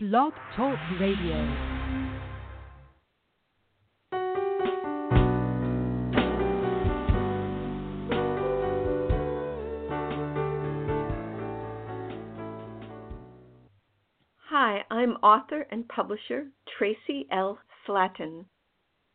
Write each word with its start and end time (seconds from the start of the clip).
Blog 0.00 0.32
Talk 0.54 0.78
Radio. 1.00 1.34
Hi, 14.44 14.84
I'm 14.88 15.14
author 15.24 15.66
and 15.72 15.88
publisher 15.88 16.44
Traci 16.78 17.26
L. 17.32 17.58
Slatton. 17.84 18.44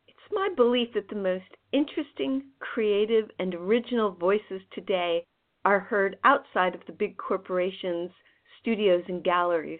It's 0.10 0.18
my 0.34 0.50
belief 0.54 0.90
that 0.96 1.08
the 1.08 1.16
most 1.16 1.46
interesting, 1.72 2.44
creative, 2.60 3.32
and 3.40 3.56
original 3.56 4.12
voices 4.12 4.62
today 4.74 5.24
are 5.64 5.80
heard 5.80 6.18
outside 6.26 6.76
of 6.76 6.82
the 6.88 6.92
big 6.92 7.16
corporations, 7.16 8.12
studios, 8.60 9.06
and 9.08 9.24
galleries. 9.24 9.80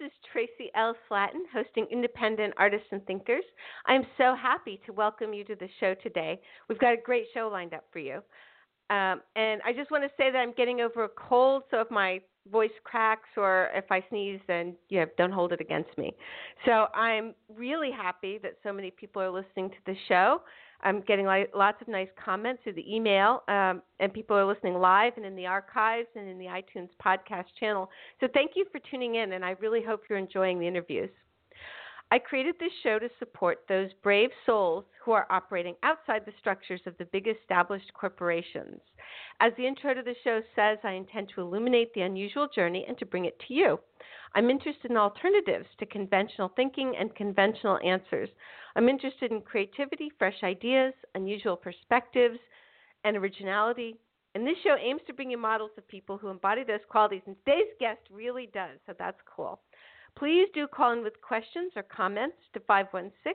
Is 0.00 0.10
Traci 0.34 0.68
L. 0.74 0.94
Slatton, 1.10 1.42
hosting 1.52 1.86
Independent 1.90 2.54
Artists 2.56 2.86
and 2.90 3.04
Thinkers. 3.04 3.44
I'm 3.84 4.06
so 4.16 4.34
happy 4.34 4.80
to 4.86 4.94
welcome 4.94 5.34
you 5.34 5.44
to 5.44 5.54
the 5.54 5.68
show 5.78 5.94
today. 6.02 6.40
We've 6.70 6.78
got 6.78 6.94
a 6.94 6.96
great 7.04 7.26
show 7.34 7.50
lined 7.52 7.74
up 7.74 7.84
for 7.92 7.98
you. 7.98 8.22
Um, 8.88 9.20
and 9.36 9.60
I 9.62 9.74
just 9.76 9.90
want 9.90 10.02
to 10.04 10.10
say 10.16 10.30
that 10.30 10.38
I'm 10.38 10.54
getting 10.54 10.80
over 10.80 11.04
a 11.04 11.08
cold, 11.08 11.64
so 11.70 11.80
if 11.80 11.90
my 11.90 12.22
voice 12.50 12.70
cracks 12.82 13.28
or 13.36 13.68
if 13.74 13.84
I 13.90 14.02
sneeze, 14.08 14.40
then 14.48 14.74
you 14.88 15.00
know, 15.00 15.06
don't 15.18 15.32
hold 15.32 15.52
it 15.52 15.60
against 15.60 15.96
me. 15.98 16.14
So 16.64 16.86
I'm 16.94 17.34
really 17.54 17.90
happy 17.90 18.38
that 18.42 18.54
so 18.62 18.72
many 18.72 18.90
people 18.90 19.20
are 19.20 19.30
listening 19.30 19.68
to 19.68 19.76
the 19.84 19.94
show. 20.08 20.40
I'm 20.82 21.02
getting 21.02 21.26
lots 21.54 21.80
of 21.82 21.88
nice 21.88 22.08
comments 22.22 22.62
through 22.62 22.74
the 22.74 22.94
email, 22.94 23.42
um, 23.48 23.82
and 23.98 24.12
people 24.12 24.36
are 24.36 24.44
listening 24.44 24.74
live 24.74 25.12
and 25.16 25.26
in 25.26 25.36
the 25.36 25.46
archives 25.46 26.08
and 26.16 26.28
in 26.28 26.38
the 26.38 26.46
iTunes 26.46 26.88
podcast 27.04 27.46
channel. 27.58 27.90
So 28.20 28.28
thank 28.32 28.52
you 28.54 28.64
for 28.72 28.80
tuning 28.90 29.16
in, 29.16 29.32
and 29.32 29.44
I 29.44 29.50
really 29.60 29.82
hope 29.82 30.02
you're 30.08 30.18
enjoying 30.18 30.58
the 30.58 30.66
interviews. 30.66 31.10
I 32.12 32.18
created 32.18 32.56
this 32.58 32.72
show 32.82 32.98
to 32.98 33.08
support 33.20 33.60
those 33.68 33.90
brave 34.02 34.30
souls 34.44 34.84
who 35.04 35.12
are 35.12 35.28
operating 35.30 35.76
outside 35.84 36.22
the 36.26 36.32
structures 36.40 36.80
of 36.86 36.98
the 36.98 37.04
big 37.06 37.28
established 37.28 37.92
corporations. 37.94 38.80
As 39.38 39.52
the 39.56 39.66
intro 39.66 39.94
to 39.94 40.02
the 40.02 40.16
show 40.24 40.40
says, 40.56 40.78
I 40.82 40.92
intend 40.92 41.28
to 41.34 41.40
illuminate 41.40 41.94
the 41.94 42.00
unusual 42.00 42.48
journey 42.52 42.84
and 42.88 42.98
to 42.98 43.06
bring 43.06 43.26
it 43.26 43.38
to 43.46 43.54
you. 43.54 43.78
I'm 44.34 44.50
interested 44.50 44.90
in 44.90 44.96
alternatives 44.96 45.66
to 45.78 45.86
conventional 45.86 46.52
thinking 46.56 46.94
and 46.98 47.14
conventional 47.14 47.78
answers. 47.78 48.28
I'm 48.74 48.88
interested 48.88 49.30
in 49.30 49.40
creativity, 49.40 50.10
fresh 50.18 50.42
ideas, 50.42 50.94
unusual 51.14 51.56
perspectives, 51.56 52.38
and 53.04 53.16
originality. 53.16 53.96
And 54.34 54.46
this 54.46 54.56
show 54.62 54.76
aims 54.76 55.00
to 55.06 55.12
bring 55.12 55.30
you 55.30 55.38
models 55.38 55.72
of 55.78 55.86
people 55.88 56.18
who 56.18 56.28
embody 56.28 56.64
those 56.64 56.80
qualities, 56.88 57.22
and 57.26 57.36
today's 57.44 57.72
guest 57.80 58.00
really 58.10 58.48
does, 58.52 58.78
so 58.86 58.94
that's 58.98 59.18
cool. 59.26 59.60
Please 60.16 60.48
do 60.54 60.66
call 60.66 60.92
in 60.92 61.02
with 61.02 61.20
questions 61.22 61.72
or 61.76 61.82
comments 61.82 62.36
to 62.54 62.60
516 62.60 63.34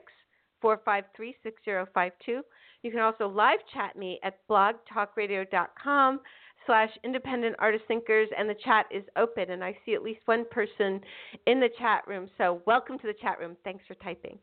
453 0.60 1.36
6052. 1.42 2.42
You 2.82 2.90
can 2.90 3.00
also 3.00 3.28
live 3.28 3.58
chat 3.72 3.96
me 3.96 4.18
at 4.22 4.38
blogtalkradio.com 4.48 6.20
slash 6.66 6.90
independent 7.04 7.56
artist 7.58 7.84
thinkers 7.86 8.28
and 8.36 8.48
the 8.48 8.56
chat 8.64 8.86
is 8.90 9.04
open 9.16 9.50
and 9.50 9.62
I 9.62 9.76
see 9.84 9.94
at 9.94 10.02
least 10.02 10.20
one 10.26 10.44
person 10.50 11.00
in 11.46 11.60
the 11.60 11.70
chat 11.78 12.02
room. 12.06 12.28
So 12.38 12.62
welcome 12.66 12.98
to 12.98 13.06
the 13.06 13.14
chat 13.20 13.38
room. 13.38 13.56
Thanks 13.64 13.84
for 13.86 13.94
typing. 13.94 14.38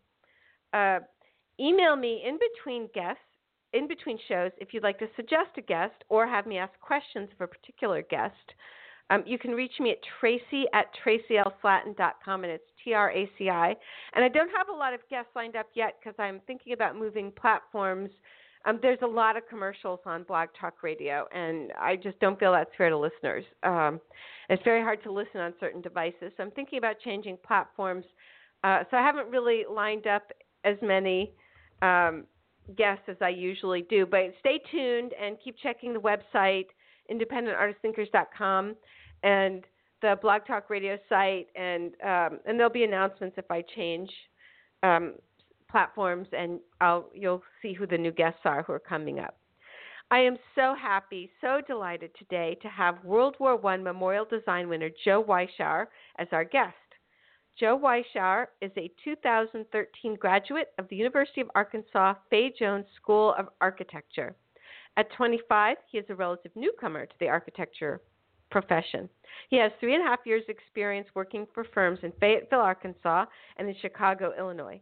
Uh, 0.74 1.00
email 1.60 1.96
me 1.96 2.24
in 2.26 2.38
between 2.40 2.90
guests, 2.94 3.22
in 3.74 3.88
between 3.88 4.18
shows, 4.28 4.52
if 4.58 4.74
you'd 4.74 4.84
like 4.84 5.00
to 5.00 5.08
suggest 5.16 5.50
a 5.58 5.62
guest 5.62 5.96
or 6.10 6.28
have 6.28 6.46
me 6.46 6.58
ask 6.58 6.74
questions 6.80 7.30
of 7.34 7.42
a 7.42 7.48
particular 7.48 8.02
guest. 8.02 8.54
Um, 9.14 9.24
you 9.28 9.38
can 9.38 9.52
reach 9.52 9.74
me 9.80 9.92
at 9.92 9.98
traci 10.22 10.64
at 10.74 10.88
tracilslatton.com, 11.06 12.44
and 12.44 12.52
it's 12.52 12.64
T 12.84 12.94
R 12.94 13.12
A 13.12 13.30
C 13.38 13.50
I. 13.50 13.76
And 14.16 14.26
I 14.26 14.28
don't 14.28 14.50
have 14.58 14.70
a 14.70 14.78
lot 14.78 14.94
of 14.94 15.02
guests 15.10 15.32
lined 15.36 15.56
up 15.56 15.68
yet 15.76 15.96
because 16.00 16.16
I'm 16.18 16.42
thinking 16.48 16.74
about 16.74 16.98
moving 16.98 17.32
platforms. 17.32 18.10
Um, 18.66 18.80
there's 18.82 19.00
a 19.04 19.08
lot 19.08 19.36
of 19.36 19.44
commercials 19.50 20.00
on 20.06 20.24
Blog 20.24 20.50
Talk 20.60 20.84
Radio, 20.84 21.28
and 21.34 21.72
I 21.80 21.96
just 21.98 22.20
don't 22.22 22.40
feel 22.40 22.54
that's 22.54 22.72
fair 22.78 22.90
to 22.90 22.98
listeners. 22.98 23.44
Um, 23.62 24.00
it's 24.50 24.64
very 24.64 24.82
hard 24.82 25.04
to 25.04 25.12
listen 25.12 25.42
on 25.42 25.54
certain 25.60 25.82
devices, 25.82 26.32
so 26.36 26.44
I'm 26.44 26.52
thinking 26.52 26.78
about 26.78 26.96
changing 27.04 27.38
platforms. 27.46 28.06
Uh, 28.64 28.84
so 28.90 28.96
I 28.96 29.02
haven't 29.02 29.30
really 29.30 29.64
lined 29.70 30.08
up 30.08 30.32
as 30.64 30.78
many 30.82 31.34
um, 31.82 32.24
guests 32.78 33.04
as 33.10 33.18
I 33.20 33.30
usually 33.30 33.82
do, 33.90 34.06
but 34.06 34.34
stay 34.40 34.62
tuned 34.72 35.12
and 35.22 35.36
keep 35.44 35.58
checking 35.62 35.94
the 35.94 36.00
website 36.00 36.68
independentartistthinkers.com 37.12 38.76
and 39.24 39.64
the 40.02 40.18
Blog 40.22 40.46
Talk 40.46 40.70
Radio 40.70 40.98
site, 41.10 41.48
and 41.56 41.94
um, 42.04 42.40
and 42.46 42.60
there'll 42.60 42.70
be 42.70 42.84
announcements 42.84 43.38
if 43.38 43.50
I 43.50 43.64
change 43.76 44.12
um, 44.84 45.14
platforms, 45.72 46.28
and 46.38 46.60
I'll 46.82 47.10
you'll 47.14 47.42
see 47.62 47.74
who 47.74 47.88
the 47.88 47.98
new 47.98 48.12
guests 48.12 48.42
are 48.46 48.64
who 48.64 48.74
are 48.74 48.80
coming 48.80 49.20
up. 49.20 49.38
I 50.12 50.20
am 50.20 50.38
so 50.54 50.76
happy, 50.80 51.32
so 51.42 51.62
delighted 51.66 52.12
today 52.20 52.56
to 52.62 52.68
have 52.68 53.04
World 53.04 53.36
War 53.40 53.60
I 53.66 53.78
Memorial 53.78 54.26
Design 54.26 54.70
winner 54.70 54.90
Joe 55.04 55.24
Weishaar 55.24 55.88
as 56.20 56.28
our 56.32 56.44
guest. 56.44 56.76
Joe 57.60 57.80
Weishaar 57.80 58.48
is 58.62 58.72
a 58.78 58.92
2013 59.04 60.16
graduate 60.16 60.70
of 60.78 60.88
the 60.90 60.96
University 60.96 61.42
of 61.42 61.50
Arkansas 61.56 62.16
Fay 62.30 62.52
Jones 62.58 62.86
School 62.96 63.34
of 63.38 63.48
Architecture. 63.62 64.36
At 64.98 65.12
25, 65.14 65.78
he 65.92 65.98
is 65.98 66.06
a 66.10 66.16
relative 66.16 66.52
newcomer 66.56 67.06
to 67.06 67.16
the 67.20 67.30
architecture 67.30 68.02
profession. 68.54 69.10
He 69.50 69.58
has 69.58 69.72
three 69.80 69.96
and 69.96 70.04
a 70.04 70.08
half 70.08 70.20
years' 70.26 70.44
experience 70.48 71.08
working 71.16 71.48
for 71.54 71.66
firms 71.74 72.00
in 72.04 72.14
Fayetteville, 72.20 72.60
Arkansas, 72.60 73.26
and 73.58 73.68
in 73.68 73.76
Chicago, 73.82 74.32
Illinois. 74.38 74.80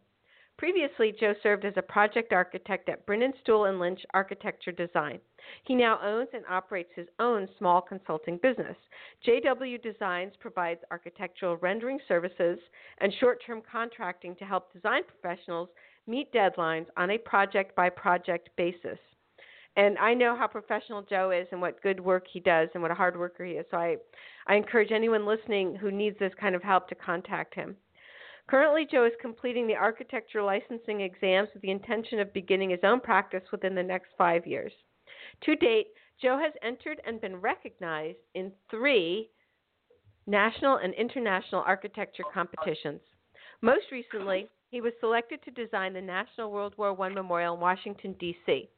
Previously, 0.57 1.15
Joe 1.17 1.33
served 1.41 1.63
as 1.65 1.73
a 1.77 1.81
project 1.81 2.33
architect 2.33 2.89
at 2.89 3.07
Brininstool 3.07 3.69
and 3.69 3.79
Lynch 3.79 4.01
Architecture 4.13 4.73
Design. 4.73 5.19
He 5.63 5.73
now 5.73 5.99
owns 6.03 6.27
and 6.33 6.43
operates 6.49 6.91
his 6.93 7.07
own 7.17 7.47
small 7.57 7.81
consulting 7.81 8.37
business. 8.43 8.75
JW 9.25 9.81
Designs 9.81 10.33
provides 10.39 10.81
architectural 10.91 11.57
rendering 11.57 11.99
services 12.07 12.59
and 12.99 13.11
short-term 13.19 13.63
contracting 13.71 14.35
to 14.35 14.45
help 14.45 14.71
design 14.73 15.01
professionals 15.07 15.69
meet 16.05 16.31
deadlines 16.33 16.85
on 16.97 17.11
a 17.11 17.17
project 17.17 17.75
by 17.75 17.89
project 17.89 18.49
basis. 18.57 18.99
And 19.77 19.97
I 19.97 20.13
know 20.13 20.35
how 20.35 20.47
professional 20.47 21.01
Joe 21.01 21.31
is 21.31 21.47
and 21.51 21.61
what 21.61 21.81
good 21.81 21.99
work 21.99 22.25
he 22.31 22.41
does 22.41 22.67
and 22.73 22.81
what 22.81 22.91
a 22.91 22.95
hard 22.95 23.17
worker 23.17 23.45
he 23.45 23.53
is. 23.53 23.65
So 23.71 23.77
I, 23.77 23.95
I 24.47 24.55
encourage 24.55 24.91
anyone 24.91 25.25
listening 25.25 25.75
who 25.75 25.91
needs 25.91 26.19
this 26.19 26.33
kind 26.39 26.55
of 26.55 26.63
help 26.63 26.89
to 26.89 26.95
contact 26.95 27.55
him. 27.55 27.77
Currently, 28.47 28.87
Joe 28.91 29.05
is 29.05 29.13
completing 29.21 29.67
the 29.67 29.75
architecture 29.75 30.43
licensing 30.43 31.01
exams 31.01 31.47
with 31.53 31.61
the 31.61 31.71
intention 31.71 32.19
of 32.19 32.33
beginning 32.33 32.71
his 32.71 32.81
own 32.83 32.99
practice 32.99 33.43
within 33.51 33.75
the 33.75 33.83
next 33.83 34.09
five 34.17 34.45
years. 34.45 34.73
To 35.43 35.55
date, 35.55 35.87
Joe 36.21 36.37
has 36.37 36.51
entered 36.61 36.99
and 37.05 37.21
been 37.21 37.37
recognized 37.37 38.17
in 38.35 38.51
three 38.69 39.29
national 40.27 40.77
and 40.77 40.93
international 40.95 41.63
architecture 41.65 42.23
competitions. 42.33 42.99
Most 43.61 43.85
recently, 43.91 44.49
he 44.69 44.81
was 44.81 44.93
selected 44.99 45.41
to 45.43 45.51
design 45.51 45.93
the 45.93 46.01
National 46.01 46.51
World 46.51 46.73
War 46.77 46.99
I 47.01 47.09
Memorial 47.09 47.55
in 47.55 47.59
Washington, 47.61 48.15
D.C. 48.19 48.69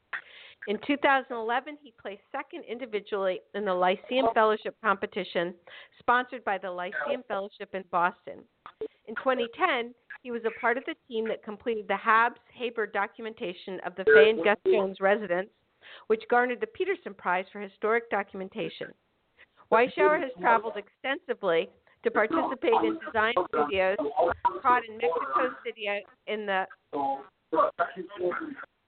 In 0.67 0.79
2011, 0.87 1.77
he 1.81 1.93
placed 2.01 2.21
second 2.31 2.63
individually 2.69 3.41
in 3.53 3.65
the 3.65 3.73
Lyceum 3.73 4.27
Fellowship 4.33 4.75
competition 4.83 5.53
sponsored 5.99 6.43
by 6.45 6.57
the 6.57 6.71
Lyceum 6.71 7.23
Fellowship 7.27 7.69
in 7.73 7.83
Boston. 7.91 8.39
In 9.07 9.15
2010, 9.15 9.93
he 10.21 10.31
was 10.31 10.41
a 10.45 10.59
part 10.61 10.77
of 10.77 10.85
the 10.85 10.95
team 11.07 11.27
that 11.27 11.43
completed 11.43 11.85
the 11.87 11.95
Habs 11.95 12.39
Haber 12.53 12.87
documentation 12.87 13.79
of 13.85 13.93
the 13.95 14.05
Fay 14.05 14.29
and 14.29 14.43
Gus 14.43 14.57
Jones 14.65 15.01
residence, 15.01 15.49
which 16.07 16.23
garnered 16.29 16.61
the 16.61 16.67
Peterson 16.67 17.13
Prize 17.13 17.45
for 17.51 17.59
Historic 17.59 18.09
Documentation. 18.09 18.87
Weishaar 19.69 20.21
has 20.21 20.31
traveled 20.39 20.77
extensively 20.77 21.67
to 22.03 22.11
participate 22.11 22.71
in 22.83 22.97
design 23.05 23.33
studios, 23.49 23.97
taught 24.61 24.83
in 24.87 24.97
Mexico 24.97 25.55
City 25.65 25.89
in 26.27 26.45
the 26.45 26.65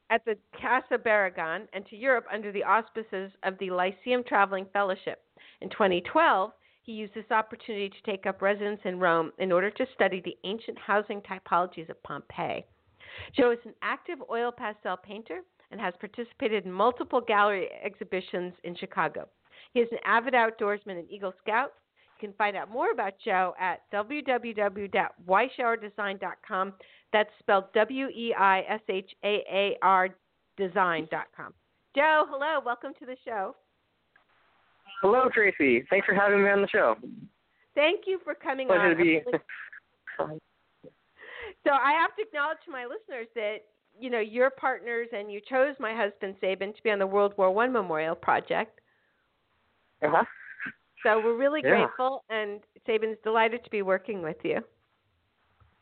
at 0.09 0.23
the 0.25 0.37
Casa 0.61 0.97
Barragan 0.97 1.67
and 1.73 1.85
to 1.87 1.95
Europe 1.95 2.25
under 2.31 2.51
the 2.51 2.63
auspices 2.63 3.31
of 3.43 3.57
the 3.59 3.71
Lyceum 3.71 4.23
Traveling 4.27 4.67
Fellowship. 4.71 5.23
In 5.61 5.69
2012, 5.69 6.51
he 6.83 6.91
used 6.91 7.15
this 7.15 7.31
opportunity 7.31 7.89
to 7.89 8.11
take 8.11 8.27
up 8.27 8.41
residence 8.41 8.81
in 8.85 8.99
Rome 8.99 9.31
in 9.39 9.51
order 9.51 9.71
to 9.71 9.85
study 9.95 10.21
the 10.23 10.37
ancient 10.43 10.77
housing 10.77 11.21
typologies 11.21 11.89
of 11.89 12.01
Pompeii. 12.03 12.63
Joe 13.35 13.51
is 13.51 13.59
an 13.65 13.73
active 13.81 14.19
oil 14.29 14.51
pastel 14.51 14.97
painter 14.97 15.41
and 15.71 15.81
has 15.81 15.93
participated 15.99 16.65
in 16.65 16.71
multiple 16.71 17.21
gallery 17.21 17.69
exhibitions 17.83 18.53
in 18.63 18.75
Chicago. 18.75 19.27
He 19.73 19.79
is 19.79 19.89
an 19.91 19.97
avid 20.05 20.33
outdoorsman 20.33 20.99
and 20.99 21.09
Eagle 21.09 21.33
Scout. 21.41 21.73
You 22.19 22.27
can 22.29 22.35
find 22.37 22.55
out 22.55 22.69
more 22.71 22.91
about 22.91 23.13
Joe 23.23 23.53
at 23.59 23.81
www.weishaardesign.com. 23.93 26.73
That's 27.11 27.29
spelled 27.39 27.65
W 27.73 28.07
E 28.07 28.33
I 28.37 28.61
S 28.69 28.79
H 28.89 29.11
A 29.23 29.43
A 29.51 29.75
R 29.81 30.09
design.com. 30.57 31.53
Joe, 31.95 32.25
hello. 32.29 32.61
Welcome 32.65 32.93
to 32.99 33.05
the 33.05 33.17
show. 33.25 33.55
Hello, 35.01 35.29
Traci. 35.35 35.83
Thanks 35.89 36.05
for 36.05 36.15
having 36.15 36.41
me 36.43 36.49
on 36.49 36.61
the 36.61 36.69
show. 36.69 36.95
Thank 37.73 38.01
you 38.05 38.19
for 38.23 38.33
coming 38.33 38.67
Pleasure 38.67 38.81
on. 38.81 38.95
to 38.97 39.03
be. 39.03 39.19
so 41.65 41.71
I 41.71 41.91
have 41.99 42.15
to 42.15 42.21
acknowledge 42.21 42.59
to 42.65 42.71
my 42.71 42.85
listeners 42.85 43.27
that 43.35 43.57
you 43.99 44.09
know 44.09 44.21
you're 44.21 44.51
partners 44.51 45.09
and 45.11 45.29
you 45.31 45.41
chose 45.49 45.75
my 45.79 45.93
husband 45.93 46.35
Sabin 46.39 46.73
to 46.73 46.83
be 46.83 46.91
on 46.91 46.99
the 46.99 47.07
World 47.07 47.33
War 47.37 47.51
One 47.51 47.73
Memorial 47.73 48.15
Project. 48.15 48.79
Uh 50.01 50.07
huh. 50.11 50.23
So 51.05 51.19
we're 51.19 51.35
really 51.37 51.61
Yeah. 51.63 51.69
grateful, 51.85 52.23
and 52.29 52.61
Sabin's 52.87 53.19
delighted 53.23 53.63
to 53.63 53.69
be 53.69 53.83
working 53.83 54.23
with 54.23 54.43
you. 54.43 54.65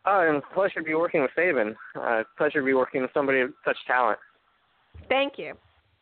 Oh, 0.06 0.20
and 0.20 0.36
it's 0.36 0.46
a 0.52 0.54
pleasure 0.54 0.82
to 0.82 0.86
be 0.86 0.96
working 0.96 1.22
with 1.22 1.32
Sabin. 1.34 1.78
Uh, 1.96 2.26
pleasure 2.36 2.60
to 2.60 2.66
be 2.66 2.74
working 2.74 3.02
with 3.02 3.14
somebody 3.14 3.40
of 3.40 3.54
such 3.64 3.78
talent. 3.86 4.20
Thank 5.08 5.38
you. 5.40 5.58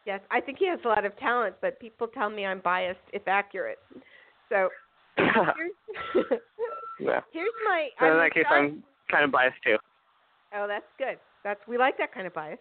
Yes, 0.06 0.22
I 0.32 0.42
think 0.42 0.58
he 0.58 0.66
has 0.66 0.80
a 0.84 0.88
lot 0.88 1.06
of 1.06 1.16
talent, 1.18 1.56
but 1.62 1.80
people 1.80 2.08
tell 2.08 2.32
me 2.32 2.48
I'm 2.48 2.62
biased 2.62 3.00
if 3.14 3.28
accurate. 3.28 3.78
So 4.50 4.70
here's, 5.18 5.72
yeah. 7.00 7.22
here's 7.32 7.54
my. 7.64 7.90
So 8.00 8.06
in 8.08 8.12
I'm 8.14 8.18
that 8.18 8.34
case, 8.34 8.46
sorry- 8.50 8.70
I'm 8.70 8.84
kind 9.12 9.24
of 9.24 9.32
biased 9.32 9.62
too. 9.64 9.78
Oh, 10.56 10.66
that's 10.66 10.92
good. 10.98 11.20
That's 11.44 11.60
we 11.68 11.78
like 11.78 11.96
that 12.00 12.12
kind 12.12 12.26
of 12.26 12.34
bias. 12.34 12.58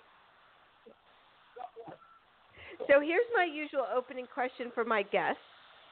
So 2.87 3.01
here's 3.01 3.27
my 3.35 3.45
usual 3.45 3.87
opening 3.95 4.27
question 4.27 4.71
for 4.75 4.85
my 4.85 5.03
guests, 5.03 5.41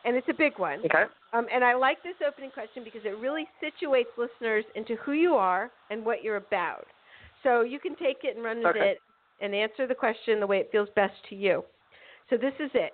and 0.05 0.17
it's 0.17 0.29
a 0.29 0.35
big 0.35 0.59
one. 0.59 0.81
Okay. 0.81 1.05
Um, 1.33 1.47
and 1.53 1.63
I 1.63 1.75
like 1.75 2.03
this 2.03 2.15
opening 2.27 2.51
question 2.51 2.85
because 2.85 3.03
it 3.05 3.19
really 3.19 3.47
situates 3.63 4.13
listeners 4.17 4.65
into 4.75 4.97
who 4.97 5.13
you 5.13 5.35
are 5.35 5.71
and 5.91 6.05
what 6.05 6.23
you're 6.23 6.37
about. 6.37 6.87
So 7.43 7.63
you 7.63 7.79
can 7.79 7.95
take 7.97 8.19
it 8.25 8.37
and 8.37 8.45
run 8.45 8.59
with 8.59 8.69
Okay. 8.69 8.93
it 8.93 8.99
and 9.41 9.55
answer 9.55 9.87
the 9.87 9.95
question 9.95 10.41
the 10.41 10.47
way 10.47 10.59
it 10.59 10.71
feels 10.73 10.89
best 10.97 11.15
to 11.29 11.35
you. 11.35 11.65
So 12.31 12.37
this 12.37 12.55
is 12.59 12.71
it. 12.75 12.93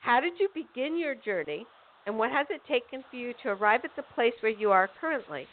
How 0.00 0.20
did 0.20 0.34
you 0.38 0.48
begin 0.54 0.98
your 0.98 1.14
journey, 1.14 1.66
and 2.06 2.18
what 2.18 2.30
has 2.30 2.46
it 2.50 2.60
taken 2.66 3.04
for 3.10 3.16
you 3.16 3.32
to 3.42 3.50
arrive 3.50 3.80
at 3.84 3.94
the 3.96 4.02
place 4.14 4.32
where 4.40 4.52
you 4.52 4.70
are 4.70 4.88
currently? 5.00 5.46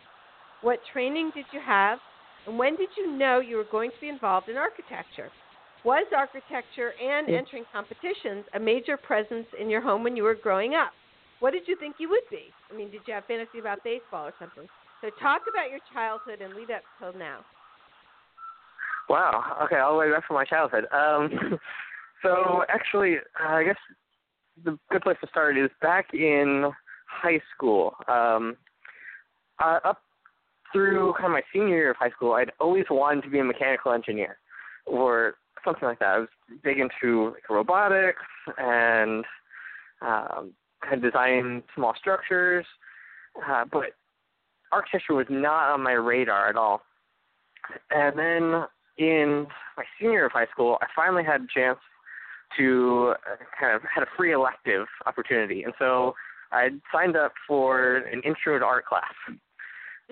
What 0.62 0.80
training 0.92 1.32
did 1.36 1.46
you 1.52 1.60
have, 1.66 2.00
and 2.48 2.58
when 2.58 2.76
did 2.76 2.90
you 2.98 3.12
know 3.12 3.40
you 3.40 3.58
were 3.58 3.68
going 3.72 3.92
to 3.92 4.02
be 4.02 4.10
involved 4.10 4.50
in 4.50 4.58
architecture? 4.58 5.30
Was 5.86 6.06
architecture 6.16 6.92
and 7.02 7.30
entering 7.30 7.64
competitions 7.72 8.44
a 8.54 8.60
major 8.60 8.98
presence 8.98 9.48
in 9.60 9.70
your 9.70 9.82
home 9.82 10.04
when 10.04 10.18
you 10.18 10.24
were 10.24 10.36
growing 10.36 10.76
up? 10.76 10.92
What 11.40 11.52
did 11.52 11.68
you 11.68 11.78
think 11.78 11.96
you 12.00 12.10
would 12.10 12.28
be? 12.30 12.48
I 12.72 12.76
mean, 12.76 12.92
did 12.92 13.02
you 13.06 13.14
have 13.14 13.26
fantasy 13.26 13.60
about 13.60 13.82
baseball 13.84 14.26
or 14.26 14.34
something? 14.40 14.68
So 15.02 15.10
talk 15.22 15.44
about 15.50 15.70
your 15.70 15.80
childhood 15.94 16.42
and 16.42 16.54
lead 16.54 16.70
up 16.70 16.82
till 17.00 17.18
now. 17.18 17.40
Wow. 19.08 19.58
Okay, 19.64 19.78
all 19.78 19.94
the 19.94 20.00
way 20.00 20.12
back 20.12 20.28
from 20.28 20.36
my 20.36 20.44
childhood. 20.44 20.86
Um, 20.92 21.58
so 22.22 22.64
actually, 22.68 23.16
uh, 23.42 23.54
I 23.54 23.64
guess 23.64 23.78
the 24.66 24.78
good 24.92 25.02
place 25.02 25.18
to 25.22 25.28
start 25.30 25.58
is 25.58 25.70
back 25.82 26.14
in 26.14 26.70
high 27.08 27.40
school. 27.56 27.96
Um, 28.10 28.58
uh, 29.64 29.80
up 29.86 30.02
through 30.74 31.14
kind 31.14 31.28
of 31.28 31.32
my 31.32 31.42
senior 31.54 31.76
year 31.76 31.92
of 31.92 31.98
high 31.98 32.12
school, 32.12 32.34
I'd 32.34 32.52
always 32.60 32.86
wanted 32.92 33.24
to 33.24 33.30
be 33.30 33.40
a 33.40 33.44
mechanical 33.46 33.94
engineer 33.94 34.38
or 34.86 35.36
something 35.64 35.88
like 35.88 36.00
that. 36.00 36.16
I 36.16 36.20
was 36.20 36.30
big 36.64 36.80
into 36.80 37.32
like, 37.34 37.50
robotics 37.50 38.22
and 38.58 39.26
um, 40.02 40.54
kind 40.82 40.96
of 40.96 41.02
designing 41.02 41.64
small 41.76 41.94
structures, 42.00 42.66
uh, 43.50 43.66
but 43.72 43.96
architecture 44.72 45.14
was 45.14 45.28
not 45.30 45.74
on 45.74 45.82
my 45.82 45.94
radar 45.94 46.50
at 46.50 46.56
all. 46.56 46.82
And 47.92 48.18
then 48.18 48.66
in 48.98 49.48
my 49.78 49.84
senior 50.00 50.14
year 50.14 50.26
of 50.26 50.32
high 50.32 50.48
school, 50.52 50.78
I 50.82 50.88
finally 50.96 51.24
had 51.24 51.42
a 51.42 51.48
chance 51.54 51.80
to 52.58 53.14
uh, 53.32 53.36
kind 53.60 53.76
of 53.76 53.82
had 53.84 54.04
a 54.04 54.08
free 54.18 54.34
elective 54.34 54.88
opportunity, 55.06 55.64
and 55.64 55.74
so 55.78 56.16
I 56.52 56.70
signed 56.92 57.16
up 57.16 57.34
for 57.48 57.98
an 57.98 58.22
intro 58.24 58.58
to 58.58 58.66
art 58.66 58.86
class. 58.86 59.14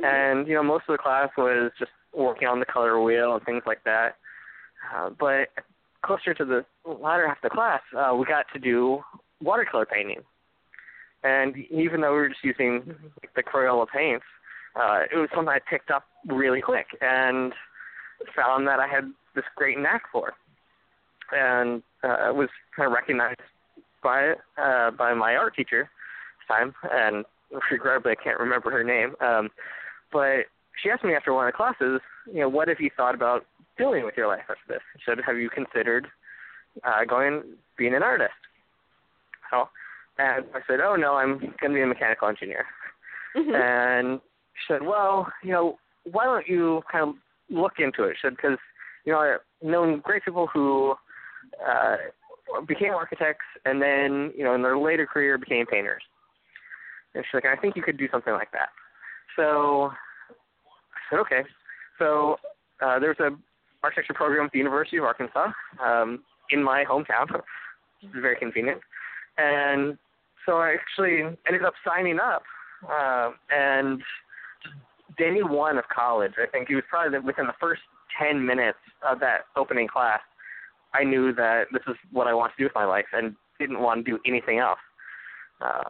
And 0.04 0.48
you 0.48 0.54
know, 0.54 0.64
most 0.64 0.84
of 0.88 0.94
the 0.94 1.02
class 1.02 1.30
was 1.38 1.72
just 1.80 1.92
working 2.14 2.48
on 2.48 2.60
the 2.60 2.66
color 2.66 3.02
wheel 3.02 3.36
and 3.36 3.44
things 3.44 3.64
like 3.66 3.84
that. 3.86 4.18
Uh, 4.96 5.10
but 5.20 5.50
closer 6.04 6.34
to 6.34 6.46
the 6.46 6.66
latter 6.86 7.28
half 7.28 7.38
of 7.38 7.50
the 7.50 7.50
class, 7.50 7.82
uh, 7.98 8.16
we 8.16 8.26
got 8.26 8.46
to 8.54 8.60
do 8.60 9.00
watercolor 9.42 9.86
painting. 9.86 10.22
And 11.24 11.56
even 11.72 12.02
though 12.02 12.12
we 12.12 12.20
were 12.20 12.30
just 12.30 12.44
using 12.44 12.96
like, 13.22 13.34
the 13.36 13.44
Crayola 13.44 13.88
paints, 13.94 14.26
uh, 14.76 15.02
it 15.12 15.18
was 15.18 15.30
something 15.34 15.50
I 15.50 15.60
picked 15.70 15.90
up 15.92 16.04
really 16.28 16.62
quick 16.62 16.88
and 17.02 17.54
found 18.36 18.68
that 18.68 18.80
I 18.80 18.88
had 18.88 19.12
this 19.36 19.46
great 19.56 19.78
knack 19.80 20.04
for. 20.12 20.34
And 21.32 21.84
uh, 22.04 22.32
was 22.34 22.50
kind 22.76 22.88
of 22.88 22.94
recognized 22.94 23.42
by 24.02 24.34
uh, 24.58 24.92
by 24.92 25.14
my 25.14 25.36
art 25.36 25.56
teacher 25.56 25.90
this 26.40 26.48
time, 26.48 26.74
and 26.90 27.26
regrettably 27.72 28.14
I 28.14 28.24
can't 28.24 28.40
remember 28.40 28.72
her 28.72 28.84
name. 28.84 29.16
Um, 29.20 29.50
but 30.12 30.46
she 30.82 30.90
asked 30.90 31.04
me 31.04 31.14
after 31.16 31.34
one 31.34 31.48
of 31.48 31.54
the 31.54 31.58
classes, 31.58 32.02
you 32.32 32.42
know, 32.42 32.50
what 32.50 32.68
have 32.68 32.80
you 32.80 32.90
thought 32.96 33.16
about 33.16 33.46
doing 33.78 34.06
with 34.06 34.16
your 34.18 34.28
life 34.28 34.44
after 34.50 34.68
this? 34.68 34.82
She 34.98 35.04
said, 35.06 35.18
have 35.26 35.38
you 35.38 35.50
considered 35.50 36.08
uh, 36.84 37.06
going 37.08 37.44
being 37.78 37.96
an 37.96 38.04
artist? 38.04 38.34
So, 39.50 39.70
and 40.18 40.46
I 40.54 40.60
said, 40.68 40.80
oh 40.82 40.96
no, 40.96 41.16
I'm 41.16 41.40
going 41.40 41.72
to 41.72 41.74
be 41.74 41.82
a 41.82 41.88
mechanical 41.88 42.28
engineer. 42.28 42.66
Mhm. 43.36 43.56
And 43.56 44.22
she 44.56 44.74
said, 44.74 44.82
well, 44.82 45.32
you 45.44 45.52
know, 45.52 45.78
why 46.12 46.26
don't 46.26 46.48
you 46.48 46.82
kind 46.92 47.10
of 47.10 47.16
look 47.50 47.74
into 47.80 48.04
it? 48.04 48.16
She 48.16 48.28
said, 48.28 48.36
because, 48.36 48.58
you 49.06 49.14
know, 49.14 49.20
I've 49.20 49.40
known 49.68 50.00
great 50.00 50.26
people 50.26 50.48
who 50.48 50.96
uh, 51.66 51.98
became 52.68 52.94
architects 52.94 53.46
and 53.66 53.82
then, 53.82 54.32
you 54.36 54.44
know, 54.44 54.56
in 54.56 54.62
their 54.62 54.78
later 54.78 55.06
career 55.06 55.38
became 55.38 55.66
painters. 55.66 56.02
And 57.14 57.24
she's 57.26 57.34
like, 57.34 57.46
I 57.46 57.60
think 57.60 57.76
you 57.76 57.84
could 57.84 57.98
do 57.98 58.08
something 58.12 58.34
like 58.34 58.52
that. 58.52 58.70
So 59.36 59.92
said, 61.10 61.20
okay. 61.20 61.42
So 62.00 62.38
uh, 62.82 63.00
there's 63.00 63.20
a 63.20 63.30
architecture 63.84 64.14
program 64.14 64.46
at 64.46 64.52
the 64.52 64.58
University 64.58 64.98
of 64.98 65.04
Arkansas 65.04 65.52
um, 65.84 66.24
in 66.50 66.64
my 66.64 66.84
hometown, 66.84 67.28
It's 68.02 68.14
very 68.14 68.36
convenient. 68.38 68.82
And 69.38 69.98
so 70.46 70.58
I 70.58 70.74
actually 70.74 71.22
ended 71.48 71.64
up 71.66 71.74
signing 71.86 72.20
up. 72.20 72.44
Uh, 72.88 73.32
and 73.50 74.02
day 75.18 75.42
one 75.42 75.78
of 75.78 75.86
college, 75.94 76.34
I 76.42 76.48
think 76.48 76.70
it 76.70 76.76
was 76.76 76.84
probably 76.90 77.20
within 77.20 77.48
the 77.48 77.54
first 77.60 77.82
10 78.20 78.46
minutes 78.46 78.78
of 79.08 79.20
that 79.20 79.42
opening 79.56 79.88
class, 79.88 80.20
I 80.94 81.04
knew 81.04 81.34
that 81.34 81.66
this 81.72 81.82
is 81.88 81.96
what 82.12 82.28
I 82.28 82.34
want 82.34 82.54
to 82.54 82.58
do 82.58 82.66
with 82.66 82.76
my 82.76 82.86
life 82.86 83.06
and 83.14 83.36
didn't 83.60 83.80
want 83.80 84.06
to 84.06 84.12
do 84.12 84.20
anything 84.26 84.60
else. 84.60 84.80
Uh, 85.62 85.90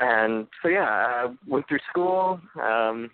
and 0.00 0.46
so 0.62 0.68
yeah, 0.68 0.84
I 0.84 1.26
went 1.46 1.68
through 1.68 1.80
school, 1.90 2.40
um, 2.62 3.10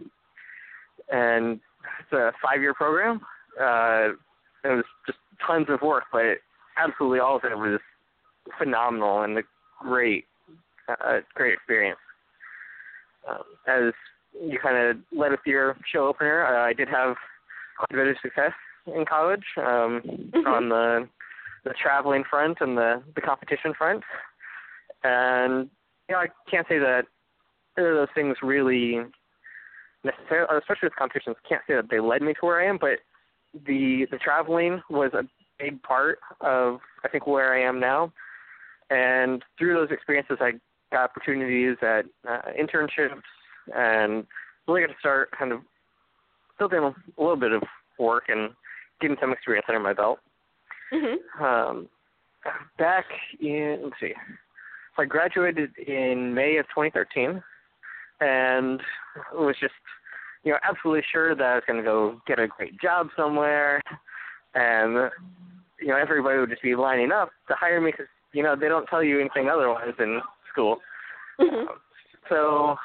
and 1.11 1.61
it's 2.01 2.13
a 2.13 2.33
five-year 2.43 2.75
program. 2.75 3.21
Uh, 3.61 4.11
it 4.65 4.69
was 4.69 4.85
just 5.07 5.19
tons 5.47 5.67
of 5.69 5.81
work, 5.83 6.05
but 6.13 6.25
it, 6.25 6.39
absolutely 6.77 7.21
all 7.21 7.37
of 7.37 7.45
it 7.45 7.57
was 7.57 7.81
phenomenal 8.59 9.23
and 9.23 9.39
a 9.39 9.43
great, 9.81 10.25
uh, 10.89 11.21
great 11.35 11.55
experience. 11.55 11.99
Um, 13.29 13.43
as 13.67 13.93
you 14.41 14.59
kind 14.59 14.77
of 14.77 14.97
led 15.17 15.31
with 15.31 15.41
your 15.47 15.77
show 15.91 16.07
opener, 16.07 16.45
uh, 16.47 16.67
I 16.69 16.73
did 16.73 16.89
have 16.89 17.17
quite 17.79 17.91
a 17.91 18.05
bit 18.05 18.09
of 18.09 18.17
success 18.23 18.53
in 18.87 19.05
college 19.07 19.45
um, 19.59 20.03
Mhm. 20.35 20.47
on 20.47 20.69
the 20.69 21.09
the 21.65 21.73
traveling 21.73 22.25
front 22.25 22.61
and 22.61 22.77
the 22.77 23.03
the 23.15 23.23
competition 23.23 23.73
front. 23.73 24.05
And 25.03 25.71
you 26.09 26.15
know, 26.15 26.21
I 26.21 26.29
can't 26.51 26.69
say 26.69 26.79
that 26.79 27.07
either 27.79 27.91
of 27.93 27.97
those 27.97 28.15
things 28.15 28.37
really 28.43 29.01
necessarily, 30.05 30.59
especially 30.59 30.87
with 30.87 30.97
competitions, 30.97 31.37
can't 31.49 31.63
say 31.67 31.75
that 31.75 31.91
they 31.91 32.01
led 32.01 32.23
me 32.23 32.35
to 32.35 32.47
where 32.47 32.61
I 32.61 32.67
am, 32.67 32.79
but 32.79 32.99
the 33.67 34.07
the 34.11 34.19
traveling 34.19 34.83
was 34.91 35.13
a 35.15 35.25
big 35.59 35.83
part 35.83 36.19
of 36.41 36.81
I 37.05 37.09
think 37.09 37.27
where 37.27 37.55
I 37.55 37.63
am 37.63 37.81
now. 37.81 38.13
And 38.91 39.43
through 39.59 39.75
those 39.75 39.91
experiences, 39.91 40.39
I 40.41 40.53
got 40.93 41.11
opportunities 41.11 41.77
at 41.83 42.05
uh, 42.29 42.43
internships 42.59 43.23
and 43.75 44.27
really 44.69 44.83
got 44.83 44.89
to 44.89 44.99
start 44.99 45.31
kind 45.37 45.53
of 45.53 45.61
building 46.59 46.81
a 46.81 47.21
little 47.21 47.37
bit 47.37 47.53
of 47.53 47.63
work 47.99 48.25
and 48.29 48.51
getting 49.01 49.17
some 49.21 49.33
experience 49.33 49.67
under 49.69 49.81
my 49.81 49.93
belt. 49.93 50.19
Mhm. 50.93 51.17
Um, 51.41 51.89
back 52.79 53.07
in 53.41 53.81
let's 53.85 53.97
see, 54.01 54.15
so 54.97 55.03
I 55.03 55.07
graduated 55.07 55.77
in 55.79 56.35
May 56.35 56.57
of 56.59 56.67
2013, 56.69 57.43
and 58.21 58.81
was 59.33 59.57
just 59.61 59.75
you 60.43 60.53
know 60.53 60.59
absolutely 60.69 61.05
sure 61.11 61.35
that 61.35 61.45
I 61.45 61.55
was 61.55 61.65
going 61.67 61.79
to 61.79 61.85
go 61.85 62.21
get 62.27 62.39
a 62.39 62.47
great 62.47 62.81
job 62.81 63.09
somewhere, 63.17 63.81
and 64.55 65.11
you 65.81 65.89
know 65.89 65.97
everybody 65.97 66.39
would 66.39 66.51
just 66.51 66.63
be 66.63 66.75
lining 66.75 67.13
up 67.13 67.31
to 67.49 67.55
hire 67.55 67.81
me 67.81 67.91
because 67.91 68.07
you 68.33 68.43
know 68.43 68.57
they 68.57 68.69
don't 68.69 68.87
tell 68.87 69.03
you 69.03 69.21
anything 69.21 69.49
otherwise 69.49 69.95
in 69.99 70.21
school. 70.53 70.81
Mhm. 71.41 71.67
So 72.29 72.77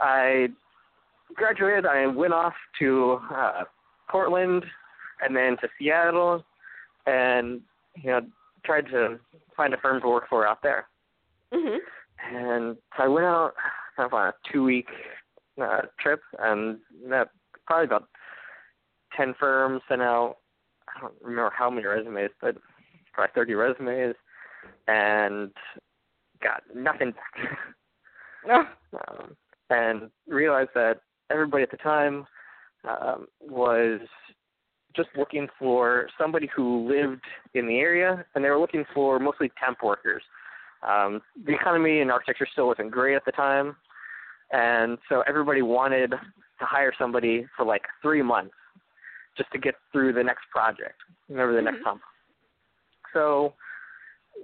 I 0.00 0.48
graduated. 1.34 1.86
I 1.86 2.06
went 2.06 2.32
off 2.32 2.54
to 2.78 3.20
uh, 3.34 3.64
Portland 4.08 4.64
and 5.24 5.34
then 5.34 5.56
to 5.58 5.68
Seattle, 5.78 6.44
and 7.06 7.60
you 7.94 8.10
know 8.10 8.20
tried 8.64 8.86
to 8.88 9.18
find 9.56 9.72
a 9.72 9.76
firm 9.78 10.00
to 10.02 10.08
work 10.08 10.28
for 10.28 10.46
out 10.46 10.62
there. 10.62 10.86
Mhm. 11.52 11.78
And 12.32 12.76
so 12.96 13.04
I 13.04 13.08
went 13.08 13.26
out 13.26 13.54
kind 13.96 14.06
of 14.06 14.14
on 14.14 14.28
a 14.28 14.34
two 14.52 14.62
week 14.64 14.88
uh, 15.60 15.82
trip, 16.00 16.20
and 16.38 16.78
that 17.08 17.28
probably 17.66 17.86
about 17.86 18.08
ten 19.16 19.34
firms 19.38 19.82
sent 19.88 20.02
out. 20.02 20.36
I 20.94 21.00
don't 21.00 21.14
remember 21.22 21.52
how 21.56 21.70
many 21.70 21.86
resumes, 21.86 22.30
but 22.40 22.56
probably 23.12 23.32
thirty 23.34 23.54
resumes, 23.54 24.14
and 24.86 25.50
got 26.42 26.62
nothing 26.74 27.12
back. 27.12 27.58
Oh. 28.48 28.62
um, 29.08 29.36
and 29.70 30.08
realized 30.28 30.70
that 30.76 31.00
everybody 31.32 31.64
at 31.64 31.70
the 31.72 31.76
time 31.78 32.24
um, 32.88 33.26
was 33.40 33.98
just 34.94 35.08
looking 35.16 35.48
for 35.58 36.08
somebody 36.18 36.48
who 36.54 36.88
lived 36.88 37.24
in 37.54 37.66
the 37.66 37.78
area, 37.78 38.24
and 38.34 38.44
they 38.44 38.48
were 38.48 38.58
looking 38.58 38.84
for 38.94 39.18
mostly 39.18 39.50
temp 39.62 39.78
workers. 39.82 40.22
Um, 40.86 41.20
the 41.44 41.54
economy 41.54 42.00
in 42.00 42.10
architecture 42.10 42.46
still 42.50 42.68
wasn't 42.68 42.90
great 42.90 43.16
at 43.16 43.24
the 43.24 43.32
time, 43.32 43.76
and 44.52 44.98
so 45.08 45.22
everybody 45.26 45.62
wanted 45.62 46.10
to 46.10 46.64
hire 46.64 46.92
somebody 46.98 47.46
for 47.56 47.64
like 47.64 47.82
three 48.02 48.22
months 48.22 48.54
just 49.36 49.50
to 49.52 49.58
get 49.58 49.74
through 49.92 50.12
the 50.12 50.22
next 50.22 50.44
project, 50.50 50.96
whenever 51.26 51.52
the 51.52 51.62
next 51.62 51.80
Mhm. 51.80 51.84
hump. 51.84 52.02
So, 53.12 53.54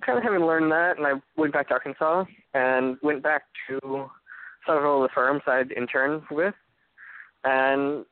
kind 0.02 0.18
of 0.18 0.24
having 0.24 0.44
learned 0.44 0.70
that, 0.72 0.96
and 0.98 1.06
I 1.06 1.20
went 1.36 1.52
back 1.52 1.68
to 1.68 1.74
Arkansas 1.74 2.24
and 2.54 2.98
went 3.02 3.22
back 3.22 3.44
to 3.68 4.10
several 4.66 5.02
of 5.02 5.10
the 5.10 5.14
firms 5.14 5.42
I'd 5.46 5.72
interned 5.72 6.26
with, 6.30 6.54
and 7.44 8.04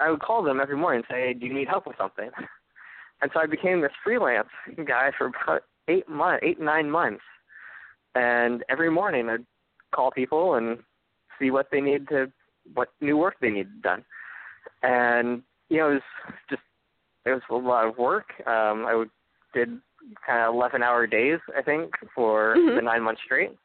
I 0.00 0.10
would 0.10 0.20
call 0.20 0.42
them 0.42 0.60
every 0.60 0.76
morning 0.76 1.04
and 1.08 1.08
say, 1.08 1.34
"Do 1.34 1.46
you 1.46 1.54
need 1.54 1.68
help 1.68 1.86
with 1.86 1.96
something?" 1.96 2.30
And 3.20 3.32
so 3.32 3.40
I 3.40 3.46
became 3.46 3.80
this 3.80 3.94
freelance 4.02 4.50
guy 4.84 5.10
for 5.12 5.26
about 5.26 5.64
eight 5.88 6.08
months, 6.08 6.44
eight 6.44 6.60
nine 6.60 6.90
months, 6.90 7.24
and 8.14 8.64
every 8.68 8.90
morning 8.90 9.28
I'd 9.30 9.46
call 9.92 10.10
people 10.10 10.54
and 10.54 10.84
see 11.38 11.50
what 11.50 11.68
they 11.70 11.80
need 11.80 12.08
to, 12.08 12.30
what 12.74 12.88
new 13.00 13.16
work 13.16 13.36
they 13.40 13.50
needed 13.50 13.82
done, 13.82 14.04
and 14.82 15.42
you 15.68 15.78
know 15.78 15.90
it 15.90 15.94
was 15.94 16.02
just 16.50 16.62
it 17.24 17.30
was 17.30 17.42
a 17.50 17.54
lot 17.54 17.86
of 17.86 17.98
work. 17.98 18.26
Um, 18.46 18.86
I 18.86 18.94
would 18.94 19.10
did 19.52 19.68
kind 20.26 20.40
of 20.42 20.54
eleven 20.54 20.82
hour 20.82 21.06
days 21.06 21.38
I 21.56 21.62
think 21.62 21.92
for 22.14 22.56
Mhm. 22.56 22.76
the 22.76 22.82
nine 22.82 23.02
months 23.02 23.22
straight, 23.24 23.56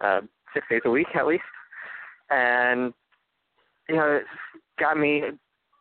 uh, 0.00 0.20
six 0.54 0.66
days 0.68 0.82
a 0.84 0.90
week 0.90 1.08
at 1.14 1.26
least, 1.26 1.44
and 2.30 2.92
you 3.88 3.96
know 3.96 4.16
it 4.16 4.26
got 4.78 4.96
me 4.96 5.24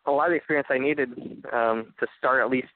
a 0.06 0.12
lot 0.12 0.26
of 0.26 0.32
the 0.32 0.38
experience 0.38 0.68
I 0.72 0.78
needed 0.78 1.12
um, 1.52 1.94
to 2.00 2.08
start 2.18 2.42
at 2.42 2.50
least 2.50 2.74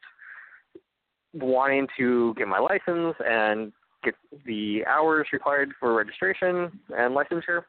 wanting 1.34 1.88
to 1.98 2.34
get 2.36 2.48
my 2.48 2.60
license 2.60 3.16
and 3.26 3.72
get 4.04 4.16
the 4.46 4.86
hours 4.86 5.28
required 5.32 5.72
for 5.80 5.94
registration 5.94 6.80
and 6.98 7.16
licensure. 7.16 7.64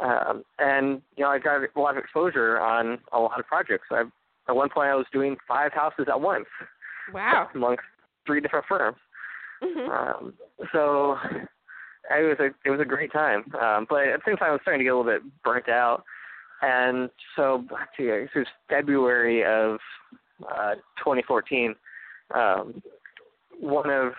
Um, 0.00 0.42
and 0.58 1.02
you 1.16 1.24
know, 1.24 1.30
I 1.30 1.38
got 1.38 1.60
a 1.62 1.80
lot 1.80 1.96
of 1.96 2.02
exposure 2.02 2.58
on 2.58 2.98
a 3.12 3.18
lot 3.18 3.38
of 3.38 3.46
projects. 3.46 3.86
I, 3.90 4.04
at 4.48 4.56
one 4.56 4.70
point, 4.70 4.88
I 4.88 4.94
was 4.94 5.06
doing 5.12 5.36
five 5.46 5.72
houses 5.72 6.06
at 6.08 6.20
once 6.20 6.46
Wow. 7.12 7.48
amongst 7.54 7.82
three 8.26 8.40
different 8.40 8.66
firms. 8.66 8.96
Mhm. 9.62 9.88
Um, 9.90 10.34
so 10.72 11.18
it 12.10 12.22
was 12.22 12.38
a 12.40 12.50
it 12.64 12.70
was 12.70 12.80
a 12.80 12.84
great 12.84 13.12
time. 13.12 13.44
Um, 13.60 13.86
but 13.88 14.08
at 14.08 14.20
the 14.20 14.30
same 14.30 14.36
time, 14.36 14.48
I 14.48 14.52
was 14.52 14.60
starting 14.62 14.80
to 14.80 14.84
get 14.84 14.90
a 14.90 14.96
little 14.96 15.12
bit 15.12 15.22
burnt 15.44 15.68
out. 15.68 16.04
And 16.62 17.08
so, 17.36 17.64
see, 17.96 18.10
I 18.10 18.20
guess 18.20 18.28
it 18.34 18.38
was 18.40 18.46
February 18.68 19.44
of 19.44 19.78
uh, 20.46 20.74
2014. 20.98 21.74
Um, 22.34 22.82
one 23.58 23.88
of 23.90 24.12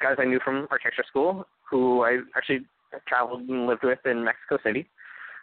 guys 0.00 0.16
I 0.18 0.24
knew 0.24 0.40
from 0.44 0.68
architecture 0.70 1.04
school, 1.08 1.46
who 1.68 2.02
I 2.02 2.20
actually 2.36 2.60
traveled 3.08 3.48
and 3.48 3.66
lived 3.66 3.82
with 3.82 3.98
in 4.04 4.24
Mexico 4.24 4.58
City, 4.64 4.88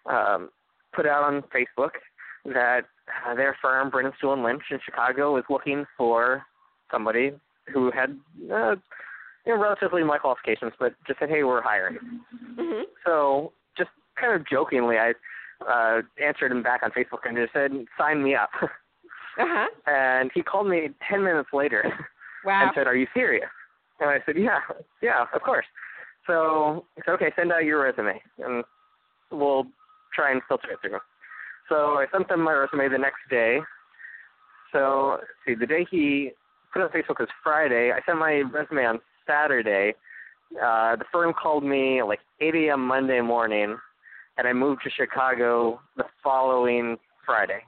um, 0.10 0.50
put 0.96 1.06
out 1.06 1.24
on 1.24 1.44
Facebook 1.54 1.92
that 2.46 2.82
uh, 3.28 3.36
their 3.36 3.58
firm, 3.62 3.92
Brininstool 3.92 4.34
and 4.34 4.44
Lynch 4.44 4.64
in 4.72 4.80
Chicago, 4.84 5.34
was 5.34 5.44
looking 5.50 5.86
for 5.98 6.44
somebody 6.92 7.32
who 7.74 7.92
had 7.92 8.18
uh, 8.52 8.76
you 9.46 9.56
know, 9.56 9.62
relatively 9.62 10.04
my 10.04 10.18
qualifications, 10.18 10.74
but 10.80 10.94
just 11.06 11.20
said, 11.20 11.30
"Hey, 11.30 11.44
we're 11.44 11.62
hiring." 11.62 11.98
Mhm. 12.58 12.84
So, 13.06 13.54
just 13.78 13.90
kind 14.20 14.34
of 14.34 14.48
jokingly, 14.48 14.98
I 14.98 15.14
uh, 15.68 16.02
answered 16.24 16.52
him 16.52 16.62
back 16.64 16.82
on 16.84 16.92
Facebook 16.92 17.26
and 17.26 17.36
just 17.38 17.54
said, 17.54 17.72
"Sign 17.98 18.24
me 18.24 18.36
up." 18.36 18.50
Uh-huh. 19.40 19.68
and 19.86 20.32
he 20.34 20.42
called 20.42 20.68
me 20.68 20.90
ten 21.08 21.24
minutes 21.24 21.50
later 21.54 21.84
Wow. 22.44 22.64
and 22.64 22.72
said, 22.74 22.88
"Are 22.88 22.96
you 22.96 23.06
serious?" 23.14 23.50
And 24.00 24.10
I 24.10 24.18
said, 24.26 24.36
"Yeah, 24.36 24.62
yeah, 25.02 25.26
of 25.32 25.42
course." 25.44 25.66
So 26.26 26.86
he 26.96 27.04
said, 27.06 27.12
"Okay, 27.12 27.32
send 27.36 27.52
out 27.52 27.64
your 27.64 27.84
resume, 27.84 28.20
and 28.44 28.64
we'll 29.32 29.68
try 30.14 30.32
and 30.32 30.42
filter 30.48 30.72
it 30.72 30.80
through." 30.82 31.00
So 31.70 31.98
I 31.98 32.06
sent 32.12 32.30
them 32.30 32.42
my 32.42 32.54
resume 32.54 32.90
the 32.90 32.98
next 32.98 33.22
day. 33.30 33.60
So 34.72 35.20
see, 35.46 35.56
the 35.56 35.66
day 35.66 35.86
he 35.90 36.32
put 36.74 36.82
it 36.82 36.86
on 36.86 36.90
Facebook 36.90 37.20
was 37.20 37.30
Friday. 37.44 37.92
I 37.92 38.00
sent 38.06 38.20
my 38.20 38.42
resume 38.42 38.86
on 38.86 39.00
Saturday. 39.26 39.94
Uh, 40.56 40.96
the 40.96 41.06
firm 41.12 41.34
called 41.34 41.64
me 41.64 42.02
like 42.04 42.20
8 42.40 42.56
a.m. 42.56 42.88
Monday 42.88 43.20
morning, 43.22 43.78
and 44.38 44.48
I 44.48 44.54
moved 44.54 44.82
to 44.84 44.90
Chicago 44.90 45.80
the 45.98 46.06
following 46.24 46.98
Friday. 47.26 47.60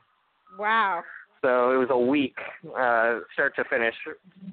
Wow. 0.58 1.04
So 1.42 1.72
it 1.74 1.78
was 1.78 1.88
a 1.90 1.98
week, 1.98 2.36
uh, 2.78 3.20
start 3.34 3.56
to 3.56 3.64
finish, 3.70 3.96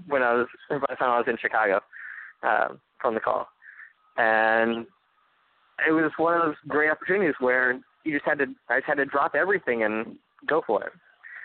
when 0.07 0.23
I 0.23 0.35
was 0.35 0.47
by 0.71 0.78
the 0.88 0.97
time 0.97 1.11
I 1.11 1.19
was 1.19 1.26
in 1.28 1.37
Chicago 1.40 1.81
uh, 2.43 2.69
from 3.00 3.14
the 3.14 3.21
call, 3.21 3.49
and 4.16 4.87
it 5.87 5.92
was 5.92 6.11
one 6.16 6.35
of 6.35 6.42
those 6.47 6.54
great 6.68 6.90
opportunities 6.90 7.35
where 7.40 7.78
you 8.04 8.12
just 8.12 8.25
had 8.25 8.38
to, 8.38 8.47
I 8.68 8.78
just 8.78 8.87
had 8.87 8.95
to 8.99 9.04
drop 9.04 9.35
everything 9.35 9.83
and 9.83 10.16
go 10.47 10.62
for 10.66 10.85
it. 10.85 10.92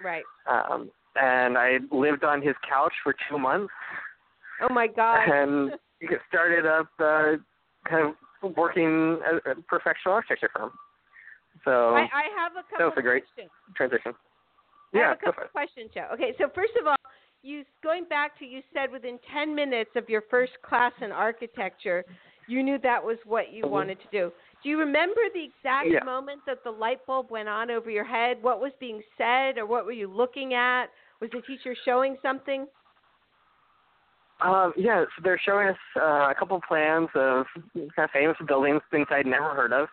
Right. 0.04 0.24
Um, 0.50 0.90
and 1.16 1.58
I 1.58 1.80
lived 1.92 2.24
on 2.24 2.42
his 2.42 2.56
couch 2.68 2.94
for 3.04 3.14
two 3.30 3.38
months, 3.38 3.72
Oh 4.62 4.72
my 4.74 4.88
God. 4.88 5.28
and 5.28 5.72
started 6.30 6.66
up 6.66 6.88
uh, 7.00 7.34
kind 7.90 8.14
of 8.42 8.56
working 8.56 9.20
at 9.26 9.52
a 9.52 9.62
professional 9.64 10.14
architecture 10.16 10.50
firm. 10.56 10.72
So 11.66 11.94
I, 11.96 12.02
I 12.14 12.24
have 12.38 12.54
a 12.54 12.64
couple 12.70 12.86
was 12.88 12.94
a 12.98 13.02
great- 13.02 13.24
questions. 13.36 13.52
transition. 13.76 14.14
I 14.94 14.98
Yeah, 14.98 15.08
have 15.10 15.18
a 15.22 15.26
couple 15.26 15.44
of 15.44 15.52
questions, 15.52 15.90
Joe. 15.94 16.08
Okay, 16.14 16.34
so 16.38 16.50
first 16.56 16.74
of 16.80 16.88
all, 16.88 16.96
you 17.44 17.64
going 17.84 18.06
back 18.06 18.38
to 18.40 18.46
you 18.46 18.62
said 18.74 18.92
within 18.92 19.20
10 19.34 19.54
minutes 19.56 19.90
of 19.96 20.08
your 20.10 20.24
first 20.30 20.54
class 20.64 20.94
in 21.02 21.12
architecture, 21.12 22.06
you 22.52 22.64
knew 22.64 22.78
that 22.80 23.04
was 23.04 23.18
what 23.26 23.52
you 23.52 23.64
Mhm. 23.66 23.70
wanted 23.70 24.00
to 24.02 24.08
do. 24.08 24.32
Do 24.62 24.70
you 24.70 24.78
remember 24.80 25.22
the 25.34 25.44
exact 25.44 25.88
Yeah. 25.90 26.04
moment 26.04 26.46
that 26.46 26.64
the 26.64 26.72
light 26.72 27.06
bulb 27.06 27.32
went 27.32 27.50
on 27.50 27.72
over 27.72 27.90
your 27.90 28.04
head? 28.04 28.42
What 28.42 28.60
was 28.60 28.74
being 28.80 29.04
said, 29.18 29.58
or 29.58 29.66
what 29.66 29.86
were 29.86 29.92
you 29.92 30.08
looking 30.08 30.54
at? 30.54 30.92
Was 31.20 31.30
the 31.32 31.42
teacher 31.42 31.76
showing 31.76 32.18
something? 32.22 32.68
Um, 34.42 34.74
yeah, 34.76 35.06
so 35.06 35.22
they're 35.24 35.40
showing 35.40 35.68
us 35.68 35.78
uh, 35.96 36.30
a 36.32 36.36
couple 36.38 36.60
plans 36.68 37.10
of 37.14 37.46
kind 37.76 37.92
of 37.98 38.12
famous 38.12 38.38
buildings, 38.48 38.82
things 38.90 39.08
I'd 39.12 39.28
never 39.28 39.54
heard 39.54 39.72
of, 39.72 39.88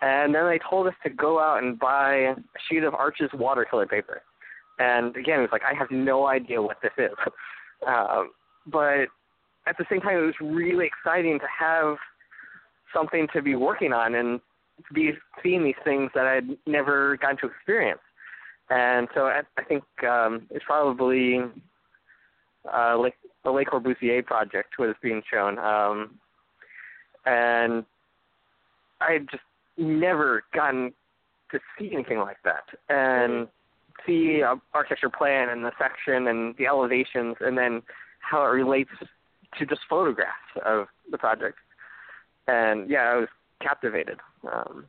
and 0.00 0.34
then 0.34 0.46
they 0.46 0.58
told 0.58 0.86
us 0.86 0.94
to 1.02 1.10
go 1.10 1.38
out 1.38 1.62
and 1.62 1.78
buy 1.78 2.14
a 2.14 2.36
sheet 2.68 2.82
of 2.82 2.94
Arches 2.94 3.30
watercolor 3.34 3.86
paper. 3.86 4.22
And 4.78 5.14
again, 5.16 5.40
it 5.40 5.42
was 5.42 5.52
like 5.52 5.62
I 5.62 5.74
have 5.74 5.90
no 5.90 6.26
idea 6.26 6.60
what 6.60 6.80
this 6.82 6.92
is. 6.98 7.12
Um, 7.86 8.30
but 8.66 9.08
at 9.66 9.78
the 9.78 9.84
same 9.90 10.00
time, 10.00 10.18
it 10.18 10.26
was 10.26 10.34
really 10.40 10.86
exciting 10.86 11.38
to 11.38 11.46
have 11.58 11.96
something 12.92 13.26
to 13.32 13.42
be 13.42 13.54
working 13.54 13.92
on 13.92 14.14
and 14.14 14.40
to 14.86 14.94
be 14.94 15.12
seeing 15.42 15.64
these 15.64 15.74
things 15.84 16.10
that 16.14 16.26
I'd 16.26 16.56
never 16.66 17.16
gotten 17.16 17.36
to 17.38 17.46
experience. 17.46 18.00
And 18.70 19.08
so 19.14 19.26
I, 19.26 19.42
I 19.58 19.64
think 19.64 19.84
um, 20.08 20.46
it's 20.50 20.64
probably 20.64 21.40
uh, 22.72 22.98
like 22.98 23.14
the 23.44 23.50
Le 23.50 23.64
Corbusier 23.64 24.24
project 24.24 24.78
was 24.78 24.94
being 25.02 25.22
shown, 25.30 25.58
um, 25.58 26.18
and 27.26 27.84
I 29.00 29.12
had 29.12 29.30
just 29.30 29.42
never 29.76 30.44
gotten 30.54 30.94
to 31.50 31.60
see 31.78 31.90
anything 31.92 32.18
like 32.18 32.38
that. 32.44 32.64
And 32.88 33.48
see 34.06 34.40
a 34.40 34.54
architecture 34.72 35.10
plan 35.10 35.48
and 35.50 35.64
the 35.64 35.72
section 35.78 36.26
and 36.28 36.54
the 36.56 36.66
elevations, 36.66 37.36
and 37.40 37.56
then 37.56 37.82
how 38.20 38.42
it 38.42 38.48
relates 38.48 38.90
to 39.58 39.66
just 39.66 39.82
photographs 39.88 40.32
of 40.64 40.86
the 41.10 41.18
project. 41.18 41.58
And 42.46 42.90
yeah, 42.90 43.10
I 43.12 43.16
was 43.16 43.28
captivated. 43.62 44.18
Um, 44.50 44.86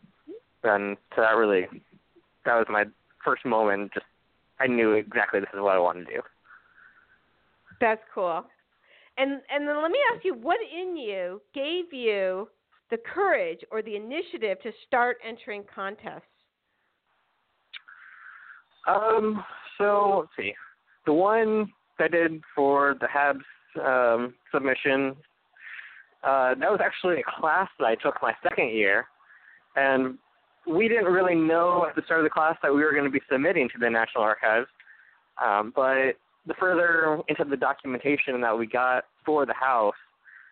and 0.63 0.97
so 1.15 1.21
that 1.21 1.35
really, 1.35 1.67
that 2.45 2.55
was 2.55 2.65
my 2.69 2.85
first 3.23 3.45
moment. 3.45 3.91
Just 3.93 4.05
I 4.59 4.67
knew 4.67 4.93
exactly 4.93 5.39
this 5.39 5.49
is 5.53 5.59
what 5.59 5.75
I 5.75 5.79
wanted 5.79 6.05
to 6.05 6.13
do. 6.15 6.21
That's 7.79 8.01
cool. 8.13 8.45
And 9.17 9.41
and 9.49 9.67
then 9.67 9.81
let 9.81 9.91
me 9.91 9.99
ask 10.13 10.25
you, 10.25 10.33
what 10.33 10.57
in 10.61 10.97
you 10.97 11.41
gave 11.53 11.93
you 11.93 12.49
the 12.91 12.97
courage 12.97 13.59
or 13.71 13.81
the 13.81 13.95
initiative 13.95 14.61
to 14.63 14.71
start 14.87 15.17
entering 15.25 15.63
contests? 15.73 16.23
Um, 18.87 19.43
so 19.77 20.19
let's 20.19 20.31
see. 20.37 20.53
The 21.05 21.13
one 21.13 21.71
I 21.99 22.07
did 22.07 22.41
for 22.55 22.95
the 22.99 23.07
HABS 23.07 23.43
um, 23.83 24.33
submission, 24.51 25.15
uh, 26.23 26.55
that 26.55 26.71
was 26.71 26.79
actually 26.83 27.19
a 27.19 27.39
class 27.39 27.69
that 27.79 27.85
I 27.85 27.95
took 27.95 28.15
my 28.21 28.33
second 28.43 28.69
year, 28.69 29.05
and 29.75 30.17
we 30.67 30.87
didn't 30.87 31.05
really 31.05 31.35
know 31.35 31.85
at 31.87 31.95
the 31.95 32.01
start 32.05 32.21
of 32.21 32.23
the 32.23 32.29
class 32.29 32.57
that 32.63 32.73
we 32.73 32.83
were 32.83 32.91
going 32.91 33.03
to 33.05 33.11
be 33.11 33.21
submitting 33.31 33.69
to 33.69 33.79
the 33.79 33.89
National 33.89 34.23
Archives. 34.23 34.67
Um, 35.43 35.71
but 35.75 36.13
the 36.47 36.53
further 36.59 37.19
into 37.27 37.43
the 37.43 37.57
documentation 37.57 38.41
that 38.41 38.57
we 38.57 38.65
got 38.65 39.05
for 39.25 39.45
the 39.45 39.53
house, 39.53 39.93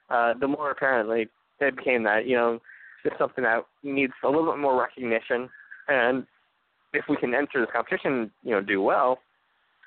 uh, 0.10 0.34
the 0.40 0.48
more 0.48 0.72
apparently 0.72 1.28
it 1.60 1.76
became 1.76 2.04
that 2.04 2.28
you 2.28 2.36
know 2.36 2.60
it's 3.06 3.16
something 3.18 3.44
that 3.44 3.66
needs 3.84 4.14
a 4.24 4.28
little 4.28 4.52
bit 4.52 4.60
more 4.60 4.80
recognition, 4.80 5.50
and 5.88 6.26
if 6.94 7.06
we 7.10 7.18
can 7.18 7.34
enter 7.34 7.60
this 7.60 7.70
competition, 7.74 8.32
you 8.44 8.52
know, 8.52 8.62
do 8.62 8.82
well, 8.82 9.20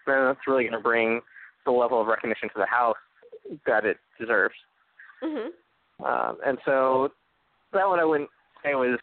then 0.06 0.24
that's 0.24 0.40
really 0.46 0.64
going 0.64 0.72
to 0.72 0.80
bring 0.80 1.20
the 1.64 1.70
level 1.70 2.00
of 2.00 2.06
recognition 2.06 2.48
to 2.48 2.54
the 2.56 2.66
house 2.66 2.96
that 3.66 3.84
it 3.84 3.98
deserves. 4.18 4.54
Mm-hmm. 5.22 6.04
Um, 6.04 6.38
and 6.44 6.58
so 6.64 7.10
that 7.72 7.86
one 7.86 8.00
I 8.00 8.04
wouldn't 8.04 8.30
say 8.64 8.74
was 8.74 8.98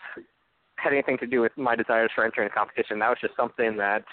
had 0.76 0.94
anything 0.94 1.18
to 1.20 1.28
do 1.28 1.42
with 1.42 1.52
my 1.58 1.76
desires 1.76 2.12
for 2.14 2.26
entering 2.26 2.48
the 2.48 2.54
competition. 2.54 3.00
That 3.00 3.10
was 3.10 3.18
just 3.22 3.36
something 3.36 3.78
that 3.78 4.04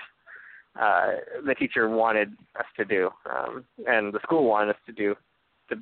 uh, 0.80 1.12
the 1.44 1.54
teacher 1.54 1.88
wanted 1.88 2.32
us 2.58 2.66
to 2.76 2.84
do, 2.84 3.10
um, 3.28 3.64
and 3.86 4.12
the 4.12 4.20
school 4.22 4.44
wanted 4.44 4.70
us 4.70 4.80
to 4.86 4.92
do 4.92 5.14
to 5.68 5.76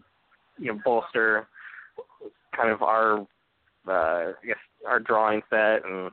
you 0.59 0.73
know 0.73 0.81
bolster 0.85 1.47
kind 2.57 2.71
of 2.71 2.83
our 2.83 3.21
uh, 3.87 4.33
I 4.43 4.47
guess 4.47 4.57
our 4.87 4.99
drawing 4.99 5.43
set 5.51 5.85
and 5.85 6.11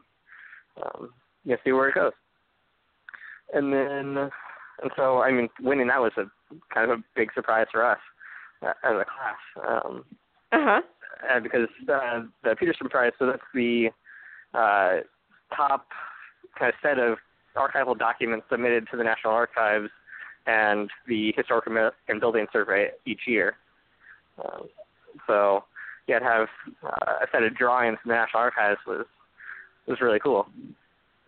um, 0.84 1.10
you 1.46 1.52
know, 1.52 1.58
see 1.64 1.72
where 1.72 1.90
it 1.90 1.96
goes. 1.96 2.12
And 3.54 3.72
then, 3.72 4.30
and 4.82 4.92
so 4.96 5.22
I 5.22 5.32
mean, 5.32 5.48
winning 5.62 5.88
that 5.88 6.02
was 6.02 6.12
a 6.18 6.26
kind 6.74 6.92
of 6.92 7.00
a 7.00 7.04
big 7.16 7.30
surprise 7.34 7.68
for 7.72 7.86
us 7.86 8.00
uh, 8.62 8.74
as 8.84 8.94
a 8.94 9.06
class. 9.06 9.68
Um, 9.68 10.06
uh-huh. 10.52 10.82
Uh, 11.30 11.40
because 11.40 11.68
uh, 11.92 12.22
the 12.44 12.56
Peterson 12.56 12.90
Prize, 12.90 13.12
so 13.18 13.26
that's 13.26 13.42
the 13.54 13.90
uh, 14.54 14.98
top 15.56 15.88
kind 16.58 16.70
of 16.70 16.76
set 16.82 17.00
of 17.00 17.18
archival 17.56 17.98
documents 17.98 18.46
submitted 18.50 18.88
to 18.92 18.98
the 18.98 19.04
National 19.04 19.34
Archives 19.34 19.90
and 20.46 20.90
the 21.08 21.34
Historic 21.36 21.66
and 22.08 22.20
Building 22.20 22.46
Survey 22.52 22.90
each 23.06 23.22
year. 23.28 23.56
Um, 24.44 24.68
so, 25.28 25.64
yeah, 26.08 26.20
to 26.20 26.26
have 26.26 26.48
uh, 26.84 27.24
a 27.24 27.28
set 27.32 27.44
of 27.44 27.56
drawings 27.56 27.98
from 28.02 28.10
the 28.10 28.16
National 28.16 28.44
Archives 28.44 28.80
was 28.86 29.06
was 29.88 30.02
really 30.02 30.20
cool. 30.20 30.48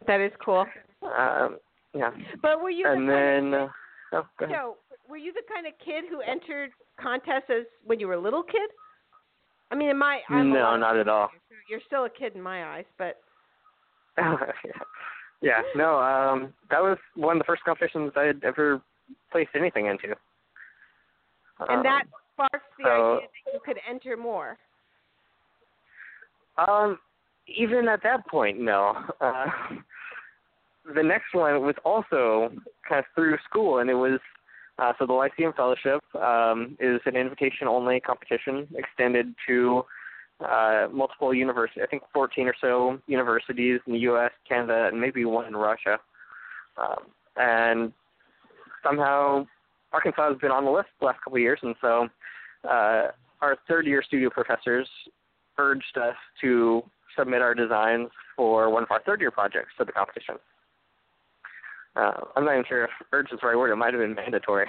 That 0.08 0.20
is 0.20 0.32
cool. 0.44 0.66
Um, 1.04 1.58
yeah. 1.94 2.12
But 2.42 2.62
were 2.62 2.70
you 2.70 2.88
and 2.88 3.08
the 3.08 3.14
then 3.14 3.54
uh, 3.54 3.68
oh, 4.14 4.28
go 4.40 4.46
ahead. 4.46 4.58
so 4.58 4.78
were 5.10 5.18
you 5.18 5.34
the 5.34 5.42
kind 5.54 5.66
of 5.68 5.74
kid 5.84 6.06
who 6.10 6.22
entered 6.22 6.72
contests 7.00 7.50
as 7.50 7.66
when 7.86 8.00
you 8.00 8.08
were 8.08 8.14
a 8.14 8.20
little 8.22 8.44
kid? 8.44 8.70
I 9.72 9.76
mean, 9.76 9.90
in 9.90 9.98
my 9.98 10.20
I'm 10.30 10.52
no, 10.52 10.76
not 10.78 10.98
at 10.98 11.08
all. 11.08 11.30
You're 11.70 11.82
still 11.86 12.06
a 12.06 12.10
kid 12.10 12.36
in 12.36 12.42
my 12.42 12.78
eyes, 12.78 12.86
but 12.98 13.20
yeah, 15.42 15.62
no, 15.76 16.00
um, 16.00 16.54
that 16.72 16.82
was 16.82 16.98
one 17.16 17.38
of 17.38 17.40
the 17.40 17.46
first 17.46 17.64
competitions 17.64 18.12
I 18.16 18.24
had 18.24 18.42
ever 18.44 18.82
placed 19.32 19.52
anything 19.56 19.88
into. 19.88 20.16
and 21.68 21.84
that 21.86 22.04
Um, 22.04 22.12
sparked 22.34 22.78
the 22.78 22.84
so- 22.86 23.16
idea 23.18 23.28
that 23.46 23.54
you 23.54 23.60
could 23.66 23.80
enter 23.88 24.16
more. 24.18 24.58
Um, 26.58 26.98
even 27.48 27.88
at 27.88 28.02
that 28.04 28.26
point, 28.28 28.60
no. 28.60 28.96
Uh, 29.22 29.46
the 30.96 31.04
next 31.04 31.34
one 31.34 31.62
was 31.66 31.76
also 31.84 32.50
kind 32.88 33.00
of 33.00 33.06
through 33.14 33.38
school, 33.50 33.80
and 33.80 33.90
it 33.90 33.94
was 33.94 34.20
uh, 34.80 34.94
so 35.00 35.06
the 35.06 35.14
Lyceum 35.14 35.54
Fellowship 35.54 36.02
um, 36.16 36.78
is 36.80 37.00
an 37.06 37.16
invitation-only 37.16 38.00
competition 38.00 38.68
extended 38.76 39.34
to 39.48 39.84
uh, 40.40 40.88
multiple 40.92 41.34
universities. 41.34 41.84
I 41.84 41.88
think 41.88 42.04
14 42.14 42.48
or 42.48 42.54
so 42.62 43.00
universities 43.08 43.80
in 43.88 43.94
the 43.94 44.00
U.S., 44.00 44.32
Canada, 44.48 44.88
and 44.92 45.02
maybe 45.02 45.26
one 45.26 45.46
in 45.46 45.56
Russia. 45.56 45.98
Um, 46.78 47.06
and 47.38 47.92
somehow 48.84 49.48
Arkansas 49.94 50.30
has 50.30 50.38
been 50.38 50.52
on 50.52 50.66
the 50.66 50.72
list 50.72 50.90
the 51.00 51.08
last 51.08 51.22
couple 51.24 51.38
of 51.38 51.42
years, 51.42 51.60
and 51.64 51.76
so 51.82 52.08
uh, 52.64 53.08
our 53.42 53.58
third-year 53.68 54.04
studio 54.06 54.30
professors 54.30 54.88
urged 55.58 55.98
us 55.98 56.16
to 56.42 56.84
submit 57.18 57.42
our 57.42 57.56
designs 57.56 58.10
for 58.36 58.70
one 58.70 58.84
of 58.84 58.92
our 58.92 59.02
third 59.04 59.22
year 59.22 59.32
projects 59.32 59.72
to 59.80 59.86
the 59.86 59.92
competition. 59.92 60.36
Uh, 61.98 62.12
I'm 62.36 62.46
not 62.46 62.54
even 62.54 62.66
sure 62.68 62.84
if 62.84 62.90
urge 63.12 63.32
is 63.32 63.40
the 63.42 63.48
right 63.48 63.58
word. 63.58 63.72
It 63.72 63.76
might 63.76 63.94
have 63.94 64.02
been 64.02 64.14
mandatory. 64.14 64.68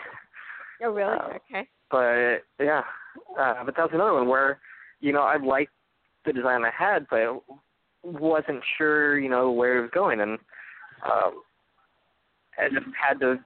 Oh, 0.82 0.90
really? 0.90 1.12
Uh, 1.12 1.36
okay. 1.36 1.68
But 1.90 2.64
yeah, 2.64 2.82
uh, 3.38 3.64
but 3.64 3.76
that 3.76 3.82
was 3.82 3.90
another 3.92 4.14
one 4.14 4.28
where, 4.28 4.60
you 5.00 5.12
know, 5.12 5.22
I 5.22 5.36
liked 5.36 5.72
the 6.24 6.32
design 6.32 6.64
I 6.64 6.70
had, 6.76 7.06
but 7.10 7.42
wasn't 8.02 8.62
sure, 8.76 9.18
you 9.18 9.28
know, 9.28 9.50
where 9.50 9.78
it 9.78 9.82
was 9.82 9.90
going, 9.92 10.20
and 10.20 10.38
um, 11.04 11.42
I 12.58 12.68
just 12.68 12.86
had 12.98 13.20
to 13.20 13.36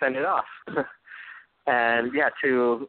send 0.00 0.16
it 0.16 0.24
off. 0.24 0.44
and 1.66 2.12
yeah, 2.14 2.28
to 2.42 2.88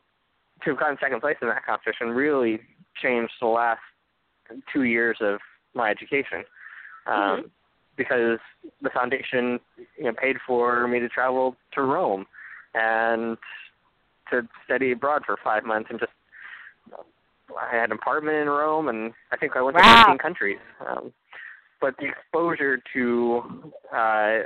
to 0.64 0.70
have 0.72 0.80
gotten 0.80 0.98
second 1.02 1.22
place 1.22 1.38
in 1.42 1.48
that 1.48 1.66
competition 1.66 2.10
really 2.10 2.60
changed 3.02 3.34
the 3.40 3.48
last 3.48 3.80
two 4.72 4.84
years 4.84 5.18
of 5.22 5.40
my 5.74 5.90
education. 5.90 6.44
Um, 7.08 7.16
Mhm. 7.16 7.50
Because 8.00 8.40
the 8.82 8.90
foundation, 8.92 9.60
you 9.98 10.06
know, 10.06 10.14
paid 10.14 10.38
for 10.48 10.88
me 10.88 11.00
to 11.02 11.10
travel 11.10 11.58
to 11.74 11.82
Rome 11.82 12.26
and 12.74 13.38
to 14.32 14.48
study 14.64 14.94
abroad 14.94 15.24
for 15.26 15.38
five 15.44 15.66
months 15.66 15.90
and 15.90 16.00
just 16.00 16.14
I 17.60 17.76
had 17.76 17.92
an 17.92 17.98
apartment 17.98 18.38
in 18.38 18.48
Rome 18.48 18.88
and 18.88 19.12
I 19.34 19.38
think 19.38 19.58
I 19.58 19.62
went 19.62 19.76
Wow. 19.76 19.82
to 19.84 20.12
15 20.12 20.18
countries. 20.18 20.60
Um, 20.88 21.12
but 21.82 21.96
the 21.98 22.08
exposure 22.08 22.80
to 22.94 23.74
uh, 23.94 24.40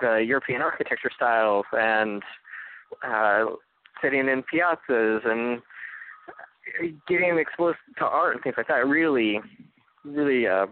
the 0.00 0.24
European 0.26 0.60
architecture 0.60 1.10
styles 1.14 1.66
and 1.72 2.22
uh, 3.06 3.44
sitting 4.02 4.28
in 4.28 4.42
piazzas 4.42 5.24
and 5.24 5.62
getting 7.08 7.38
exposed 7.38 7.78
to 7.98 8.04
art 8.04 8.34
and 8.34 8.42
things 8.42 8.56
like 8.56 8.68
that 8.68 8.86
really, 8.86 9.40
really 10.04 10.46
uh, 10.46 10.66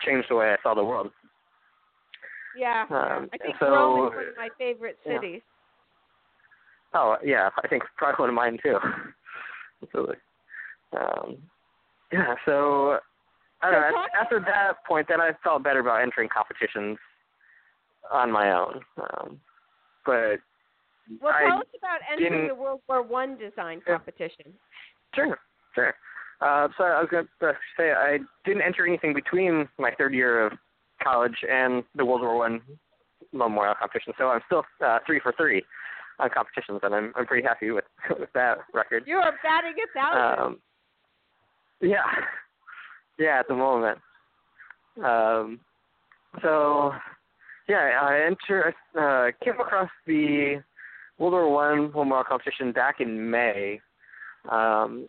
changed 0.00 0.28
the 0.30 0.36
way 0.36 0.52
I 0.52 0.56
saw 0.62 0.74
the 0.74 0.84
world. 0.84 1.10
Yeah. 2.56 2.86
Um, 2.90 3.28
I 3.32 3.38
think 3.38 3.56
so- 3.60 3.70
Rome 3.70 4.06
is 4.08 4.14
one 4.14 4.28
of 4.28 4.36
my 4.36 4.48
favorite 4.58 4.98
yeah. 5.06 5.18
Oh 6.94 7.16
yeah, 7.22 7.50
I 7.62 7.68
think 7.68 7.82
probably 7.96 8.22
one 8.22 8.28
of 8.30 8.34
mine 8.34 8.58
too. 8.62 8.78
Absolutely. 9.82 10.16
Um, 10.96 11.36
yeah, 12.12 12.34
so 12.46 12.98
I 13.62 13.70
don't 13.70 13.80
know. 13.82 13.90
So 13.92 14.18
After 14.20 14.40
that 14.40 14.84
point, 14.86 15.06
then 15.08 15.20
I 15.20 15.32
felt 15.44 15.62
better 15.62 15.80
about 15.80 16.00
entering 16.02 16.28
competitions 16.28 16.96
on 18.10 18.30
my 18.30 18.52
own. 18.52 18.80
Um, 18.98 19.40
but 20.06 20.38
Well, 21.20 21.34
I 21.34 21.48
tell 21.50 21.58
us 21.58 21.64
about 21.76 22.00
entering 22.10 22.48
the 22.48 22.54
World 22.54 22.80
War 22.88 23.02
One 23.02 23.36
design 23.36 23.82
Yeah. 23.86 23.94
competition. 23.96 24.54
Sure, 25.14 25.38
sure. 25.74 25.94
Uh, 26.40 26.68
so 26.78 26.84
I 26.84 27.00
was 27.00 27.08
going 27.10 27.26
to 27.40 27.52
say 27.76 27.92
I 27.92 28.18
didn't 28.44 28.62
enter 28.62 28.86
anything 28.86 29.12
between 29.14 29.68
my 29.78 29.90
third 29.98 30.14
year 30.14 30.46
of 30.46 30.52
college 31.06 31.36
and 31.48 31.84
the 31.94 32.04
World 32.04 32.22
War 32.22 32.36
One 32.38 32.60
memorial 33.32 33.74
competition, 33.78 34.12
so 34.18 34.28
I'm 34.28 34.40
still 34.46 34.64
uh, 34.84 34.98
three 35.06 35.20
for 35.22 35.32
three. 35.36 35.62
on 36.18 36.30
competitions, 36.30 36.80
and 36.82 36.94
I'm 36.94 37.12
I'm 37.16 37.26
pretty 37.26 37.46
happy 37.46 37.70
with 37.70 37.84
with 38.18 38.32
that 38.34 38.58
record. 38.72 39.04
You 39.06 39.16
are 39.16 39.32
batting 39.42 39.74
a 39.78 39.98
thousand. 39.98 40.44
Um, 40.44 40.58
yeah, 41.80 42.06
yeah, 43.18 43.40
at 43.40 43.48
the 43.48 43.54
moment. 43.54 43.98
Um, 45.04 45.60
so, 46.42 46.92
yeah, 47.68 47.98
I 48.00 48.26
enter. 48.26 48.74
Uh, 48.98 49.30
came 49.44 49.60
across 49.60 49.90
the 50.06 50.62
World 51.18 51.32
War 51.32 51.52
One 51.52 51.92
Memorial 51.92 52.24
competition 52.24 52.72
back 52.72 53.00
in 53.00 53.30
May. 53.30 53.80
Um, 54.50 55.08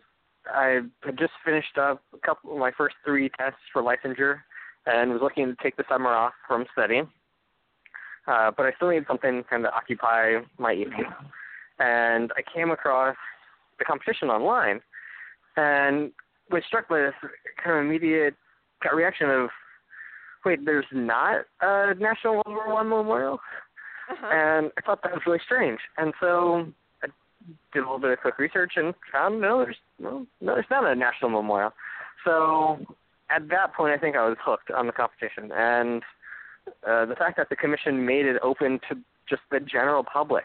I 0.52 0.80
had 1.04 1.18
just 1.18 1.32
finished 1.44 1.76
up 1.78 2.02
a 2.14 2.26
couple 2.26 2.52
of 2.52 2.58
my 2.58 2.70
first 2.76 2.96
three 3.04 3.30
tests 3.38 3.60
for 3.72 3.82
licensure, 3.82 4.40
and 4.86 5.10
was 5.10 5.20
looking 5.22 5.46
to 5.46 5.56
take 5.62 5.76
the 5.76 5.84
summer 5.88 6.10
off 6.10 6.32
from 6.46 6.64
studying. 6.72 7.08
Uh, 8.26 8.50
but 8.54 8.66
I 8.66 8.72
still 8.76 8.90
needed 8.90 9.06
something 9.08 9.42
kind 9.48 9.64
of 9.64 9.72
occupy 9.72 10.34
my 10.58 10.74
evening, 10.74 11.04
and 11.78 12.30
I 12.36 12.42
came 12.54 12.70
across 12.70 13.16
the 13.78 13.84
competition 13.84 14.28
online, 14.28 14.80
and 15.56 16.12
was 16.50 16.62
struck 16.66 16.88
by 16.88 17.00
this 17.00 17.14
kind 17.62 17.78
of 17.78 17.84
immediate 17.86 18.34
gut 18.82 18.94
reaction 18.94 19.30
of, 19.30 19.48
wait, 20.44 20.64
there's 20.64 20.84
not 20.92 21.44
a 21.62 21.94
National 21.98 22.34
World 22.34 22.48
War 22.48 22.74
One 22.74 22.88
memorial, 22.88 23.40
uh-huh. 24.10 24.26
and 24.30 24.72
I 24.76 24.80
thought 24.82 25.02
that 25.02 25.12
was 25.12 25.22
really 25.26 25.40
strange. 25.44 25.80
And 25.96 26.12
so 26.20 26.66
I 27.02 27.06
did 27.72 27.80
a 27.80 27.82
little 27.82 27.98
bit 27.98 28.10
of 28.10 28.20
quick 28.20 28.38
research 28.38 28.72
and 28.76 28.94
found 29.10 29.40
no, 29.40 29.58
there's 29.58 29.76
no, 29.98 30.26
no, 30.40 30.54
there's 30.54 30.66
not 30.70 30.86
a 30.86 30.94
national 30.94 31.30
memorial. 31.30 31.72
So 32.24 32.78
at 33.30 33.48
that 33.48 33.74
point, 33.74 33.92
I 33.92 33.98
think 33.98 34.16
I 34.16 34.26
was 34.26 34.36
hooked 34.40 34.70
on 34.70 34.86
the 34.86 34.92
competition, 34.92 35.50
and 35.52 36.02
uh, 36.86 37.04
the 37.06 37.16
fact 37.16 37.36
that 37.36 37.48
the 37.48 37.56
commission 37.56 38.04
made 38.06 38.26
it 38.26 38.36
open 38.42 38.80
to 38.88 38.96
just 39.28 39.42
the 39.50 39.60
general 39.60 40.04
public 40.04 40.44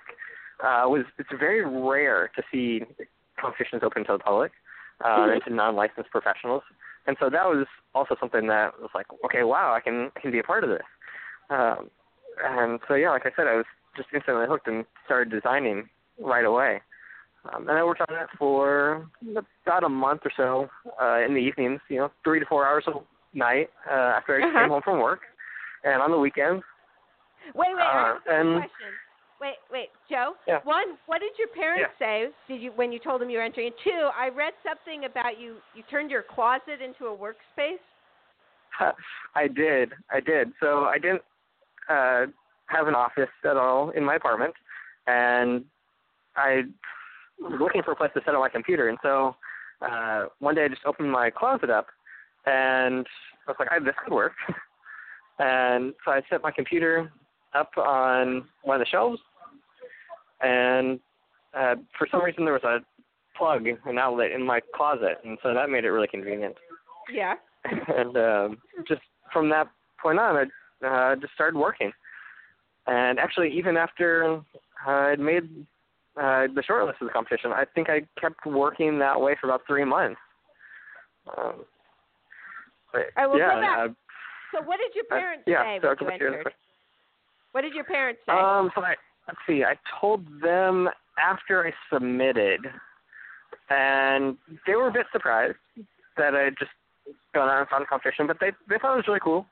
uh, 0.63 0.83
was 0.85 1.05
it's 1.17 1.29
very 1.39 1.65
rare 1.65 2.29
to 2.35 2.43
see 2.51 2.81
competitions 3.39 3.81
open 3.83 4.05
to 4.05 4.13
the 4.13 4.19
public 4.19 4.51
uh, 5.03 5.27
and 5.31 5.41
to 5.45 5.53
non-licensed 5.53 6.09
professionals. 6.11 6.63
And 7.07 7.17
so 7.19 7.29
that 7.29 7.45
was 7.45 7.65
also 7.93 8.15
something 8.19 8.47
that 8.47 8.79
was 8.79 8.91
like, 8.95 9.07
okay, 9.25 9.43
wow, 9.43 9.73
I 9.75 9.81
can 9.81 10.11
I 10.15 10.19
can 10.19 10.31
be 10.31 10.39
a 10.39 10.43
part 10.43 10.63
of 10.63 10.69
this. 10.69 10.87
Um, 11.49 11.89
and 12.43 12.79
so 12.87 12.95
yeah, 12.95 13.11
like 13.11 13.25
I 13.25 13.31
said, 13.35 13.47
I 13.47 13.55
was 13.55 13.65
just 13.95 14.09
instantly 14.13 14.45
hooked 14.47 14.67
and 14.67 14.85
started 15.05 15.29
designing 15.31 15.89
right 16.19 16.45
away. 16.45 16.81
Um, 17.51 17.67
and 17.67 17.77
I 17.77 17.83
worked 17.83 18.01
on 18.01 18.15
it 18.15 18.27
for 18.37 19.07
about 19.65 19.83
a 19.83 19.89
month 19.89 20.21
or 20.25 20.31
so 20.37 20.69
uh, 21.01 21.19
in 21.25 21.33
the 21.33 21.39
evenings, 21.39 21.81
you 21.89 21.97
know, 21.97 22.11
three 22.23 22.39
to 22.39 22.45
four 22.45 22.65
hours 22.65 22.85
a 22.87 22.91
night 23.37 23.69
uh, 23.89 23.93
after 24.17 24.35
I 24.41 24.47
Uh-huh. 24.47 24.59
came 24.61 24.69
home 24.69 24.81
from 24.83 24.99
work, 25.01 25.21
and 25.83 26.01
on 26.01 26.11
the 26.11 26.17
weekends. 26.17 26.63
Wait, 27.53 27.75
wait, 27.75 27.81
Uh, 27.81 27.85
I 27.85 28.07
have 28.07 28.17
a 28.27 28.39
and- 28.39 28.59
question. 28.61 28.87
Wait, 29.41 29.55
wait, 29.69 29.89
Joe. 30.09 30.35
Yeah. 30.47 30.59
One, 30.63 30.97
what 31.05 31.19
did 31.19 31.31
your 31.37 31.49
parents 31.49 31.91
say? 31.99 32.29
Did 32.47 32.61
you 32.61 32.71
when 32.77 32.93
you 32.93 32.99
told 32.99 33.19
them 33.19 33.29
you 33.29 33.39
were 33.39 33.43
entering? 33.43 33.73
Two, 33.83 34.09
I 34.17 34.29
read 34.29 34.53
something 34.65 35.03
about 35.03 35.37
you. 35.37 35.57
You 35.75 35.83
turned 35.91 36.09
your 36.11 36.23
closet 36.23 36.79
into 36.81 37.07
a 37.07 37.17
workspace. 37.17 37.83
I 39.35 39.47
did, 39.49 39.91
I 40.09 40.21
did. 40.21 40.53
So 40.61 40.85
I 40.85 40.97
didn't 40.97 41.23
uh, 41.89 42.27
have 42.67 42.87
an 42.87 42.95
office 42.95 43.27
at 43.43 43.57
all 43.57 43.89
in 43.89 44.05
my 44.05 44.15
apartment, 44.15 44.53
and 45.07 45.65
I 46.37 46.61
was 47.43 47.59
looking 47.59 47.83
for 47.83 47.91
a 47.91 47.95
place 47.95 48.11
to 48.15 48.21
set 48.25 48.35
up 48.35 48.41
my 48.41 48.49
computer. 48.49 48.89
And 48.89 48.97
so 49.03 49.35
uh, 49.81 50.25
one 50.39 50.55
day 50.55 50.65
I 50.65 50.67
just 50.67 50.85
opened 50.85 51.11
my 51.11 51.29
closet 51.29 51.69
up, 51.69 51.87
and 52.45 53.05
I 53.47 53.51
was 53.51 53.57
like, 53.59 53.69
I, 53.71 53.79
this 53.79 53.95
could 54.03 54.13
work. 54.15 54.33
and 55.39 55.93
so 56.05 56.11
I 56.11 56.21
set 56.29 56.41
my 56.41 56.51
computer 56.51 57.11
up 57.53 57.71
on 57.77 58.45
one 58.63 58.79
of 58.79 58.85
the 58.85 58.89
shelves, 58.89 59.19
and 60.41 60.99
uh, 61.53 61.75
for 61.97 62.07
some 62.09 62.23
reason 62.23 62.45
there 62.45 62.53
was 62.53 62.63
a 62.63 62.79
plug, 63.37 63.65
an 63.67 63.97
outlet 63.97 64.31
in 64.31 64.43
my 64.45 64.59
closet, 64.75 65.17
and 65.23 65.37
so 65.43 65.53
that 65.53 65.69
made 65.69 65.85
it 65.85 65.89
really 65.89 66.07
convenient. 66.07 66.55
Yeah. 67.11 67.35
and 67.65 68.17
um, 68.17 68.57
just 68.87 69.01
from 69.31 69.49
that 69.49 69.67
point 70.01 70.19
on, 70.19 70.49
I 70.83 70.85
uh, 70.85 71.15
just 71.15 71.33
started 71.33 71.57
working. 71.57 71.91
And 72.87 73.17
actually, 73.19 73.49
even 73.57 73.77
after 73.77 74.41
I'd 74.85 75.19
made 75.19 75.65
uh, 76.17 76.47
the 76.53 76.63
short 76.65 76.85
list 76.85 76.97
of 77.01 77.07
the 77.07 77.13
competition, 77.13 77.51
I 77.51 77.65
think 77.73 77.89
I 77.89 78.01
kept 78.19 78.45
working 78.45 78.99
that 78.99 79.19
way 79.19 79.35
for 79.39 79.47
about 79.47 79.61
three 79.67 79.85
months. 79.85 80.19
Um, 81.37 81.63
but, 82.91 83.01
I 83.17 83.25
will 83.25 83.33
go 83.33 83.39
yeah, 83.39 83.61
back. 83.61 83.89
uh, 83.89 83.93
So 84.53 84.65
what 84.65 84.77
did 84.77 84.93
your 84.93 85.05
uh, 85.11 85.19
parents 85.19 85.43
yeah, 85.47 85.63
say 85.63 85.79
so 85.81 85.87
when 85.87 85.97
go 85.97 86.05
you 86.05 86.11
back 86.11 86.19
to 86.19 86.23
your 86.25 86.37
entered? 86.37 86.53
What 87.53 87.61
did 87.61 87.73
your 87.73 87.83
parents 87.83 88.21
say? 88.25 88.33
Um, 88.33 88.71
so 88.75 88.81
I 88.81 88.95
let's 89.27 89.39
see. 89.47 89.63
I 89.63 89.75
told 89.99 90.25
them 90.41 90.89
after 91.17 91.65
I 91.65 91.71
submitted, 91.93 92.61
and 93.69 94.37
they 94.67 94.75
were 94.75 94.87
a 94.87 94.91
bit 94.91 95.05
surprised 95.11 95.57
that 96.17 96.35
I 96.35 96.49
just 96.59 96.71
gone 97.33 97.49
out 97.49 97.59
and 97.59 97.69
found 97.69 97.83
a 97.83 97.87
competition, 97.87 98.27
but 98.27 98.37
they 98.39 98.51
they 98.69 98.77
thought 98.79 98.93
it 98.93 98.97
was 98.97 99.07
really 99.07 99.19
cool. 99.23 99.45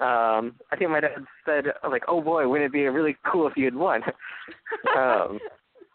Um, 0.00 0.54
I 0.72 0.76
think 0.78 0.90
my 0.90 1.00
dad 1.00 1.10
said 1.44 1.64
like, 1.88 2.04
"Oh 2.08 2.22
boy, 2.22 2.48
wouldn't 2.48 2.66
it 2.66 2.72
be 2.72 2.86
really 2.86 3.16
cool 3.30 3.46
if 3.46 3.56
you 3.56 3.66
had 3.66 3.74
won?" 3.74 4.02
um, 4.96 5.38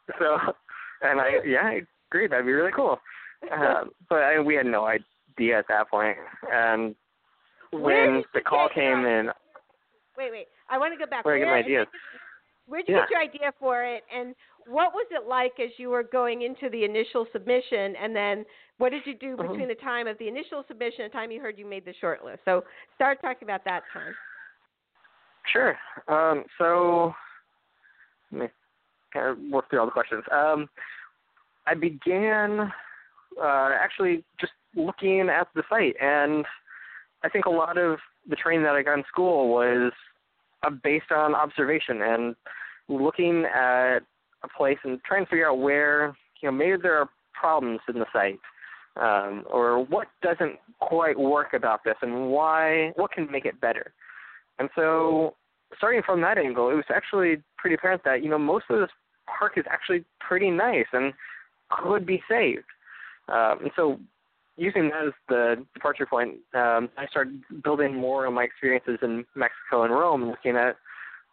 so, 0.20 0.38
and 1.02 1.20
I 1.20 1.44
yeah, 1.46 1.62
I 1.64 1.82
agreed 2.10 2.32
that'd 2.32 2.46
be 2.46 2.52
really 2.52 2.72
cool. 2.76 3.00
Um, 3.52 3.92
but 4.10 4.20
I, 4.24 4.40
we 4.40 4.56
had 4.56 4.66
no 4.66 4.86
idea 4.86 5.60
at 5.60 5.66
that 5.68 5.90
point, 5.90 6.18
and 6.52 6.96
when 7.72 8.24
the 8.34 8.42
call 8.42 8.70
came 8.74 9.06
in, 9.06 9.30
wait, 10.18 10.32
wait. 10.32 10.48
I 10.70 10.78
want 10.78 10.94
to 10.94 10.98
go 10.98 11.10
back. 11.10 11.26
where 11.26 11.36
I 11.36 11.40
get 11.40 11.46
my 11.46 11.52
Where- 11.52 11.60
ideas. 11.64 11.88
Where'd 12.68 12.86
you 12.88 12.96
Yeah. 12.96 13.02
get 13.02 13.10
your 13.12 13.20
idea 13.22 13.54
for 13.60 13.84
it, 13.84 14.04
and 14.12 14.34
what 14.66 14.94
was 14.94 15.06
it 15.12 15.28
like 15.28 15.60
as 15.60 15.70
you 15.78 15.90
were 15.90 16.02
going 16.02 16.42
into 16.42 16.68
the 16.70 16.84
initial 16.84 17.28
submission, 17.32 17.96
and 17.98 18.16
then 18.16 18.44
what 18.78 18.90
did 18.90 19.06
you 19.06 19.14
do 19.14 19.36
Mhm. 19.38 19.48
between 19.50 19.68
the 19.68 19.76
time 19.76 20.08
of 20.08 20.18
the 20.18 20.28
initial 20.28 20.64
submission 20.68 21.04
and 21.04 21.14
the 21.14 21.16
time 21.16 21.30
you 21.30 21.40
heard 21.40 21.60
you 21.60 21.66
made 21.66 21.86
the 21.86 21.94
short 21.94 22.26
list? 22.26 22.44
So 22.46 22.64
start 22.96 23.22
talking 23.22 23.46
about 23.46 23.64
that 23.66 23.84
time. 23.94 24.16
Sure. 25.46 25.78
Um, 26.08 26.44
so 26.58 27.14
let 28.32 28.42
me 28.42 28.50
kind 29.16 29.28
of 29.28 29.52
work 29.52 29.70
through 29.70 29.80
all 29.80 29.86
the 29.86 29.92
questions. 29.92 30.24
Um, 30.32 30.68
I 31.68 31.74
began 31.74 32.72
uh, 33.42 33.70
actually 33.80 34.24
just 34.40 34.54
looking 34.76 35.30
at 35.30 35.48
the 35.56 35.64
site, 35.70 35.96
and 36.02 36.46
I 37.24 37.30
think 37.30 37.46
a 37.46 37.50
lot 37.50 37.78
of 37.78 37.98
the 38.30 38.36
training 38.36 38.64
that 38.64 38.76
I 38.76 38.84
got 38.84 39.00
in 39.00 39.04
school 39.12 39.50
was 39.50 39.92
uh, 40.64 40.70
based 40.84 41.12
on 41.12 41.34
observation 41.34 42.02
and 42.02 42.36
looking 42.88 43.46
at 43.46 44.00
a 44.44 44.48
place 44.56 44.78
and 44.84 45.00
trying 45.04 45.26
to 45.26 45.30
figure 45.30 45.50
out 45.50 45.60
where 45.60 46.16
you 46.42 46.50
know 46.50 46.52
maybe 46.52 46.78
there 46.82 46.98
are 46.98 47.10
problems 47.34 47.80
in 47.90 48.00
the 48.00 48.06
site 48.14 48.40
um, 48.98 49.44
or 49.50 49.84
what 49.86 50.08
doesn't 50.22 50.60
quite 50.80 51.18
work 51.18 51.54
about 51.54 51.84
this 51.84 51.96
and 52.02 52.30
why 52.30 52.92
what 52.96 53.12
can 53.12 53.30
make 53.32 53.46
it 53.46 53.60
better. 53.60 53.94
And 54.60 54.70
so 54.76 55.36
starting 55.78 56.02
from 56.06 56.22
that 56.22 56.38
angle, 56.38 56.70
it 56.70 56.76
was 56.76 56.86
actually 56.94 57.42
pretty 57.58 57.76
apparent 57.76 58.04
that, 58.06 58.24
you 58.24 58.30
know, 58.30 58.38
most 58.38 58.66
of 58.70 58.80
this 58.80 58.90
park 59.28 59.54
is 59.58 59.66
actually 59.70 60.04
pretty 60.20 60.50
nice 60.50 60.86
and 60.94 61.14
could 61.70 62.06
be 62.06 62.22
saved. 62.30 62.66
Um, 63.28 63.60
and 63.62 63.72
so 63.76 64.00
using 64.58 64.90
that 64.90 65.08
as 65.08 65.14
the 65.28 65.66
departure 65.74 66.06
point, 66.06 66.36
um, 66.54 66.90
I 66.98 67.08
started 67.10 67.42
building 67.64 67.96
more 67.96 68.26
of 68.26 68.34
my 68.34 68.44
experiences 68.44 69.00
in 69.02 69.26
Mexico 69.36 69.84
and 69.84 69.94
Rome, 69.94 70.30
looking 70.30 70.56
at 70.56 70.78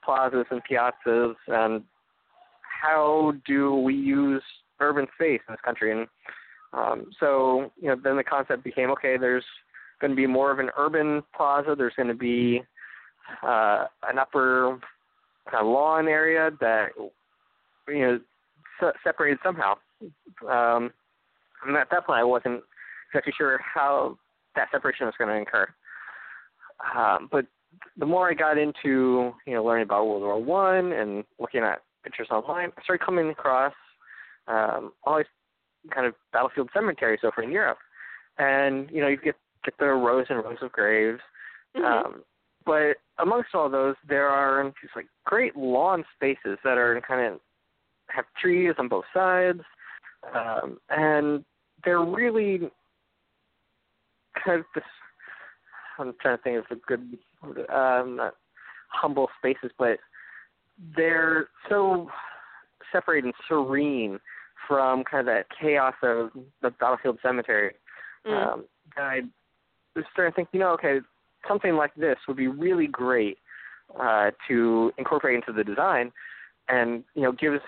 plazas 0.05 0.47
and 0.51 0.63
piazzas 0.69 1.35
and 1.49 1.83
how 2.83 3.33
do 3.47 3.77
we 3.77 3.95
use 3.95 4.43
urban 4.81 5.07
space 5.15 5.41
in 5.49 5.53
this 5.53 5.61
country. 5.65 5.93
And 5.93 6.09
um, 6.73 7.11
so, 7.21 7.71
you 7.81 7.89
know, 7.89 7.97
then 8.03 8.17
the 8.17 8.25
concept 8.25 8.65
became, 8.65 8.91
okay, 8.91 9.17
there's 9.17 9.45
going 10.01 10.11
to 10.11 10.17
be 10.17 10.27
more 10.27 10.51
of 10.51 10.59
an 10.59 10.71
urban 10.77 11.23
plaza. 11.37 11.75
There's 11.77 11.95
going 11.97 12.09
to 12.09 12.15
be 12.15 12.63
uh, 13.43 13.85
an 14.09 14.19
upper 14.19 14.81
kind 15.51 15.65
of 15.65 15.73
lawn 15.73 16.09
area 16.09 16.51
that 16.61 16.89
you 17.89 18.01
know 18.01 18.21
se- 18.81 18.99
separated 19.05 19.39
somehow. 19.43 19.75
Um, 20.49 20.91
and 21.67 21.77
at 21.77 21.89
that 21.91 22.07
point, 22.07 22.19
I 22.19 22.25
wasn't 22.25 22.63
exactly 23.09 23.33
sure 23.37 23.61
how 23.63 24.19
that 24.57 24.69
separation 24.73 25.07
was 25.07 25.15
going 25.19 25.31
to 25.31 25.43
occur. 25.49 25.69
Um, 26.97 27.29
but 27.31 27.47
the 27.97 28.07
more 28.07 28.31
I 28.31 28.35
got 28.35 28.59
into 28.59 29.33
you 29.47 29.55
know 29.55 29.65
learning 29.65 29.85
about 29.85 30.07
World 30.07 30.23
War 30.23 30.43
One 30.43 30.93
and 30.93 31.25
looking 31.39 31.63
at 31.63 31.83
pictures 32.05 32.29
online, 32.31 32.73
I 32.77 32.83
started 32.83 33.05
coming 33.05 33.29
across 33.31 33.75
um, 34.49 34.93
all 35.05 35.19
these 35.19 35.27
kind 35.95 36.07
of 36.07 36.15
battlefield 36.33 36.71
cemeteries 36.75 37.21
over 37.25 37.43
in 37.43 37.51
Europe, 37.51 37.79
and 38.39 38.91
you 38.91 39.01
know 39.01 39.09
you 39.09 39.17
get 39.17 39.37
get 39.65 39.75
the 39.79 39.87
rows 39.87 40.27
and 40.29 40.39
rows 40.43 40.59
of 40.63 40.73
graves. 40.73 41.21
Mhm. 41.77 41.85
Um, 41.85 42.25
but 42.65 42.97
amongst 43.19 43.55
all 43.55 43.69
those, 43.69 43.97
there 44.07 44.29
are 44.29 44.65
these 44.65 44.91
like 44.95 45.07
great 45.25 45.57
lawn 45.57 46.05
spaces 46.15 46.59
that 46.65 46.79
are 46.79 47.01
kind 47.07 47.27
of 47.35 47.41
have 48.15 48.25
trees 48.41 48.75
on 48.79 48.89
both 48.89 49.05
sides, 49.15 49.61
um, 50.35 50.79
and 50.91 51.45
they're 51.85 52.05
really 52.05 52.71
kind 54.45 54.61
of 54.61 54.67
this. 54.75 54.85
I'm 55.99 56.15
trying 56.21 56.39
to 56.39 56.43
think 56.43 56.59
of 56.59 56.65
a 56.71 56.81
good, 56.87 57.19
um, 57.73 58.31
humble 58.89 59.29
spaces, 59.39 59.71
but 59.79 59.99
they're 60.97 61.49
so 61.69 62.09
separate 62.91 63.25
and 63.25 63.35
serene 63.49 64.19
from 64.67 65.05
kind 65.05 65.21
of 65.21 65.35
that 65.35 65.47
chaos 65.61 65.95
of 66.03 66.31
the 66.63 66.71
battlefield 66.71 67.19
cemetery. 67.23 67.75
Mm. 68.27 68.53
Um, 68.53 68.65
I 68.97 69.23
was 69.95 70.05
starting 70.13 70.33
to 70.33 70.37
think, 70.37 70.49
you 70.53 70.61
know, 70.61 70.71
okay, 70.71 71.01
something 71.47 71.75
like 71.75 71.95
this 71.95 72.17
would 72.27 72.37
be 72.37 72.49
really 72.49 72.87
great 72.87 73.39
uh, 74.01 74.31
to 74.49 74.93
incorporate 74.99 75.37
into 75.37 75.53
the 75.53 75.65
design, 75.65 76.13
and 76.69 77.05
you 77.15 77.23
know, 77.23 77.33
gives 77.33 77.61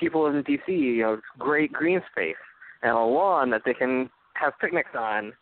people 0.00 0.26
in 0.26 0.42
DC, 0.42 0.68
you 0.68 1.02
know, 1.02 1.20
great 1.38 1.72
green 1.72 2.00
space 2.10 2.34
and 2.82 2.92
a 2.92 2.98
lawn 2.98 3.50
that 3.50 3.62
they 3.64 3.74
can 3.74 4.08
have 4.34 4.58
picnics 4.58 4.90
on, 4.98 5.32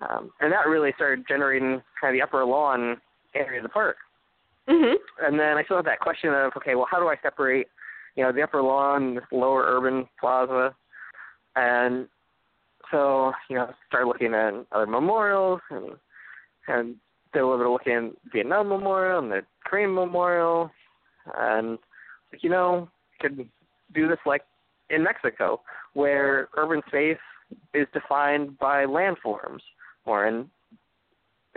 um, 0.00 0.32
and 0.40 0.50
that 0.50 0.66
really 0.66 0.92
started 0.96 1.26
generating 1.28 1.82
kind 2.00 2.14
of 2.14 2.18
the 2.18 2.22
upper 2.22 2.44
lawn 2.44 2.96
area 3.34 3.58
of 3.58 3.62
the 3.62 3.68
park. 3.68 3.98
Mhm. 4.66 4.96
And 5.20 5.38
then 5.38 5.58
I 5.58 5.64
still 5.64 5.76
have 5.76 5.84
that 5.84 6.00
question 6.00 6.32
of, 6.32 6.56
okay, 6.56 6.74
well, 6.74 6.86
how 6.90 6.98
do 6.98 7.08
I 7.08 7.16
separate, 7.16 7.68
you 8.16 8.24
know, 8.24 8.32
the 8.32 8.42
upper 8.42 8.62
lawn, 8.62 9.14
this 9.14 9.24
lower 9.30 9.64
urban 9.66 10.08
plaza, 10.18 10.74
and 11.56 12.08
so 12.90 13.32
you 13.48 13.56
know, 13.56 13.72
started 13.86 14.06
looking 14.06 14.34
at 14.34 14.54
other 14.72 14.86
memorials 14.86 15.60
and 15.70 15.98
and 16.68 16.96
did 17.32 17.40
a 17.40 17.46
little 17.46 17.58
bit 17.58 17.66
of 17.66 17.72
looking 17.72 17.92
at 17.92 18.32
Vietnam 18.32 18.68
Memorial 18.68 19.18
and 19.18 19.30
the 19.30 19.44
Korean 19.64 19.94
Memorial, 19.94 20.70
and 21.36 21.78
you 22.40 22.50
know, 22.50 22.88
could 23.20 23.48
do 23.94 24.08
this 24.08 24.18
like 24.26 24.42
in 24.90 25.02
Mexico, 25.02 25.60
where 25.94 26.48
urban 26.56 26.82
space 26.88 27.18
is 27.74 27.86
defined 27.92 28.58
by 28.58 28.84
landforms, 28.84 29.60
or 30.04 30.26
in 30.26 30.50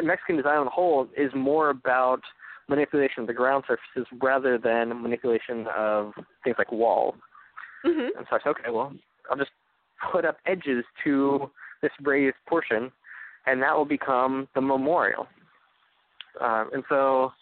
Mexican 0.02 0.38
design 0.38 0.58
on 0.58 0.66
the 0.66 0.72
whole 0.72 1.08
is 1.18 1.32
more 1.36 1.70
about 1.70 2.22
manipulation 2.68 3.22
of 3.22 3.28
the 3.28 3.34
ground 3.34 3.64
surfaces 3.68 4.08
rather 4.22 4.58
than 4.58 5.02
manipulation 5.02 5.68
of 5.76 6.14
things 6.44 6.56
like 6.58 6.72
walls. 6.72 7.16
Mhm. 7.86 8.16
And 8.18 8.28
so 8.30 8.36
I 8.36 8.40
said, 8.40 8.50
okay, 8.50 8.72
well, 8.72 8.94
I'll 9.30 9.38
just 9.38 9.52
put 10.12 10.26
up 10.26 10.38
edges 10.46 10.86
to 11.04 11.52
this 11.82 11.92
raised 12.02 12.38
portion, 12.48 12.92
and 13.46 13.62
that 13.62 13.76
will 13.76 13.86
become 13.86 14.48
the 14.56 14.62
memorial. 14.62 15.28
Um, 16.40 16.70
and 16.74 16.84
so, 16.88 17.34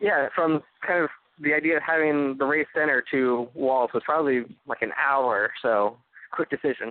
yeah, 0.00 0.28
from 0.34 0.62
kind 0.86 1.04
of 1.04 1.10
the 1.40 1.54
idea 1.54 1.76
of 1.76 1.82
having 1.82 2.36
the 2.38 2.44
raised 2.44 2.68
center 2.74 3.02
to 3.10 3.48
walls 3.54 3.90
was 3.92 4.02
probably 4.04 4.44
like 4.66 4.82
an 4.82 4.92
hour 4.96 5.42
or 5.42 5.52
so, 5.62 5.96
quick 6.32 6.50
decision. 6.50 6.88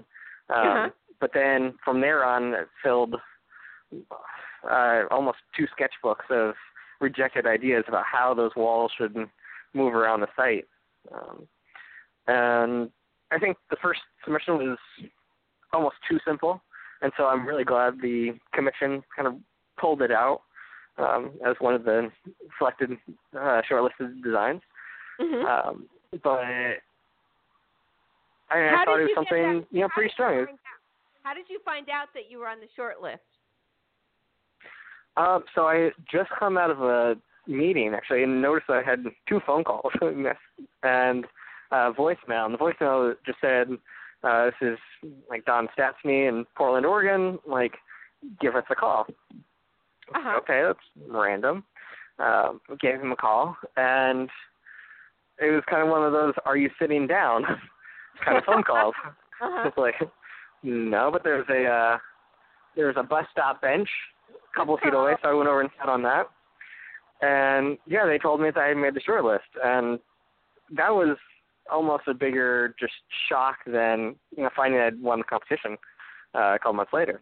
Um, 0.50 0.68
Uh-huh. 0.68 0.90
But 1.22 1.32
then 1.34 1.76
from 1.84 2.02
there 2.02 2.26
on, 2.26 2.54
it 2.54 2.68
filled 2.84 3.16
uh, 4.70 5.04
almost 5.10 5.38
two 5.56 5.66
sketchbooks 5.68 6.30
of 6.30 6.56
rejected 7.00 7.48
ideas 7.48 7.86
about 7.88 8.04
how 8.06 8.34
those 8.34 8.52
walls 8.56 8.92
should 8.98 9.16
move 9.74 9.94
around 9.94 10.22
the 10.22 10.28
site. 10.36 10.68
Um, 11.14 11.48
and 12.28 12.90
I 13.32 13.40
think 13.40 13.58
the 13.70 13.78
first 13.82 14.02
submission 14.24 14.58
was 14.58 14.78
almost 15.72 15.96
too 16.10 16.20
simple, 16.28 16.62
and 17.02 17.12
so 17.18 17.26
I'm 17.26 17.48
really 17.48 17.64
glad 17.64 18.02
the 18.02 18.32
commission 18.54 19.04
kind 19.16 19.28
of 19.28 19.36
pulled 19.80 20.02
it 20.02 20.12
out 20.12 20.42
um, 20.98 21.32
as 21.46 21.56
one 21.60 21.74
of 21.74 21.84
the 21.84 22.12
selected 22.58 22.92
uh, 23.36 23.62
shortlisted 23.70 24.24
designs. 24.24 24.62
Mhm. 25.20 25.46
Um, 25.46 25.86
but 26.24 26.40
I, 26.40 26.76
I 28.52 28.84
thought 28.86 29.00
it 29.00 29.04
was 29.04 29.12
something 29.16 29.60
that- 29.62 29.68
you 29.72 29.82
know 29.82 29.90
pretty 29.90 30.12
strong. 30.14 30.48
How 31.24 31.34
did 31.34 31.50
you 31.50 31.60
find 31.66 31.90
out 31.90 32.10
that 32.14 32.30
you 32.30 32.38
were 32.38 32.48
on 32.48 32.60
the 32.60 32.68
short 32.76 33.02
list? 33.02 33.24
Um, 35.18 35.44
so 35.56 35.68
I 35.68 35.90
just 36.12 36.30
come 36.38 36.58
out 36.58 36.70
of 36.70 36.82
a 36.82 37.16
meeting 37.48 37.94
actually, 37.96 38.24
and 38.24 38.42
noticed 38.42 38.70
I 38.70 38.84
had 38.84 39.04
two 39.28 39.40
phone 39.46 39.64
calls 39.64 39.92
and 40.84 41.26
uh, 41.72 41.92
voicemail. 41.94 42.46
And 42.46 42.54
the 42.54 42.58
voicemail 42.60 43.16
just 43.26 43.40
said, 43.42 43.70
uh, 44.24 44.46
"This 44.62 44.74
is 45.04 45.12
like 45.30 45.46
Don 45.46 45.68
Stastny 45.78 46.28
in 46.30 46.46
Portland, 46.56 46.86
Oregon. 46.86 47.40
Like, 47.48 47.74
give 48.40 48.56
us 48.56 48.66
a 48.70 48.76
call." 48.76 49.08
Uh-huh. 50.14 50.40
Okay, 50.40 50.62
that's 50.66 51.10
random. 51.10 51.64
Um, 52.20 52.62
gave 52.80 53.02
him 53.02 53.12
a 53.12 53.16
call, 53.16 53.58
and 53.76 54.30
it 55.40 55.52
was 55.52 55.64
kind 55.70 55.82
of 55.82 55.90
one 55.90 56.04
of 56.04 56.14
those 56.14 56.34
"Are 56.46 56.56
you 56.58 56.70
sitting 56.80 57.08
down?" 57.08 57.44
kind 58.26 58.38
of 58.38 58.44
phone 58.46 58.64
calls. 58.64 58.96
Uh-huh. 59.42 59.68
It's 59.68 59.78
like, 59.78 59.96
no, 60.64 61.10
but 61.12 61.22
there's 61.26 61.46
a 61.50 61.66
uh, 61.66 61.98
there's 62.74 62.96
a 62.98 63.04
bus 63.04 63.26
stop 63.34 63.62
bench 63.62 63.90
a 64.30 64.58
couple 64.58 64.78
feet 64.78 64.94
away, 64.94 65.16
so 65.22 65.28
I 65.28 65.34
went 65.34 65.50
over 65.50 65.60
and 65.60 65.70
sat 65.78 65.90
on 65.90 66.02
that. 66.04 66.30
And 67.22 67.78
yeah, 67.86 68.06
they 68.06 68.18
told 68.18 68.40
me 68.40 68.50
that 68.50 68.58
I 68.58 68.68
had 68.70 68.78
made 68.78 68.94
the 68.94 69.02
short 69.02 69.26
list, 69.26 69.44
and 69.62 70.00
that 70.72 70.90
was 70.90 71.18
almost 71.70 72.08
a 72.08 72.14
bigger 72.14 72.76
just 72.80 72.94
shock 73.28 73.58
than 73.66 74.16
you 74.36 74.44
know 74.44 74.50
finding 74.56 74.80
I'd 74.80 75.02
won 75.02 75.20
the 75.20 75.26
competition 75.26 75.78
uh, 76.34 76.56
a 76.56 76.60
couple 76.60 76.74
months 76.74 76.94
later. 76.94 77.22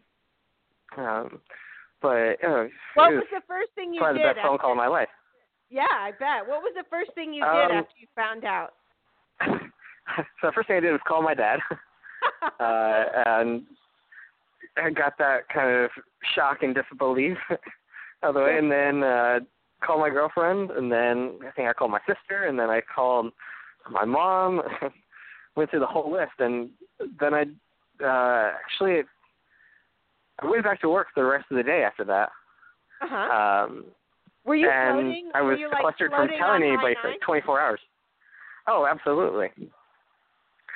Um, 0.95 1.39
but 2.03 2.35
know, 2.43 2.69
What 2.95 3.13
was 3.13 3.23
the 3.31 3.41
first 3.47 3.69
thing 3.73 3.93
you 3.93 4.01
probably 4.01 4.21
did? 4.21 4.29
the 4.29 4.33
best 4.35 4.45
phone 4.45 4.57
call 4.59 4.71
of 4.71 4.77
my 4.77 4.87
life. 4.87 5.07
Yeah, 5.69 5.87
I 5.89 6.11
bet. 6.11 6.45
What 6.45 6.61
was 6.61 6.73
the 6.75 6.83
first 6.89 7.11
thing 7.15 7.33
you 7.33 7.41
did 7.43 7.71
Um, 7.71 7.71
after 7.71 7.95
you 7.97 8.07
found 8.15 8.43
out? 8.43 8.73
so 9.47 9.57
the 10.43 10.51
first 10.51 10.67
thing 10.67 10.77
I 10.77 10.81
did 10.81 10.91
was 10.91 11.01
call 11.07 11.23
my 11.23 11.33
dad. 11.33 11.59
uh, 12.59 13.05
and 13.25 13.63
I 14.77 14.89
got 14.91 15.17
that 15.17 15.47
kind 15.49 15.85
of 15.85 15.89
shock 16.35 16.61
and 16.61 16.75
disbelief 16.75 17.37
out 17.49 18.29
of 18.29 18.33
the 18.35 18.41
way, 18.41 18.57
and 18.57 18.71
then 18.71 19.03
uh, 19.03 19.39
called 19.83 20.01
my 20.01 20.09
girlfriend, 20.09 20.71
and 20.71 20.91
then 20.91 21.39
I 21.47 21.51
think 21.51 21.69
I 21.69 21.73
called 21.73 21.91
my 21.91 22.01
sister, 22.05 22.45
and 22.45 22.59
then 22.59 22.69
I 22.69 22.81
called 22.81 23.31
my 23.89 24.05
mom. 24.05 24.61
went 25.55 25.69
through 25.69 25.79
the 25.79 25.85
whole 25.85 26.11
list, 26.11 26.33
and 26.39 26.69
then 27.19 27.33
I 27.33 27.43
uh, 28.03 28.51
actually 28.63 29.01
I 30.43 30.49
went 30.49 30.63
back 30.63 30.81
to 30.81 30.89
work 30.89 31.07
for 31.13 31.23
the 31.23 31.29
rest 31.29 31.45
of 31.49 31.57
the 31.57 31.63
day 31.63 31.83
after 31.83 32.03
that. 32.05 32.29
uh-huh. 33.01 33.65
Um, 33.65 33.85
were 34.45 34.55
you 34.55 34.69
and 34.69 34.95
floating? 34.95 35.31
I 35.33 35.41
was 35.41 35.57
you, 35.59 35.67
like, 35.67 35.77
sequestered 35.77 36.11
from 36.11 36.27
telling 36.37 36.63
anybody 36.63 36.95
for 37.01 37.07
I-9? 37.07 37.13
like 37.13 37.21
24 37.21 37.61
hours. 37.61 37.79
Oh, 38.67 38.87
absolutely. 38.89 39.49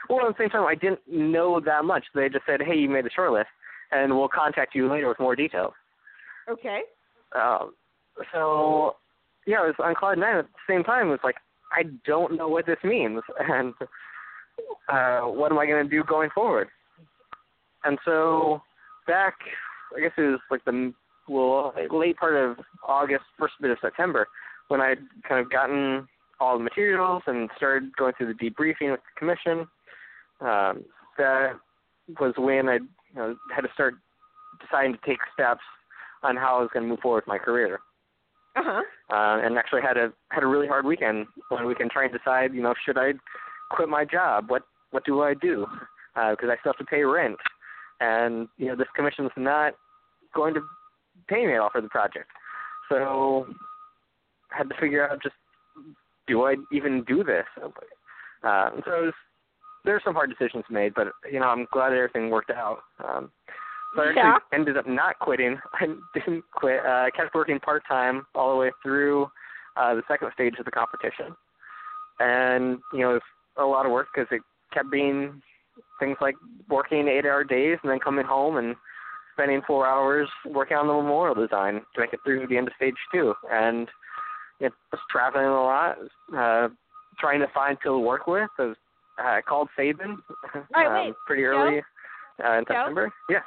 Well, 0.10 0.28
at 0.28 0.38
the 0.38 0.44
same 0.44 0.50
time, 0.50 0.66
I 0.66 0.76
didn't 0.76 1.02
know 1.08 1.60
that 1.60 1.84
much. 1.84 2.06
They 2.16 2.30
just 2.30 2.46
said, 2.46 2.62
"Hey, 2.62 2.76
you 2.76 2.90
made 2.90 3.06
the 3.06 3.10
short 3.10 3.34
list, 3.34 3.50
and 3.92 4.16
we'll 4.16 4.30
contact 4.30 4.74
you 4.74 4.90
later 4.90 5.10
with 5.10 5.20
more 5.20 5.36
details." 5.36 5.74
Okay. 6.50 6.82
Um, 7.36 7.74
so, 8.34 8.96
yeah, 9.46 9.64
it 9.64 9.68
was 9.68 9.76
on 9.80 9.96
cloud 9.96 10.18
nine. 10.18 10.38
At 10.38 10.46
the 10.46 10.74
same 10.74 10.84
time, 10.84 11.08
it 11.08 11.12
was 11.12 11.20
like, 11.24 11.36
I 11.74 11.84
don't 12.06 12.38
know 12.38 12.48
what 12.48 12.66
this 12.66 12.78
means, 12.84 13.22
and 13.40 13.74
uh, 14.88 15.22
what 15.22 15.52
am 15.52 15.60
I 15.60 15.66
going 15.66 15.84
to 15.84 15.90
do 15.90 16.04
going 16.04 16.30
forward? 16.34 16.70
And 17.84 17.98
so, 18.06 18.62
back, 19.08 19.36
I 19.96 20.02
guess 20.02 20.12
it 20.18 20.22
was 20.22 20.40
like 20.52 20.64
the 20.66 20.94
well, 21.28 21.74
late 21.92 22.18
part 22.18 22.36
of 22.36 22.58
August, 22.88 23.24
first 23.38 23.54
bit 23.62 23.72
of 23.72 23.78
September, 23.82 24.28
when 24.70 24.80
I'd 24.80 25.00
kind 25.28 25.42
of 25.42 25.52
gotten 25.52 26.08
all 26.40 26.58
the 26.58 26.64
materials 26.64 27.24
and 27.28 27.50
started 27.58 27.96
going 27.98 28.14
through 28.18 28.34
the 28.34 28.50
debriefing 28.50 28.92
with 28.92 29.00
the 29.02 29.20
commission. 29.20 29.68
Um, 30.40 30.86
that 31.18 31.54
was 32.20 32.34
when 32.38 32.70
I 32.70 32.76
you 32.76 33.16
know, 33.16 33.36
had 33.54 33.62
to 33.62 33.70
start 33.74 33.96
deciding 34.62 34.94
to 34.94 35.00
take 35.06 35.18
steps 35.34 35.62
on 36.24 36.36
how 36.36 36.58
I 36.58 36.62
was 36.62 36.70
going 36.74 36.84
to 36.84 36.90
move 36.90 37.00
forward 37.00 37.24
with 37.24 37.28
my 37.28 37.38
career. 37.38 37.80
Uh-huh. 38.56 38.82
Uh, 39.10 39.46
and 39.46 39.58
actually 39.58 39.82
had 39.82 39.98
a 39.98 40.12
had 40.30 40.44
a 40.44 40.48
really 40.48 40.68
hard 40.68 40.86
weekend 40.86 41.28
one 41.50 41.66
weekend 41.68 41.92
trying 41.92 42.12
to 42.12 42.18
decide, 42.18 42.54
you 42.56 42.62
know, 42.62 42.74
should 42.86 42.98
I 42.98 43.14
quit 43.70 43.88
my 43.88 44.04
job? 44.04 44.50
What 44.50 44.64
what 44.92 45.06
do 45.06 45.22
I 45.22 45.34
do? 45.36 45.68
Because 46.16 46.50
I 46.50 46.58
still 46.60 46.74
have 46.74 46.78
to 46.78 46.86
pay 46.86 47.04
rent, 47.04 47.38
and 48.00 48.48
you 48.58 48.68
know 48.68 48.76
this 48.76 48.88
commission's 48.96 49.32
not 49.38 49.74
going 50.36 50.54
to 50.54 50.62
pay 51.28 51.46
me 51.46 51.54
at 51.54 51.60
all 51.60 51.70
for 51.70 51.82
the 51.82 51.90
project. 51.90 52.30
So 52.90 53.48
I 54.52 54.58
had 54.58 54.70
to 54.70 54.76
figure 54.80 55.08
out 55.10 55.22
just 55.22 55.36
do 56.28 56.44
I 56.44 56.56
even 56.72 57.04
do 57.04 57.24
this? 57.24 57.46
Uh, 58.44 58.70
so 58.86 59.06
was, 59.06 59.14
there 59.86 59.94
were 59.94 60.02
some 60.04 60.14
hard 60.14 60.30
decisions 60.30 60.66
made, 60.70 60.94
but 60.94 61.08
you 61.32 61.40
know 61.40 61.48
I'm 61.48 61.68
glad 61.72 61.94
everything 61.94 62.30
worked 62.30 62.52
out. 62.52 62.80
Um, 63.04 63.32
so 63.96 64.04
I 64.04 64.08
actually 64.08 64.22
Yeah. 64.22 64.38
ended 64.54 64.78
up 64.78 64.88
not 64.88 65.18
quitting. 65.20 65.60
I 65.74 65.88
didn't 66.14 66.44
quit. 66.54 66.86
Uh, 66.86 67.06
I 67.08 67.10
kept 67.16 67.34
working 67.34 67.60
part 67.60 67.84
time 67.88 68.26
all 68.36 68.52
the 68.52 68.58
way 68.60 68.72
through 68.84 69.30
uh, 69.76 69.96
the 69.96 70.04
second 70.08 70.32
stage 70.34 70.56
of 70.60 70.66
the 70.66 70.72
competition, 70.72 71.36
and 72.20 72.80
you 72.94 73.00
know 73.00 73.12
it 73.12 73.14
was 73.14 73.22
a 73.58 73.66
lot 73.66 73.86
of 73.86 73.92
work 73.92 74.08
because 74.14 74.28
it 74.32 74.42
kept 74.74 74.92
being 74.92 75.42
things 76.00 76.18
like 76.22 76.36
working 76.70 77.08
eight 77.08 77.26
hour 77.26 77.44
days 77.44 77.78
and 77.84 77.92
then 77.92 78.00
coming 78.00 78.26
home 78.26 78.58
and 78.58 78.76
spending 79.34 79.62
four 79.68 79.86
hours 79.86 80.28
working 80.46 80.78
on 80.78 80.88
the 80.88 80.94
memorial 80.94 81.36
design 81.36 81.82
to 81.94 82.02
make 82.02 82.14
it 82.14 82.20
through 82.24 82.48
the 82.48 82.58
end 82.58 82.68
of 82.68 82.74
stage 82.76 82.96
two. 83.12 83.34
And 83.52 83.88
it 84.60 84.74
was 84.92 85.00
traveling 85.12 85.46
a 85.46 85.52
lot, 85.64 85.98
uh, 86.36 86.70
trying 87.20 87.40
to 87.40 87.48
find 87.54 87.80
people 87.80 87.98
to 88.00 88.06
work 88.06 88.26
with. 88.28 88.50
I 88.58 88.64
was 88.64 88.76
uh, 89.24 89.42
called 89.48 89.70
Sabin 89.76 90.18
Right, 90.76 91.08
um, 91.08 91.16
pretty 91.26 91.44
Joe? 91.44 91.48
early 91.50 91.82
uh, 92.44 92.58
in 92.60 92.66
Joe? 92.66 92.74
September. 92.74 93.14
Yeah. 93.30 93.40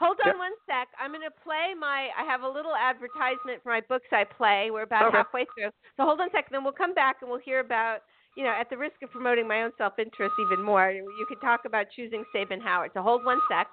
Hold 0.00 0.16
on 0.24 0.28
Yep. 0.28 0.36
one 0.38 0.52
sec. 0.66 0.88
I'm 1.00 1.10
going 1.10 1.22
to 1.26 1.34
play 1.42 1.74
my. 1.78 2.08
I 2.16 2.24
have 2.24 2.42
a 2.42 2.48
little 2.48 2.74
advertisement 2.76 3.62
for 3.62 3.70
my 3.70 3.80
books 3.88 4.06
I 4.12 4.24
play. 4.24 4.70
We're 4.70 4.82
about 4.82 5.08
Okay. 5.08 5.16
halfway 5.18 5.44
through. 5.54 5.70
So 5.96 6.04
hold 6.04 6.20
on 6.20 6.28
a 6.28 6.30
second, 6.30 6.52
then 6.52 6.62
we'll 6.62 6.72
come 6.72 6.94
back 6.94 7.16
and 7.20 7.28
we'll 7.30 7.40
hear 7.40 7.60
about 7.60 8.02
you 8.38 8.44
know, 8.44 8.54
at 8.58 8.70
the 8.70 8.78
risk 8.78 8.94
of 9.02 9.10
promoting 9.10 9.48
my 9.48 9.62
own 9.62 9.72
self-interest 9.76 10.32
even 10.46 10.64
more, 10.64 10.92
you 10.92 11.26
could 11.28 11.40
talk 11.40 11.62
about 11.66 11.86
choosing 11.94 12.24
Sabin 12.32 12.60
Howard. 12.60 12.92
So 12.94 13.02
hold 13.02 13.24
one 13.24 13.40
sec. 13.50 13.66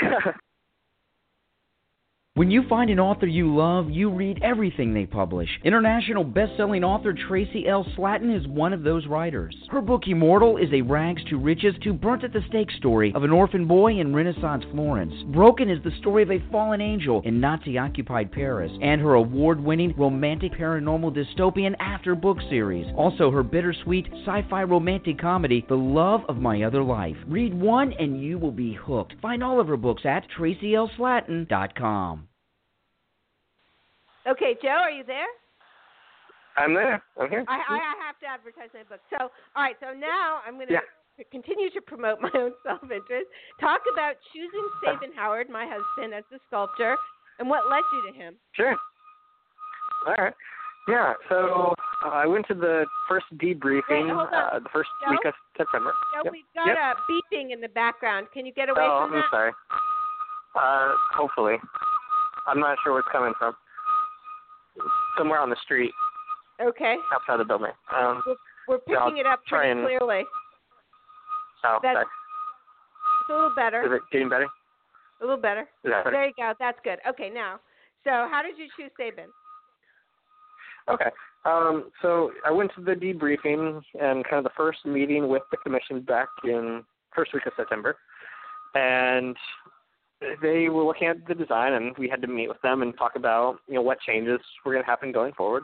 When 2.36 2.50
you 2.50 2.68
find 2.68 2.90
an 2.90 3.00
author 3.00 3.26
you 3.26 3.56
love, 3.56 3.88
you 3.88 4.10
read 4.10 4.42
everything 4.42 4.92
they 4.92 5.06
publish. 5.06 5.48
International 5.64 6.22
best-selling 6.22 6.84
author 6.84 7.14
Traci 7.14 7.66
L. 7.66 7.86
Slatton 7.96 8.38
is 8.38 8.46
one 8.46 8.74
of 8.74 8.82
those 8.82 9.06
writers. 9.06 9.56
Her 9.70 9.80
book 9.80 10.02
Immortal 10.06 10.58
is 10.58 10.68
a 10.70 10.82
rags 10.82 11.24
to 11.30 11.38
riches 11.38 11.74
to 11.82 11.94
burnt 11.94 12.24
at 12.24 12.34
the 12.34 12.44
stake 12.46 12.70
story 12.72 13.10
of 13.14 13.24
an 13.24 13.30
orphan 13.30 13.66
boy 13.66 13.92
in 14.00 14.14
Renaissance 14.14 14.64
Florence. 14.70 15.14
Broken 15.28 15.70
is 15.70 15.82
the 15.82 15.96
story 15.98 16.24
of 16.24 16.30
a 16.30 16.44
fallen 16.52 16.82
angel 16.82 17.22
in 17.24 17.40
Nazi-occupied 17.40 18.30
Paris, 18.32 18.70
and 18.82 19.00
her 19.00 19.14
award-winning 19.14 19.94
romantic 19.96 20.52
paranormal 20.52 21.16
dystopian 21.16 21.74
After 21.80 22.14
book 22.14 22.36
series. 22.50 22.86
Also 22.98 23.30
her 23.30 23.42
bittersweet 23.42 24.08
sci-fi 24.26 24.62
romantic 24.64 25.18
comedy 25.18 25.64
The 25.70 25.74
Love 25.74 26.20
of 26.28 26.36
My 26.36 26.64
Other 26.64 26.82
Life. 26.82 27.16
Read 27.26 27.54
one 27.54 27.94
and 27.94 28.22
you 28.22 28.38
will 28.38 28.52
be 28.52 28.74
hooked. 28.74 29.14
Find 29.22 29.42
all 29.42 29.58
of 29.58 29.68
her 29.68 29.78
books 29.78 30.02
at 30.04 30.26
tracilslatton.com. 30.38 32.25
Okay, 34.28 34.56
Joe, 34.62 34.82
are 34.82 34.90
you 34.90 35.04
there? 35.04 35.26
I'm 36.56 36.74
there. 36.74 37.02
I'm 37.20 37.28
here. 37.30 37.44
I, 37.48 37.56
I, 37.68 37.74
I 37.78 37.94
have 38.06 38.18
to 38.20 38.26
advertise 38.26 38.70
my 38.74 38.82
book. 38.88 39.00
So, 39.10 39.28
all 39.54 39.62
right. 39.62 39.76
So 39.80 39.92
now 39.92 40.40
I'm 40.46 40.54
going 40.54 40.68
to 40.68 40.74
Yeah. 40.74 41.24
continue 41.30 41.70
to 41.70 41.80
promote 41.80 42.20
my 42.26 42.30
own 42.34 42.52
self-interest. 42.64 43.26
Talk 43.60 43.82
about 43.92 44.14
choosing 44.32 44.66
Sabin 44.82 45.10
Howard, 45.14 45.48
my 45.50 45.66
husband, 45.68 46.14
as 46.14 46.24
the 46.30 46.38
sculptor, 46.48 46.96
and 47.38 47.48
what 47.48 47.68
led 47.70 47.84
you 47.92 48.10
to 48.10 48.18
him. 48.18 48.34
Sure. 48.52 48.74
All 50.06 50.14
right. 50.18 50.34
Yeah. 50.88 51.12
So 51.28 51.74
uh, 52.04 52.08
I 52.08 52.26
went 52.26 52.46
to 52.48 52.54
the 52.54 52.86
first 53.08 53.26
debriefing 53.36 54.16
Wait, 54.16 54.28
uh, 54.32 54.58
the 54.58 54.68
first 54.72 54.88
Joe? 55.04 55.10
week 55.10 55.24
of 55.26 55.34
September. 55.56 55.92
Joe, 56.14 56.22
Yep. 56.24 56.32
we've 56.32 56.52
got 56.54 56.66
Yep. 56.68 56.78
a 56.78 57.12
beeping 57.12 57.52
in 57.52 57.60
the 57.60 57.68
background. 57.68 58.28
Can 58.32 58.46
you 58.46 58.52
get 58.52 58.70
away 58.70 58.80
oh, 58.82 59.04
from 59.04 59.14
I'm 59.14 59.20
that? 59.20 59.30
sorry. 59.30 59.52
Uh, 60.54 60.94
hopefully. 61.14 61.56
I'm 62.46 62.60
not 62.60 62.78
sure 62.82 62.92
where 62.92 63.00
it's 63.00 63.08
coming 63.12 63.34
from. 63.38 63.54
Somewhere 65.16 65.40
on 65.40 65.50
the 65.50 65.56
street 65.62 65.92
Okay. 66.60 66.96
outside 67.14 67.38
the 67.38 67.44
building. 67.44 67.72
Um, 67.94 68.22
We're 68.68 68.78
I'll 68.98 69.06
picking 69.10 69.18
it 69.18 69.26
up 69.26 69.40
pretty 69.46 69.70
and- 69.70 69.84
clearly. 69.84 70.24
oh, 71.64 71.78
That's- 71.82 71.94
sorry. 71.94 72.06
It's 73.22 73.30
a 73.30 73.32
little 73.34 73.54
better. 73.54 73.82
Is 73.82 73.92
it 73.92 74.02
getting 74.12 74.28
better? 74.28 74.46
A 75.20 75.24
little 75.24 75.36
better. 75.40 75.68
Better? 75.82 76.10
There 76.10 76.26
you 76.26 76.32
go. 76.36 76.52
That's 76.58 76.78
good. 76.84 76.98
Okay, 77.08 77.30
now. 77.30 77.58
So, 78.04 78.10
how 78.30 78.42
did 78.42 78.56
you 78.58 78.68
choose 78.76 78.90
Sabin? 78.96 79.30
Okay. 80.88 81.10
Um, 81.44 81.90
so 82.02 82.32
I 82.44 82.50
went 82.50 82.72
to 82.74 82.80
the 82.82 82.92
debriefing 82.94 83.82
and 84.00 84.24
kind 84.24 84.38
of 84.38 84.44
the 84.44 84.50
first 84.56 84.84
meeting 84.84 85.28
with 85.28 85.42
the 85.50 85.56
commission 85.58 86.00
back 86.00 86.28
in 86.44 86.84
first 87.14 87.32
week 87.32 87.46
of 87.46 87.52
September, 87.56 87.96
and 88.74 89.36
they 90.42 90.68
were 90.68 90.84
looking 90.84 91.08
at 91.08 91.26
the 91.26 91.34
design, 91.34 91.74
and 91.74 91.96
we 91.98 92.08
had 92.08 92.22
to 92.22 92.28
meet 92.28 92.48
with 92.48 92.60
them 92.62 92.82
and 92.82 92.96
talk 92.96 93.16
about 93.16 93.58
you 93.68 93.74
know 93.74 93.82
what 93.82 94.00
changes 94.00 94.40
were 94.64 94.72
going 94.72 94.84
to 94.84 94.90
happen 94.90 95.12
going 95.12 95.32
forward. 95.34 95.62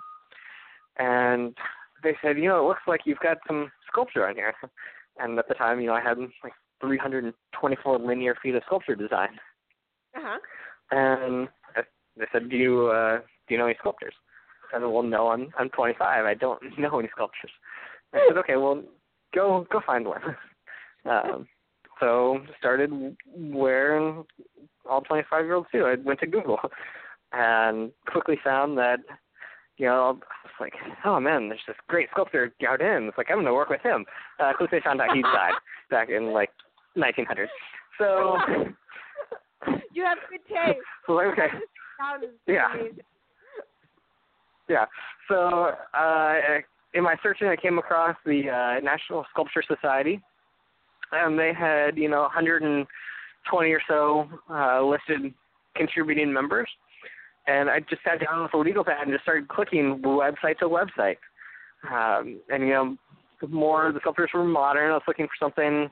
And 0.99 1.57
they 2.03 2.17
said, 2.23 2.37
you 2.37 2.49
know, 2.49 2.63
it 2.63 2.69
looks 2.69 2.83
like 2.87 3.01
you've 3.05 3.19
got 3.21 3.39
some 3.47 3.71
sculpture 3.91 4.27
on 4.27 4.35
here. 4.35 4.53
And 5.19 5.39
at 5.39 5.49
the 5.49 5.55
time, 5.55 5.81
you 5.81 5.87
know, 5.87 5.95
I 5.95 6.03
had 6.03 6.19
like 6.43 6.53
324 6.81 7.99
linear 7.99 8.35
feet 8.43 8.55
of 8.55 8.63
sculpture 8.67 8.95
design. 8.95 9.31
Uh 10.17 10.21
huh. 10.23 10.39
And 10.91 11.49
they 12.17 12.27
said, 12.33 12.51
"Do 12.51 12.57
you 12.57 12.87
uh, 12.89 13.19
do 13.19 13.55
you 13.55 13.59
know 13.59 13.67
any 13.67 13.77
sculptors?" 13.81 14.15
I 14.73 14.77
said, 14.79 14.83
"Well, 14.83 15.03
no, 15.03 15.29
I'm 15.29 15.49
I'm 15.59 15.71
25. 15.71 16.25
I 16.25 16.35
don't 16.35 16.61
know 16.79 16.99
any 16.99 17.09
sculptors." 17.15 17.51
I 18.13 18.21
said, 18.29 18.37
"Okay, 18.39 18.57
well, 18.57 18.83
go 19.35 19.67
go 19.71 19.81
find 19.85 20.07
one." 20.07 20.23
Um, 21.05 21.49
so 22.03 22.41
started 22.59 23.17
where 23.37 23.97
all 24.91 25.01
25 25.03 25.45
year 25.45 25.55
olds 25.55 25.69
do. 25.73 25.87
I 25.87 25.95
went 26.05 26.19
to 26.21 26.27
Google 26.27 26.59
and 27.33 27.93
quickly 28.09 28.37
found 28.43 28.77
that 28.79 28.99
you 29.77 29.87
know 29.87 29.95
I 29.95 30.11
was 30.11 30.19
like, 30.61 30.75
"Oh 31.05 31.21
man, 31.21 31.49
there's 31.49 31.61
this 31.67 31.77
great 31.89 32.09
sculptor 32.11 32.53
Gaudin." 32.61 33.09
It's 33.09 33.17
like 33.17 33.29
I'm 33.31 33.37
going 33.37 33.47
to 33.47 33.55
work 33.55 33.71
with 33.71 33.83
him. 33.83 34.05
Uh, 34.41 34.53
quickly 34.57 34.81
found 34.85 35.01
out 35.01 35.15
he 35.15 35.23
died 35.23 35.55
back 35.91 36.11
in 36.11 36.33
like 36.33 36.51
1900. 36.95 37.49
So. 37.99 38.37
You 39.95 40.05
have 40.05 40.19
good 40.29 40.41
taste. 40.49 40.81
So 41.07 41.13
like, 41.13 41.27
okay. 41.29 41.47
Yeah. 42.49 42.73
amazing. 42.75 42.99
Yeah. 44.69 44.87
So 45.29 45.71
uh, 45.95 46.35
in 46.95 47.05
my 47.05 47.15
searching, 47.23 47.47
I 47.47 47.55
came 47.55 47.79
across 47.79 48.17
the 48.25 48.49
uh, 48.51 48.81
National 48.81 49.25
Sculpture 49.31 49.63
Society, 49.63 50.21
and 51.13 51.39
they 51.39 51.53
had 51.53 51.97
you 51.97 52.09
know 52.09 52.23
120 52.23 53.71
or 53.71 53.83
so 53.89 54.29
uh, 54.51 54.83
listed 54.83 55.33
contributing 55.77 56.33
members. 56.33 56.69
And 57.47 57.69
I 57.69 57.81
just 57.81 58.03
sat 58.05 58.21
down 58.21 58.43
with 58.43 58.55
a 58.55 58.59
legal 58.59 58.85
pad 58.85 59.03
and 59.03 59.13
just 59.13 59.25
started 59.25 59.49
clicking 59.49 60.01
website 60.05 60.59
to 60.59 60.69
website. 60.69 61.17
Um, 61.91 62.41
and 62.49 62.63
you 62.63 62.71
know, 62.71 62.97
more 63.49 63.91
the 63.93 64.01
sculptures 64.01 64.31
were 64.33 64.45
modern. 64.45 64.91
I 64.91 64.95
was 64.95 65.03
looking 65.09 65.27
for 65.27 65.35
something 65.41 65.91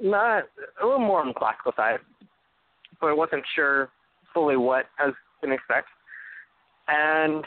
not 0.00 0.44
a 0.82 0.84
little 0.84 0.98
more 0.98 1.20
on 1.20 1.28
the 1.28 1.34
classical 1.34 1.72
side, 1.76 2.00
but 3.00 3.08
I 3.08 3.12
wasn't 3.12 3.44
sure 3.54 3.90
fully 4.34 4.56
what 4.56 4.86
I 4.98 5.06
was 5.06 5.14
going 5.40 5.50
to 5.50 5.54
expect. 5.54 5.88
And 6.88 7.44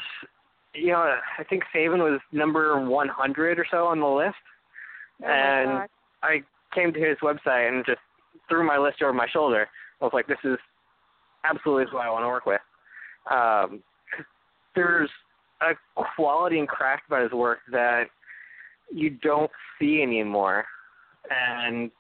you 0.74 0.92
know, 0.92 1.18
I 1.38 1.44
think 1.44 1.64
Sabin 1.74 2.00
was 2.00 2.20
number 2.32 2.80
100 2.80 3.60
or 3.60 3.66
so 3.70 3.88
on 3.88 4.00
the 4.00 4.06
list. 4.06 4.36
Oh 5.24 5.28
and 5.28 5.70
God. 5.70 5.90
I 6.24 6.42
came 6.74 6.94
to 6.94 7.00
his 7.00 7.18
website 7.24 7.70
and 7.70 7.86
just 7.86 8.00
threw 8.48 8.66
my 8.66 8.78
list 8.78 9.02
over 9.02 9.14
my 9.14 9.28
shoulder. 9.28 9.68
I 10.02 10.06
was 10.06 10.14
like, 10.14 10.28
this 10.28 10.38
is 10.44 10.58
absolutely 11.44 11.86
who 11.92 11.98
I 11.98 12.10
want 12.10 12.24
to 12.24 12.28
work 12.28 12.46
with. 12.46 12.62
Um, 13.32 13.84
there's 14.76 15.10
a 15.62 15.74
quality 16.16 16.60
and 16.60 16.68
craft 16.68 17.04
about 17.08 17.24
his 17.24 17.32
work 17.32 17.60
that 17.72 18.06
you 18.94 19.10
don't 19.10 19.52
see 19.80 20.02
anymore. 20.02 20.66
And 21.30 21.92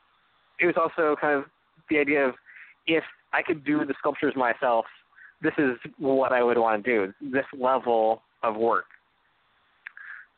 it 0.59 0.65
was 0.65 0.75
also 0.77 1.15
kind 1.19 1.37
of 1.37 1.45
the 1.89 1.99
idea 1.99 2.27
of 2.27 2.35
if 2.87 3.03
I 3.33 3.41
could 3.41 3.63
do 3.63 3.85
the 3.85 3.93
sculptures 3.99 4.33
myself, 4.35 4.85
this 5.41 5.53
is 5.57 5.77
what 5.97 6.31
I 6.31 6.43
would 6.43 6.57
want 6.57 6.83
to 6.83 6.91
do, 6.91 7.13
this 7.31 7.45
level 7.57 8.21
of 8.43 8.55
work. 8.55 8.85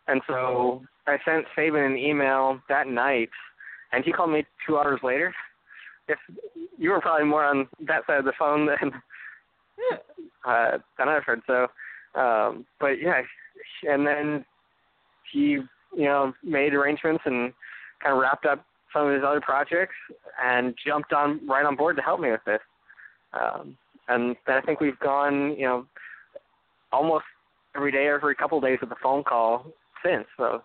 And 0.08 0.22
so 0.28 0.82
I 1.08 1.18
sent 1.26 1.46
Sabin 1.56 1.84
an 1.84 1.98
email 1.98 2.60
that 2.70 2.88
night, 2.88 3.30
and 3.92 4.04
he 4.04 4.12
called 4.12 4.32
me 4.32 4.46
two 4.66 4.78
hours 4.78 5.00
later. 5.04 5.34
If 6.08 6.18
you 6.78 6.90
were 6.90 7.02
probably 7.02 7.28
more 7.28 7.46
on 7.46 7.68
that 7.88 8.06
side 8.08 8.20
of 8.20 8.26
the 8.26 8.34
phone 8.38 8.66
than 8.66 8.92
uh, 10.46 10.78
than 10.98 11.10
I've 11.10 11.24
heard. 11.24 11.42
So, 11.48 11.68
um, 12.20 12.66
but 12.80 13.02
yeah, 13.02 13.22
and 13.84 14.06
then 14.06 14.46
he, 15.32 15.60
you 15.96 16.06
know, 16.06 16.34
made 16.44 16.74
arrangements 16.74 17.24
and 17.26 17.54
kind 18.02 18.14
of 18.14 18.22
wrapped 18.22 18.46
up 18.46 18.66
some 18.94 19.08
of 19.08 19.14
his 19.14 19.24
other 19.26 19.42
projects 19.42 19.96
and 20.44 20.76
jumped 20.86 21.14
on 21.14 21.48
right 21.48 21.66
on 21.66 21.76
board 21.76 21.96
to 21.96 22.02
help 22.02 22.20
me 22.20 22.32
with 22.32 22.44
this. 22.46 22.60
Um, 23.34 23.78
and 24.08 24.36
then 24.46 24.58
I 24.58 24.62
think 24.62 24.82
we've 24.82 25.00
gone, 25.00 25.56
you 25.58 25.66
know, 25.66 25.86
almost 26.92 27.24
every 27.76 27.92
day, 27.92 28.08
every 28.08 28.36
couple 28.36 28.58
of 28.58 28.64
days 28.64 28.80
with 28.82 28.92
a 28.92 28.96
phone 29.02 29.24
call 29.24 29.68
since. 30.04 30.26
So 30.38 30.62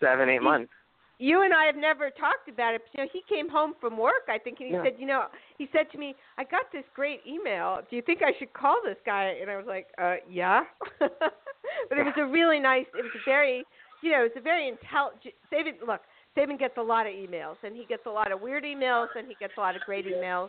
seven, 0.00 0.28
eight 0.28 0.42
months. 0.42 0.70
You 1.18 1.42
and 1.42 1.54
I 1.54 1.64
have 1.64 1.76
never 1.76 2.10
talked 2.10 2.48
about 2.48 2.74
it. 2.74 2.82
But, 2.82 2.98
you 2.98 3.04
know, 3.04 3.10
he 3.12 3.22
came 3.28 3.48
home 3.48 3.74
from 3.80 3.96
work, 3.96 4.28
I 4.28 4.38
think, 4.38 4.58
and 4.60 4.68
he 4.68 4.74
Yeah. 4.74 4.82
said, 4.82 4.94
you 4.98 5.06
know, 5.06 5.26
he 5.58 5.68
said 5.72 5.90
to 5.92 5.98
me, 5.98 6.16
I 6.38 6.44
got 6.44 6.70
this 6.72 6.84
great 6.94 7.20
email. 7.26 7.80
Do 7.88 7.96
you 7.96 8.02
think 8.02 8.22
I 8.22 8.32
should 8.38 8.52
call 8.52 8.80
this 8.84 8.98
guy? 9.06 9.36
And 9.40 9.50
I 9.50 9.56
was 9.56 9.66
like, 9.66 9.88
uh, 9.98 10.16
yeah. 10.28 10.64
but 10.98 11.98
it 11.98 12.04
was 12.04 12.14
a 12.18 12.26
really 12.26 12.58
nice. 12.58 12.86
It 12.98 13.02
was 13.02 13.12
a 13.14 13.24
very, 13.24 13.64
you 14.02 14.10
know, 14.10 14.24
it's 14.24 14.36
a 14.36 14.40
very 14.40 14.68
intelligent. 14.68 15.34
Sabin, 15.50 15.74
look, 15.86 16.00
Sabin 16.34 16.56
gets 16.56 16.76
a 16.78 16.82
lot 16.82 17.06
of 17.06 17.12
emails, 17.12 17.56
and 17.62 17.76
he 17.76 17.84
gets 17.84 18.06
a 18.06 18.10
lot 18.10 18.32
of 18.32 18.40
weird 18.40 18.64
emails, 18.64 19.08
and 19.16 19.28
he 19.28 19.34
gets 19.34 19.52
a 19.56 19.60
lot 19.60 19.76
of 19.76 19.82
great 19.84 20.06
emails. 20.06 20.48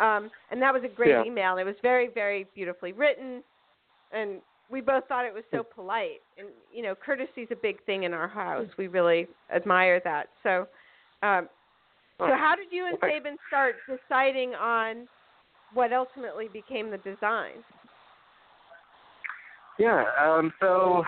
Um, 0.00 0.30
and 0.50 0.62
that 0.62 0.72
was 0.72 0.82
a 0.84 0.88
great 0.88 1.10
Yeah. 1.10 1.24
email. 1.24 1.58
It 1.58 1.64
was 1.64 1.76
very, 1.82 2.08
very 2.08 2.44
beautifully 2.54 2.92
written, 2.92 3.42
and 4.12 4.40
we 4.70 4.80
both 4.80 5.06
thought 5.08 5.24
it 5.24 5.34
was 5.34 5.44
so 5.50 5.62
polite. 5.62 6.20
And 6.38 6.48
you 6.72 6.82
know, 6.82 6.94
courtesy's 6.94 7.48
a 7.50 7.56
big 7.56 7.82
thing 7.84 8.02
in 8.04 8.12
our 8.12 8.28
house. 8.28 8.66
We 8.76 8.88
really 8.88 9.26
admire 9.54 10.00
that. 10.04 10.28
So, 10.42 10.66
um, 11.22 11.48
so 12.18 12.26
how 12.26 12.54
did 12.56 12.68
you 12.70 12.86
and. 12.86 12.98
Sabin 13.00 13.36
start 13.48 13.76
deciding 13.88 14.54
on 14.54 15.08
what 15.74 15.92
ultimately 15.92 16.48
became 16.52 16.90
the 16.90 16.98
design? 16.98 17.64
Yeah. 19.78 20.04
Um, 20.20 20.52
so 20.60 21.04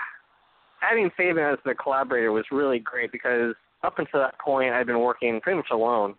having 0.80 1.10
Sabin 1.16 1.44
as 1.44 1.58
the 1.64 1.74
collaborator 1.74 2.32
was 2.32 2.44
really 2.50 2.78
great 2.78 3.12
because 3.12 3.54
up 3.82 3.98
until 3.98 4.20
that 4.20 4.38
point, 4.38 4.72
I'd 4.72 4.86
been 4.86 5.00
working 5.00 5.40
pretty 5.40 5.56
much 5.56 5.68
alone. 5.72 6.14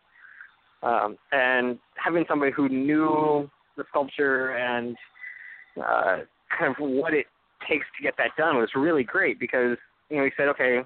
Um, 0.84 1.18
and 1.32 1.78
having 1.96 2.26
somebody 2.28 2.52
who 2.52 2.68
knew 2.68 3.50
the 3.78 3.84
sculpture 3.90 4.58
and 4.58 4.96
uh, 5.78 6.18
kind 6.58 6.76
of 6.76 6.76
what 6.80 7.14
it 7.14 7.28
takes 7.70 7.86
to 7.98 8.04
get 8.04 8.16
that 8.18 8.32
done 8.38 8.58
was 8.58 8.70
really 8.76 9.04
great 9.04 9.40
because 9.40 9.78
you 10.10 10.18
know 10.18 10.26
he 10.26 10.32
said, 10.38 10.48
okay, 10.50 10.80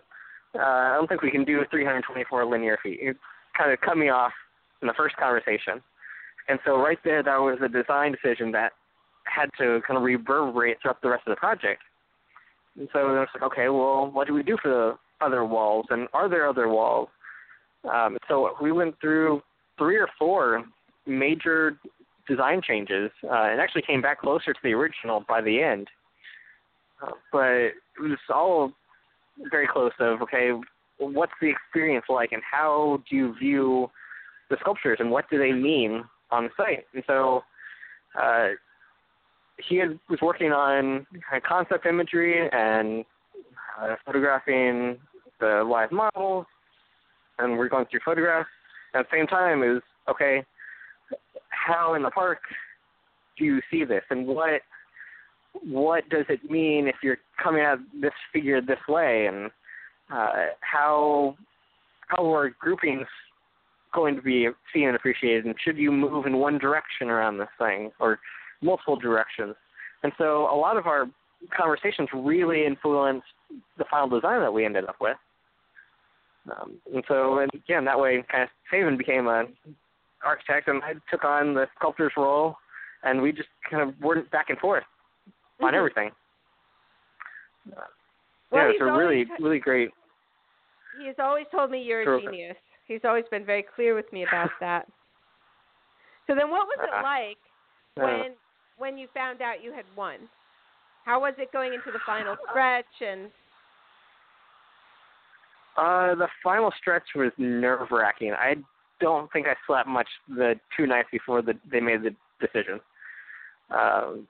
uh, 0.55 0.59
I 0.59 0.95
don't 0.95 1.07
think 1.07 1.21
we 1.21 1.31
can 1.31 1.43
do 1.43 1.63
324 1.69 2.45
linear 2.45 2.77
feet. 2.81 2.99
It 3.01 3.17
kind 3.57 3.71
of 3.71 3.81
cut 3.81 3.97
me 3.97 4.09
off 4.09 4.31
in 4.81 4.87
the 4.87 4.93
first 4.93 5.15
conversation. 5.17 5.81
And 6.47 6.59
so 6.65 6.77
right 6.77 6.99
there, 7.03 7.23
that 7.23 7.37
was 7.37 7.57
a 7.63 7.67
design 7.67 8.13
decision 8.13 8.51
that 8.51 8.73
had 9.23 9.49
to 9.57 9.81
kind 9.87 9.97
of 9.97 10.03
reverberate 10.03 10.77
throughout 10.81 11.01
the 11.01 11.09
rest 11.09 11.23
of 11.25 11.31
the 11.31 11.39
project. 11.39 11.81
And 12.77 12.87
so 12.93 12.99
I 12.99 13.19
was 13.19 13.27
like, 13.33 13.43
okay, 13.43 13.69
well, 13.69 14.11
what 14.11 14.27
do 14.27 14.33
we 14.33 14.43
do 14.43 14.57
for 14.61 14.69
the 14.69 15.25
other 15.25 15.43
walls? 15.45 15.87
And 15.89 16.07
are 16.13 16.29
there 16.29 16.47
other 16.47 16.69
walls? 16.69 17.09
Um, 17.91 18.17
so 18.27 18.51
we 18.61 18.71
went 18.71 18.99
through 18.99 19.41
three 19.77 19.97
or 19.97 20.07
four 20.19 20.63
major 21.07 21.77
design 22.27 22.61
changes, 22.61 23.11
uh, 23.23 23.47
and 23.49 23.61
actually 23.61 23.83
came 23.83 24.01
back 24.01 24.21
closer 24.21 24.53
to 24.53 24.59
the 24.63 24.73
original 24.73 25.23
by 25.27 25.41
the 25.41 25.61
end. 25.61 25.87
But 27.31 27.45
it 27.45 27.73
was 27.99 28.17
all 28.33 28.71
very 29.51 29.67
close 29.67 29.91
of 29.99 30.21
okay, 30.21 30.51
what's 30.97 31.33
the 31.41 31.49
experience 31.49 32.05
like, 32.09 32.31
and 32.31 32.41
how 32.49 33.01
do 33.09 33.15
you 33.15 33.35
view 33.37 33.89
the 34.49 34.57
sculptures, 34.61 34.97
and 34.99 35.11
what 35.11 35.29
do 35.29 35.37
they 35.37 35.51
mean 35.51 36.03
on 36.31 36.45
the 36.45 36.49
site? 36.55 36.85
And 36.93 37.03
so 37.07 37.43
uh, 38.21 38.49
he 39.67 39.77
had, 39.77 39.99
was 40.09 40.19
working 40.21 40.51
on 40.51 41.05
kind 41.29 41.37
of 41.37 41.43
concept 41.43 41.85
imagery 41.85 42.49
and 42.51 43.05
uh, 43.81 43.95
photographing 44.05 44.97
the 45.39 45.63
live 45.69 45.91
models, 45.91 46.45
and 47.39 47.57
we're 47.57 47.69
going 47.69 47.85
through 47.91 48.01
photographs. 48.05 48.49
At 48.93 49.05
the 49.09 49.17
same 49.17 49.27
time, 49.27 49.63
is 49.63 49.81
okay. 50.09 50.43
How 51.49 51.95
in 51.95 52.03
the 52.03 52.11
park 52.11 52.39
do 53.37 53.43
you 53.43 53.59
see 53.69 53.83
this, 53.83 54.03
and 54.09 54.25
what 54.25 54.61
what 55.63 56.07
does 56.09 56.25
it 56.29 56.49
mean 56.49 56.87
if 56.87 56.95
you're 57.03 57.17
coming 57.41 57.61
at 57.61 57.77
this 58.01 58.13
figure 58.33 58.61
this 58.61 58.79
way, 58.87 59.27
and 59.27 59.51
uh, 60.11 60.47
how 60.61 61.35
how 62.07 62.33
are 62.33 62.49
groupings 62.59 63.07
going 63.93 64.15
to 64.15 64.21
be 64.21 64.47
seen 64.73 64.87
and 64.87 64.95
appreciated, 64.95 65.45
and 65.45 65.55
should 65.63 65.77
you 65.77 65.91
move 65.91 66.25
in 66.25 66.37
one 66.37 66.57
direction 66.57 67.09
around 67.09 67.37
this 67.37 67.47
thing 67.57 67.91
or 67.99 68.19
multiple 68.61 68.95
directions? 68.95 69.55
And 70.03 70.11
so 70.17 70.53
a 70.53 70.57
lot 70.57 70.77
of 70.77 70.85
our 70.85 71.05
conversations 71.55 72.09
really 72.13 72.65
influenced 72.65 73.25
the 73.77 73.85
final 73.89 74.09
design 74.09 74.41
that 74.41 74.53
we 74.53 74.65
ended 74.65 74.85
up 74.85 74.97
with. 74.99 75.17
Um, 76.51 76.73
and 76.93 77.03
so, 77.07 77.39
and 77.39 77.49
again, 77.53 77.85
that 77.85 77.99
way, 77.99 78.23
kind 78.31 78.43
of 78.43 78.49
Sabin 78.69 78.97
became 78.97 79.27
an 79.27 79.47
architect, 80.23 80.67
and 80.67 80.83
I 80.83 80.93
took 81.09 81.23
on 81.23 81.55
the 81.55 81.65
sculptor's 81.77 82.13
role, 82.17 82.57
and 83.03 83.21
we 83.21 83.31
just 83.31 83.49
kind 83.69 83.81
of 83.81 83.95
went 84.01 84.29
back 84.29 84.49
and 84.49 84.59
forth 84.59 84.83
on 85.61 85.73
Mhm. 85.73 85.77
everything. 85.77 86.11
Uh, 87.75 87.81
Well, 88.51 88.65
yeah, 88.65 88.71
it's 88.71 88.81
a 88.81 88.85
really, 88.85 89.25
always- 89.25 89.39
really 89.39 89.59
great. 89.59 89.91
He's 90.97 91.17
always 91.19 91.47
told 91.49 91.71
me 91.71 91.81
you're 91.81 92.01
a 92.01 92.21
genius. 92.21 92.57
He's 92.85 93.03
always 93.03 93.27
been 93.29 93.43
very 93.43 93.63
clear 93.63 93.95
with 93.95 94.11
me 94.13 94.23
about 94.23 94.51
that. 94.59 94.87
So 96.27 96.35
then, 96.35 96.49
what 96.49 96.67
was 96.67 96.79
it 96.79 96.93
Uh, 96.93 97.01
like 97.01 97.37
uh, 97.97 98.01
when 98.05 98.37
when 98.77 98.97
you 98.97 99.07
found 99.09 99.41
out 99.41 99.61
you 99.63 99.71
had 99.71 99.85
won? 99.95 100.29
How 101.05 101.19
was 101.19 101.33
it 101.37 101.51
going 101.51 101.73
into 101.73 101.91
the 101.91 101.99
final 101.99 102.35
stretch? 102.49 103.01
And 103.01 103.31
Uh, 105.77 106.15
the 106.15 106.27
final 106.41 106.71
stretch 106.71 107.13
was 107.15 107.31
nerve 107.37 107.91
wracking. 107.91 108.33
I 108.33 108.55
don't 108.99 109.29
think 109.31 109.45
I 109.47 109.55
slept 109.67 109.87
much 109.89 110.07
the 110.29 110.59
two 110.75 110.87
nights 110.87 111.09
before 111.11 111.41
the, 111.41 111.57
they 111.69 111.81
made 111.81 112.01
the 112.01 112.15
decision. 112.39 112.79
Um, 113.71 114.27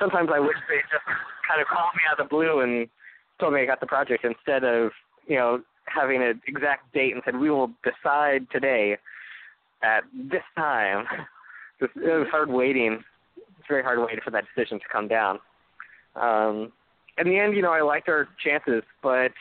sometimes 0.00 0.30
I 0.32 0.40
wish 0.40 0.56
they 0.68 0.80
just 0.90 1.04
kind 1.48 1.60
of 1.60 1.66
called 1.68 1.94
me 1.94 2.02
out 2.10 2.18
of 2.18 2.26
the 2.26 2.28
blue 2.28 2.60
and 2.60 2.88
told 3.38 3.54
me 3.54 3.60
I 3.60 3.66
got 3.66 3.80
the 3.80 3.86
project 3.86 4.24
instead 4.24 4.64
of 4.64 4.90
you 5.26 5.36
know 5.36 5.60
having 5.86 6.22
an 6.22 6.40
exact 6.46 6.92
date 6.92 7.14
and 7.14 7.22
said 7.24 7.36
we 7.36 7.50
will 7.50 7.70
decide 7.84 8.46
today 8.50 8.96
at 9.82 10.04
this 10.14 10.42
time. 10.56 11.06
It 11.78 11.90
was, 11.94 12.26
hard 12.30 12.48
waiting. 12.48 13.04
It's 13.36 13.68
very 13.68 13.82
hard 13.82 13.98
waiting 13.98 14.20
for 14.24 14.30
that 14.30 14.44
decision 14.54 14.78
to 14.78 14.84
come 14.90 15.08
down. 15.08 15.38
Um, 16.14 16.72
in 17.18 17.28
the 17.28 17.38
end, 17.38 17.54
you 17.54 17.60
know, 17.60 17.72
I 17.72 17.82
liked 17.82 18.08
our 18.08 18.28
chances, 18.42 18.82
but 19.02 19.32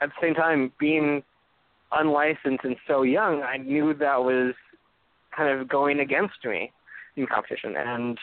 at 0.00 0.10
the 0.10 0.12
same 0.22 0.34
time, 0.34 0.70
being 0.78 1.24
unlicensed 1.92 2.64
and 2.64 2.76
so 2.86 3.02
young, 3.02 3.42
I 3.42 3.56
knew 3.56 3.94
that 3.94 4.22
was 4.22 4.54
kind 5.36 5.58
of 5.58 5.68
going 5.68 5.98
against 5.98 6.44
me 6.44 6.70
in 7.16 7.26
competition, 7.26 7.74
and 7.76 8.16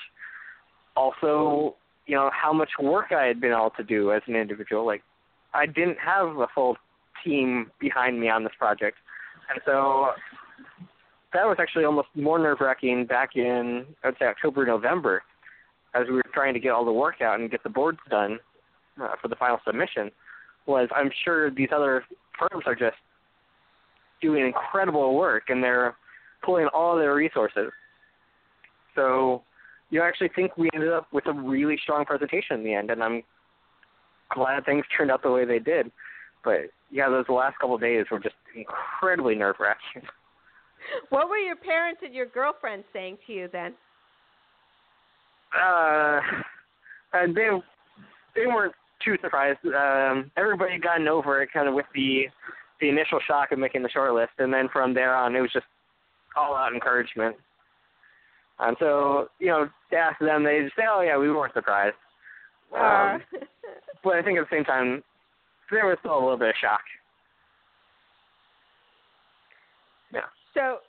also, 0.98 1.76
you 2.08 2.16
know, 2.16 2.30
how 2.34 2.52
much 2.52 2.70
work 2.82 3.12
I 3.12 3.26
had 3.26 3.40
been 3.40 3.52
able 3.52 3.72
to 3.78 3.84
do 3.84 4.12
as 4.12 4.22
an 4.28 4.36
individual. 4.36 4.86
Like, 4.86 5.04
I 5.54 5.66
didn't 5.66 5.98
have 6.04 6.28
a 6.38 6.48
full 6.54 6.78
team 7.24 7.72
behind 7.80 8.20
me 8.20 8.30
on 8.30 8.44
this 8.44 8.54
project, 8.58 8.98
and 9.50 9.62
so 9.66 10.10
that 11.34 11.46
was 11.46 11.58
actually 11.60 11.86
almost 11.86 12.08
more 12.16 12.40
nerve 12.40 12.58
wracking 12.62 13.06
back 13.06 13.36
in 13.36 13.86
I 14.04 14.08
would 14.08 14.18
say 14.20 14.26
October, 14.26 14.66
November, 14.66 15.24
as 15.94 16.08
we 16.08 16.16
were 16.16 16.24
trying 16.34 16.54
to 16.54 16.60
get 16.60 16.72
all 16.72 16.86
the 16.86 16.92
work 16.92 17.22
out 17.22 17.40
and 17.40 17.52
get 17.52 17.64
the 17.64 17.70
boards 17.70 18.00
done 18.10 18.40
uh, 19.02 19.10
for 19.22 19.28
the 19.28 19.36
final 19.36 19.60
submission 19.66 20.12
was 20.66 20.90
I'm 20.96 21.12
sure 21.24 21.50
these 21.52 21.70
other 21.74 22.04
firms 22.38 22.64
are 22.66 22.76
just 22.76 22.98
doing 24.22 24.46
incredible 24.46 25.16
work 25.16 25.44
and 25.50 25.64
they're 25.64 25.96
pulling 26.44 26.68
all 26.74 26.98
their 26.98 27.16
resources. 27.16 27.72
So 28.96 29.44
you 29.90 30.02
actually 30.02 30.30
think 30.36 30.58
we 30.58 30.70
ended 30.74 30.92
up 30.92 31.08
with 31.12 31.28
a 31.28 31.34
really 31.34 31.78
strong 31.82 32.06
presentation 32.06 32.58
in 32.58 32.64
the 32.64 32.74
end, 32.74 32.92
and 32.92 33.04
I'm 33.04 33.24
glad 34.34 34.66
things 34.66 34.86
turned 34.96 35.12
out 35.12 35.24
the 35.24 35.32
way 35.32 35.46
they 35.46 35.60
did. 35.60 35.92
But 36.44 36.72
yeah, 36.92 37.10
those 37.10 37.26
last 37.30 37.58
couple 37.60 37.76
of 37.76 37.82
days 37.82 38.06
were 38.12 38.20
just 38.20 38.36
incredibly 38.56 39.36
nerve 39.36 39.56
wracking. 39.60 40.08
what 41.10 41.30
were 41.30 41.38
your 41.38 41.56
parents 41.56 42.02
and 42.04 42.14
your 42.14 42.26
girlfriend 42.26 42.84
saying 42.94 43.18
to 43.28 43.34
you 43.34 43.50
then? 43.52 43.74
Uh, 45.56 46.20
and 47.14 47.36
they 47.36 47.48
they 48.36 48.46
weren't 48.48 48.76
too 49.04 49.16
surprised. 49.22 49.60
Um, 49.66 50.32
everybody 50.38 50.74
had 50.74 50.84
gotten 50.84 51.08
over 51.08 51.42
it 51.42 51.50
kind 51.54 51.68
of 51.68 51.74
with 51.74 51.86
the 51.96 52.26
the 52.82 52.90
initial 52.90 53.20
shock 53.26 53.52
of 53.52 53.60
making 53.60 53.84
the 53.84 53.90
short 53.90 54.14
list, 54.14 54.34
and 54.38 54.54
then 54.54 54.68
from 54.72 54.94
there 54.94 55.16
on, 55.16 55.36
it 55.36 55.42
was 55.42 55.52
just 55.52 55.66
all 56.36 56.56
out 56.56 56.74
encouragement. 56.74 57.36
And 58.60 58.76
so, 58.80 59.30
you 59.40 59.48
know, 59.48 59.70
to 59.92 59.96
ask 59.96 60.20
them, 60.20 60.44
they 60.44 60.62
just 60.64 60.76
say, 60.76 60.84
"Oh 60.90 61.02
yeah, 61.02 61.18
we 61.18 61.32
weren't 61.32 61.54
surprised." 61.54 61.96
Um, 62.74 62.82
Uh, 62.82 63.18
but 64.04 64.16
I 64.16 64.24
think 64.24 64.40
at 64.40 64.50
the 64.50 64.56
same 64.56 64.66
time, 64.66 65.04
there 65.72 65.86
was 65.86 65.98
still 66.00 66.14
a 66.18 66.20
little 66.20 66.38
bit 66.38 66.50
of 66.50 66.56
shock. 66.62 66.82
Yeah. 70.14 70.22
so 70.54 70.80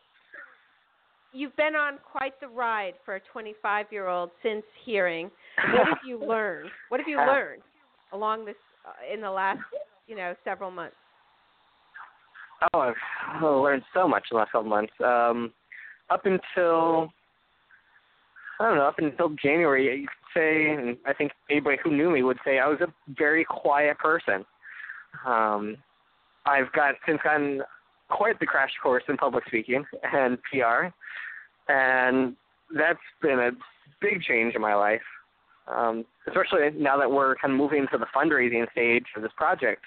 you've 1.33 1.55
been 1.57 1.75
on 1.75 1.99
quite 2.11 2.39
the 2.41 2.49
ride 2.49 2.95
for 3.05 3.17
a 3.17 3.21
25 3.33 3.87
year 3.91 4.09
old 4.09 4.31
since 4.43 4.63
hearing. 4.85 5.31
What 5.73 5.89
have 5.89 5.99
you 6.07 6.19
learned? 6.27 6.71
What 6.89 7.01
have 7.01 7.09
you 7.09 7.17
learned 7.17 7.63
along 8.13 8.45
this 8.45 8.57
uh, 8.87 9.13
in 9.13 9.21
the 9.21 9.31
last, 9.31 9.61
you 10.07 10.17
know, 10.17 10.35
several 10.45 10.71
months? 10.71 10.97
Oh, 12.73 12.81
I've 12.81 13.43
learned 13.43 13.83
so 13.95 14.09
much 14.09 14.25
in 14.31 14.37
the 14.37 14.39
last 14.41 14.53
couple 14.53 14.69
months. 14.69 14.93
Um, 15.05 15.53
up 16.11 16.25
until 16.25 17.13
I 18.61 18.65
don't 18.69 18.77
know, 18.77 18.87
up 18.87 18.99
until 18.99 19.31
January, 19.31 20.01
you 20.01 20.09
could 20.09 20.41
say, 20.41 20.71
and 20.71 20.97
I 21.07 21.13
think 21.13 21.33
anybody 21.49 21.79
who 21.83 21.97
knew 21.97 22.11
me 22.11 22.23
would 22.23 22.39
say 22.45 22.59
I 22.59 22.67
was 22.67 22.81
a 22.81 22.93
very 23.17 23.45
quiet 23.45 23.99
person. 23.99 24.45
Um, 25.25 25.77
I've 26.45 26.73
got 26.73 26.95
since 27.07 27.21
gotten 27.23 27.63
quite 28.11 28.41
the 28.41 28.47
crash 28.47 28.71
course 28.83 29.05
in 29.09 29.17
public 29.17 29.45
speaking 29.47 29.85
and 30.13 30.39
PR, 30.51 30.89
and 31.71 32.35
that's 32.77 32.99
been 33.23 33.39
a 33.39 33.51
big 34.01 34.23
change 34.23 34.55
in 34.55 34.61
my 34.61 34.75
life. 34.75 35.03
Um, 35.69 36.07
especially 36.27 36.71
now 36.77 36.97
that 36.99 37.11
we're 37.11 37.37
kind 37.37 37.53
of 37.53 37.59
moving 37.59 37.87
to 37.93 37.99
the 37.99 38.07
fundraising 38.17 38.71
stage 38.73 39.05
for 39.15 39.21
this 39.21 39.33
project, 39.37 39.83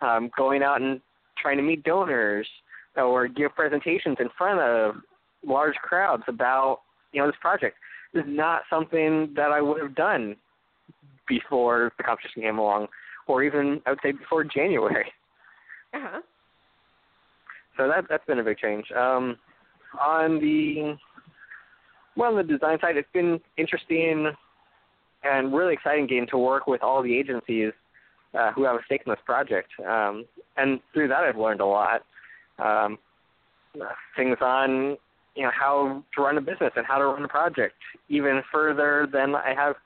um, 0.00 0.30
going 0.36 0.62
out 0.62 0.80
and 0.80 1.00
trying 1.40 1.58
to 1.58 1.62
meet 1.62 1.84
donors 1.84 2.48
or 2.96 3.28
give 3.28 3.54
presentations 3.54 4.16
in 4.18 4.28
front 4.36 4.60
of 4.60 4.94
large 5.46 5.74
crowds 5.76 6.22
about 6.26 6.80
you 7.12 7.20
know 7.20 7.26
this 7.26 7.36
project 7.40 7.76
is 8.14 8.24
not 8.26 8.62
something 8.68 9.32
that 9.36 9.52
I 9.52 9.60
would 9.60 9.80
have 9.80 9.94
done 9.94 10.36
before 11.28 11.92
the 11.96 12.02
competition 12.02 12.42
came 12.42 12.58
along, 12.58 12.88
or 13.26 13.42
even 13.42 13.80
I 13.86 13.90
would 13.90 14.00
say 14.02 14.12
before 14.12 14.44
January. 14.44 15.12
Uh-huh. 15.94 16.20
So 17.76 17.88
that 17.88 18.04
that's 18.08 18.24
been 18.26 18.38
a 18.38 18.44
big 18.44 18.58
change. 18.58 18.84
Um, 18.96 19.36
on 20.00 20.40
the 20.40 20.96
well, 22.16 22.30
on 22.30 22.36
the 22.36 22.42
design 22.42 22.78
side, 22.80 22.96
it's 22.96 23.08
been 23.12 23.40
interesting 23.56 24.32
and 25.22 25.52
really 25.52 25.74
exciting 25.74 26.06
getting 26.06 26.26
to 26.28 26.38
work 26.38 26.66
with 26.66 26.82
all 26.82 27.02
the 27.02 27.16
agencies 27.16 27.72
uh, 28.38 28.52
who 28.52 28.64
have 28.64 28.76
a 28.76 28.84
stake 28.86 29.02
in 29.06 29.10
this 29.10 29.20
project. 29.24 29.68
Um, 29.86 30.24
and 30.56 30.80
through 30.92 31.08
that, 31.08 31.24
I've 31.24 31.36
learned 31.36 31.60
a 31.60 31.66
lot. 31.66 32.02
Um, 32.58 32.98
things 34.16 34.36
on 34.40 34.96
you 35.34 35.42
know 35.44 35.50
how 35.58 36.02
to 36.14 36.22
run 36.22 36.38
a 36.38 36.40
business 36.40 36.72
and 36.76 36.86
how 36.86 36.98
to 36.98 37.04
run 37.04 37.24
a 37.24 37.28
project 37.28 37.74
even 38.08 38.42
further 38.52 39.06
than 39.12 39.34
I 39.34 39.54
have 39.56 39.76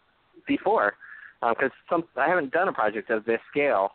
before, 0.47 0.95
because 1.41 1.71
some 1.89 2.05
I 2.17 2.29
haven't 2.29 2.53
done 2.53 2.69
a 2.69 2.73
project 2.73 3.11
of 3.11 3.25
this 3.25 3.41
scale. 3.51 3.91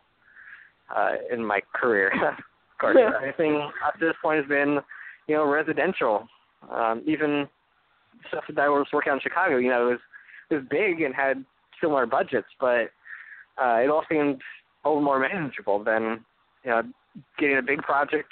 uh, 0.94 1.12
in 1.32 1.44
my 1.44 1.60
career. 1.74 2.12
of 2.28 2.78
course, 2.80 2.96
everything 3.16 3.70
up 3.86 3.98
to 3.98 4.06
this 4.06 4.14
point 4.22 4.40
has 4.40 4.48
been, 4.48 4.78
you 5.26 5.36
know, 5.36 5.44
residential. 5.44 6.26
Um, 6.70 7.02
even 7.06 7.48
stuff 8.28 8.44
that 8.48 8.58
I 8.58 8.68
was 8.68 8.86
working 8.92 9.12
on 9.12 9.18
in 9.18 9.22
Chicago, 9.22 9.56
you 9.56 9.70
know, 9.70 9.88
it 9.88 9.90
was 9.92 10.00
it 10.50 10.54
was 10.56 10.64
big 10.70 11.02
and 11.02 11.14
had 11.14 11.44
similar 11.80 12.06
budgets, 12.06 12.48
but 12.60 12.90
uh, 13.60 13.78
it 13.78 13.88
all 13.88 14.04
seemed 14.10 14.40
a 14.84 14.88
little 14.88 15.02
more 15.02 15.18
manageable 15.18 15.82
than 15.82 16.24
you 16.64 16.70
know 16.70 16.82
getting 17.38 17.58
a 17.58 17.62
big 17.62 17.78
project 17.78 18.28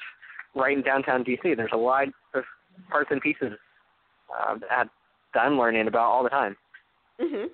right 0.54 0.76
in 0.76 0.82
downtown 0.82 1.24
DC. 1.24 1.56
There's 1.56 1.70
a 1.72 1.76
lot 1.76 2.08
of 2.34 2.44
parts 2.90 3.10
and 3.10 3.20
pieces 3.20 3.52
uh, 4.36 4.54
that, 4.68 4.88
that 5.34 5.40
I'm 5.40 5.58
learning 5.58 5.88
about 5.88 6.10
all 6.10 6.22
the 6.22 6.30
time. 6.30 6.56
Mhm. 7.20 7.46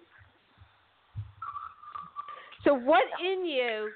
So 2.65 2.75
what 2.75 3.05
in 3.21 3.45
you 3.45 3.91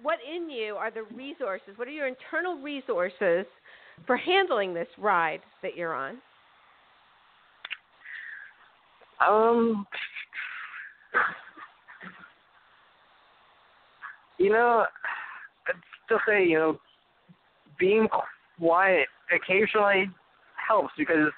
what 0.00 0.18
in 0.22 0.48
you 0.48 0.76
are 0.76 0.90
the 0.90 1.02
resources? 1.14 1.76
What 1.76 1.88
are 1.88 1.92
your 1.92 2.06
internal 2.06 2.56
resources 2.62 3.46
for 4.06 4.16
handling 4.16 4.72
this 4.72 4.86
ride 4.96 5.40
that 5.62 5.76
you're 5.76 5.94
on? 5.94 6.18
Um, 9.26 9.86
you 14.38 14.50
know, 14.50 14.86
I'd 15.66 15.74
still 16.04 16.20
say 16.28 16.44
you 16.46 16.58
know, 16.58 16.80
being 17.78 18.06
quiet 18.60 19.08
occasionally 19.34 20.08
helps 20.68 20.92
because 20.96 21.32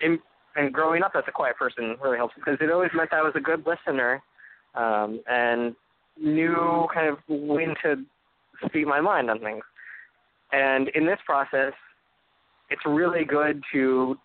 in 0.00 0.18
and 0.56 0.72
growing 0.72 1.02
up 1.02 1.12
as 1.16 1.24
a 1.28 1.32
quiet 1.32 1.56
person 1.56 1.96
really 2.02 2.16
helps 2.16 2.34
because 2.34 2.56
it 2.60 2.70
always 2.72 2.90
meant 2.94 3.12
I 3.12 3.22
was 3.22 3.34
a 3.36 3.40
good 3.40 3.64
listener 3.66 4.22
um, 4.74 5.20
and 5.28 5.76
knew 6.20 6.86
kind 6.92 7.08
of 7.08 7.18
when 7.28 7.74
to 7.84 8.02
speak 8.66 8.86
my 8.86 9.00
mind 9.00 9.30
on 9.30 9.38
things. 9.40 9.62
And 10.52 10.88
in 10.94 11.06
this 11.06 11.18
process, 11.26 11.72
it's 12.70 12.82
really 12.86 13.24
good 13.24 13.62
to 13.72 14.16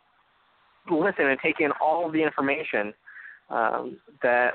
listen 0.89 1.27
and 1.27 1.39
take 1.41 1.59
in 1.59 1.71
all 1.81 2.05
of 2.05 2.13
the 2.13 2.23
information 2.23 2.93
um, 3.49 3.97
that 4.21 4.53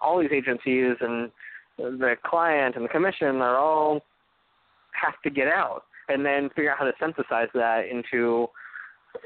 all 0.00 0.20
these 0.20 0.30
agencies 0.32 0.96
and 1.00 1.30
the 1.78 2.16
client 2.24 2.76
and 2.76 2.84
the 2.84 2.88
commission 2.88 3.36
are 3.36 3.56
all 3.56 4.00
have 4.92 5.14
to 5.22 5.30
get 5.30 5.46
out, 5.46 5.84
and 6.08 6.26
then 6.26 6.48
figure 6.50 6.72
out 6.72 6.78
how 6.78 6.84
to 6.84 6.92
synthesize 7.00 7.48
that 7.54 7.86
into 7.90 8.48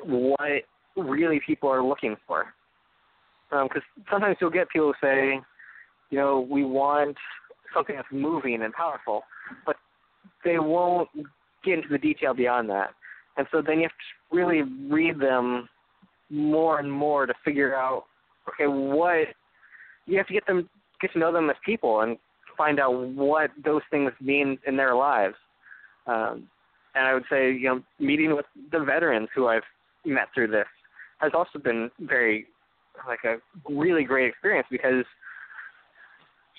what 0.04 0.62
really 0.96 1.40
people 1.44 1.68
are 1.68 1.82
looking 1.82 2.16
for. 2.26 2.46
Because 3.50 3.82
um, 3.98 4.04
sometimes 4.10 4.36
you'll 4.40 4.50
get 4.50 4.68
people 4.68 4.92
say, 5.00 5.40
you 6.10 6.18
know, 6.18 6.46
we 6.48 6.64
want 6.64 7.16
something 7.74 7.96
that's 7.96 8.08
moving 8.10 8.62
and 8.62 8.72
powerful, 8.72 9.22
but 9.66 9.76
they 10.44 10.58
won't 10.58 11.08
get 11.64 11.74
into 11.74 11.88
the 11.88 11.98
detail 11.98 12.34
beyond 12.34 12.68
that. 12.70 12.90
And 13.36 13.46
so 13.50 13.62
then 13.62 13.78
you 13.78 13.82
have 13.82 13.90
to 13.90 14.36
really 14.36 14.62
read 14.90 15.18
them 15.18 15.68
more 16.30 16.78
and 16.78 16.90
more 16.90 17.26
to 17.26 17.34
figure 17.44 17.74
out, 17.74 18.04
okay, 18.48 18.66
what 18.66 19.28
you 20.06 20.16
have 20.18 20.26
to 20.26 20.32
get 20.32 20.46
them 20.46 20.68
get 21.00 21.12
to 21.12 21.18
know 21.18 21.32
them 21.32 21.50
as 21.50 21.56
people 21.64 22.00
and 22.00 22.16
find 22.56 22.78
out 22.78 22.92
what 22.92 23.50
those 23.64 23.82
things 23.90 24.12
mean 24.20 24.58
in 24.66 24.76
their 24.76 24.94
lives. 24.94 25.34
Um, 26.06 26.48
and 26.94 27.06
I 27.06 27.14
would 27.14 27.24
say, 27.30 27.52
you 27.52 27.68
know, 27.68 27.82
meeting 27.98 28.34
with 28.34 28.46
the 28.72 28.80
veterans 28.80 29.28
who 29.34 29.46
I've 29.48 29.62
met 30.04 30.28
through 30.34 30.48
this 30.48 30.66
has 31.18 31.32
also 31.34 31.58
been 31.58 31.90
very 32.00 32.46
like 33.08 33.20
a 33.24 33.36
really 33.72 34.04
great 34.04 34.28
experience 34.28 34.66
because 34.70 35.04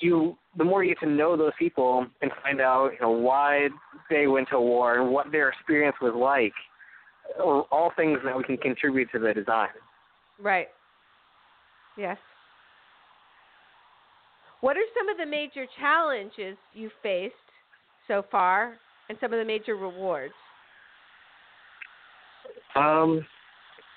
you 0.02 0.36
the 0.58 0.64
more 0.64 0.84
you 0.84 0.94
get 0.94 1.00
to 1.06 1.10
know 1.10 1.38
those 1.38 1.54
people 1.58 2.06
and 2.22 2.32
find 2.44 2.60
out 2.60 2.92
you 2.92 3.00
know 3.00 3.12
why 3.12 3.70
they 4.10 4.28
went 4.28 4.50
to 4.50 4.60
war 4.60 5.00
and 5.00 5.12
what 5.12 5.32
their 5.32 5.50
experience 5.50 5.96
was 6.02 6.14
like 6.14 6.54
all 7.40 7.92
things 7.96 8.20
that 8.26 8.36
we 8.36 8.44
can 8.44 8.58
contribute 8.58 9.10
to 9.12 9.20
the 9.20 9.34
design 9.34 9.70
Right. 10.40 10.68
Yes. 11.98 12.18
What 14.62 14.78
are 14.78 14.84
some 14.98 15.10
of 15.10 15.18
the 15.18 15.26
major 15.26 15.66
challenges 15.80 16.58
you 16.74 16.90
faced 17.02 17.34
so 18.08 18.26
far 18.32 18.76
and 19.10 19.18
some 19.22 19.34
of 19.34 19.40
the 19.40 19.46
major 19.46 19.76
rewards? 19.76 20.34
um 22.76 23.26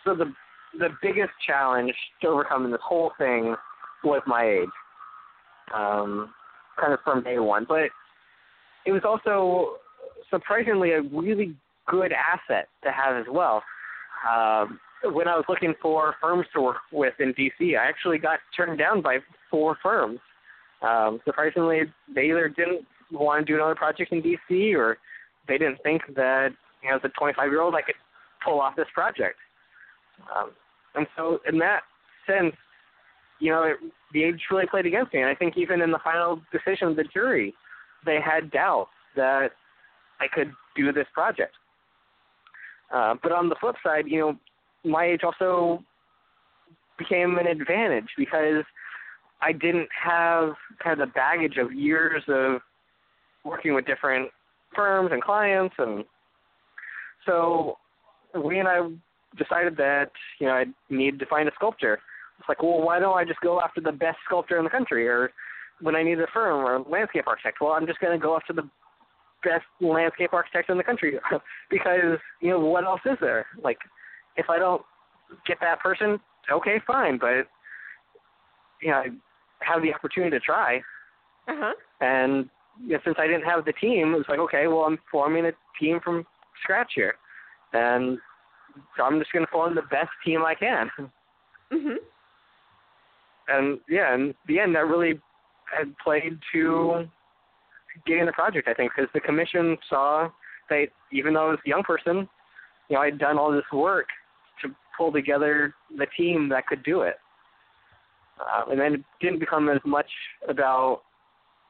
so 0.05 0.15
the 0.15 0.33
the 0.79 0.89
biggest 1.03 1.31
challenge 1.47 1.93
to 2.21 2.29
overcome 2.29 2.65
in 2.65 2.71
this 2.71 2.81
whole 2.83 3.13
thing 3.19 3.55
was 4.05 4.23
my 4.27 4.45
age 4.45 4.69
um 5.75 6.33
kind 6.81 6.93
of 6.93 7.01
from 7.05 7.23
day 7.23 7.39
one 7.39 7.67
but 7.69 7.89
it 8.87 8.93
was 8.93 9.03
also 9.05 9.79
surprisingly 10.31 10.93
a 10.93 11.03
really 11.03 11.57
good 11.89 12.13
asset 12.13 12.69
to 12.85 12.91
have 12.93 13.17
as 13.17 13.27
well 13.31 13.63
um 14.31 14.79
when 15.05 15.29
I 15.29 15.37
was 15.37 15.45
looking 15.49 15.75
for 15.81 16.15
firms 16.21 16.47
to 16.55 16.61
work 16.61 16.79
with 16.91 17.15
in 17.21 17.33
DC, 17.35 17.79
I 17.79 17.89
actually 17.89 18.19
got 18.19 18.41
turned 18.57 18.81
down 18.81 19.01
by 19.01 19.19
four 19.49 19.79
firms. 19.81 20.19
Um, 20.83 21.21
surprisingly, 21.25 21.83
they 22.13 22.31
either 22.31 22.49
didn't 22.49 22.85
want 23.11 23.47
to 23.47 23.53
do 23.53 23.57
another 23.57 23.75
project 23.75 24.13
in 24.13 24.23
DC, 24.23 24.75
or 24.75 24.99
they 25.47 25.59
didn't 25.59 25.79
think 25.83 26.03
that 26.15 26.51
you 26.83 26.91
know, 26.91 26.97
as 26.97 27.03
a 27.05 27.09
25 27.09 27.51
year 27.51 27.61
old, 27.61 27.75
I 27.75 27.83
could 27.83 27.95
pull 28.45 28.61
off 28.61 28.77
this 28.77 28.87
project. 28.95 29.37
Um, 30.35 30.51
and 30.95 31.07
so, 31.17 31.39
in 31.49 31.59
that 31.59 31.81
sense, 32.27 32.55
you 33.41 33.53
know, 33.53 33.63
it, 33.63 33.77
the 34.13 34.25
age 34.25 34.41
really 34.51 34.67
played 34.67 34.87
against 34.87 35.13
me. 35.13 35.21
And 35.21 35.29
I 35.29 35.35
think 35.35 35.57
even 35.57 35.81
in 35.81 35.91
the 35.91 35.99
final 36.03 36.41
decision 36.53 36.89
of 36.89 36.97
the 36.97 37.05
jury, 37.05 37.55
they 38.05 38.19
had 38.25 38.51
doubts 38.51 38.91
that 39.17 39.51
I 40.21 40.27
could 40.33 40.53
do 40.77 40.93
this 40.93 41.07
project. 41.13 41.55
Uh, 42.93 43.15
but 43.23 43.33
on 43.33 43.49
the 43.49 43.57
flip 43.61 43.77
side, 43.85 44.05
you 44.07 44.19
know, 44.19 44.37
my 44.85 45.05
age 45.05 45.21
also 45.23 45.83
became 46.99 47.39
an 47.39 47.47
advantage 47.47 48.09
because 48.17 48.65
I 49.41 49.53
didn't 49.53 49.89
have 50.03 50.55
kind 50.83 51.01
of 51.01 51.07
the 51.07 51.13
baggage 51.13 51.59
of 51.59 51.73
years 51.73 52.23
of 52.29 52.61
working 53.45 53.75
with 53.75 53.87
different 53.87 54.31
firms 54.75 55.11
and 55.13 55.23
clients 55.23 55.75
and 55.79 56.05
so 57.27 57.77
we 58.35 58.59
and 58.59 58.69
I 58.69 58.89
decided 59.37 59.77
that, 59.77 60.11
you 60.41 60.47
know, 60.47 60.53
I 60.55 60.65
needed 60.91 61.21
to 61.21 61.27
find 61.27 61.49
a 61.49 61.53
sculptor. 61.55 62.01
It's 62.39 62.49
like, 62.49 62.63
well, 62.63 62.81
why 62.81 62.99
don't 62.99 63.17
I 63.17 63.25
just 63.25 63.41
go 63.41 63.61
after 63.61 63.81
the 63.81 63.93
best 63.93 64.19
sculptor 64.27 64.59
in 64.59 64.65
the 64.65 64.71
country 64.71 65.09
or 65.09 65.31
when 65.81 65.95
I 65.95 66.03
need 66.03 66.19
a 66.21 66.27
firm 66.33 66.65
or 66.65 66.77
a 66.77 66.89
landscape 66.89 67.25
architect, 67.27 67.59
well, 67.61 67.73
I'm 67.73 67.87
just 67.87 68.01
going 68.01 68.19
to 68.19 68.23
go 68.23 68.37
after 68.37 68.53
the 68.53 68.69
best 69.45 69.65
landscape 69.81 70.33
architect 70.33 70.71
in 70.71 70.77
the 70.77 70.85
country 70.85 71.19
because, 71.71 72.19
you 72.41 72.51
know, 72.51 72.61
what 72.61 72.85
else 72.85 73.01
is 73.05 73.17
there? 73.21 73.47
Like 73.63 73.79
if 74.37 74.49
I 74.49 74.59
don't 74.59 74.83
get 75.47 75.59
that 75.61 75.81
person, 75.81 76.19
okay, 76.51 76.81
fine. 76.87 77.19
But 77.19 77.47
you 78.81 78.91
know, 78.91 79.03
I 79.03 79.09
have 79.61 79.83
the 79.83 79.93
opportunity 79.93 80.31
to 80.31 80.41
try. 80.41 80.79
Uh-huh. 81.49 81.73
And 82.01 82.49
you 82.83 82.93
know, 82.93 82.99
since 83.05 83.17
I 83.19 83.27
didn't 83.27 83.45
have 83.45 83.65
the 83.65 83.73
team, 83.73 84.15
it 84.15 84.19
was 84.19 84.27
like, 84.29 84.39
okay, 84.41 84.67
well, 84.67 84.83
I'm 84.83 84.99
forming 85.11 85.47
a 85.47 85.53
team 85.81 86.01
from 86.03 86.27
scratch 86.63 86.93
here, 86.95 87.15
and 87.73 88.19
so 88.97 89.05
I'm 89.05 89.19
just 89.19 89.33
going 89.33 89.45
to 89.45 89.51
form 89.51 89.75
the 89.75 89.83
best 89.83 90.11
team 90.25 90.45
I 90.45 90.55
can. 90.55 90.91
Mhm. 91.71 91.97
And 93.49 93.79
yeah, 93.91 94.15
in 94.15 94.35
the 94.47 94.59
end, 94.59 94.75
that 94.75 94.87
really 94.87 95.21
had 95.77 95.95
played 95.99 96.39
to 96.53 97.07
getting 98.07 98.25
the 98.25 98.33
project. 98.33 98.69
I 98.69 98.73
think 98.75 98.93
because 98.97 99.11
the 99.13 99.21
commission 99.21 99.77
saw 99.89 100.31
that 100.71 100.87
even 101.13 101.35
though 101.35 101.49
I 101.49 101.51
was 101.51 101.59
a 101.65 101.69
young 101.69 101.83
person, 101.83 102.29
you 102.89 102.97
know, 102.97 103.01
I'd 103.03 103.19
done 103.19 103.39
all 103.39 103.53
this 103.53 103.71
work 103.71 104.07
to 104.63 104.75
pull 104.97 105.13
together 105.13 105.75
the 105.97 106.07
team 106.17 106.49
that 106.49 106.67
could 106.67 106.83
do 106.85 107.03
it. 107.03 107.17
Uh, 108.41 108.71
and 108.71 108.81
then 108.81 108.95
it 108.95 109.05
didn't 109.21 109.41
become 109.41 109.69
as 109.69 109.81
much 109.85 110.11
about 110.49 111.03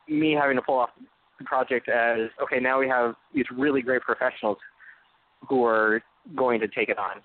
me 0.08 0.32
having 0.32 0.56
to 0.56 0.62
pull 0.62 0.78
off 0.78 0.90
the 1.38 1.44
project 1.44 1.88
as 1.88 2.30
okay, 2.42 2.60
now 2.60 2.78
we 2.80 2.88
have 2.88 3.14
these 3.34 3.46
really 3.56 3.82
great 3.82 4.02
professionals 4.02 4.58
who 5.48 5.64
are 5.64 6.02
going 6.36 6.60
to 6.60 6.68
take 6.68 6.88
it 6.88 6.98
on. 6.98 7.16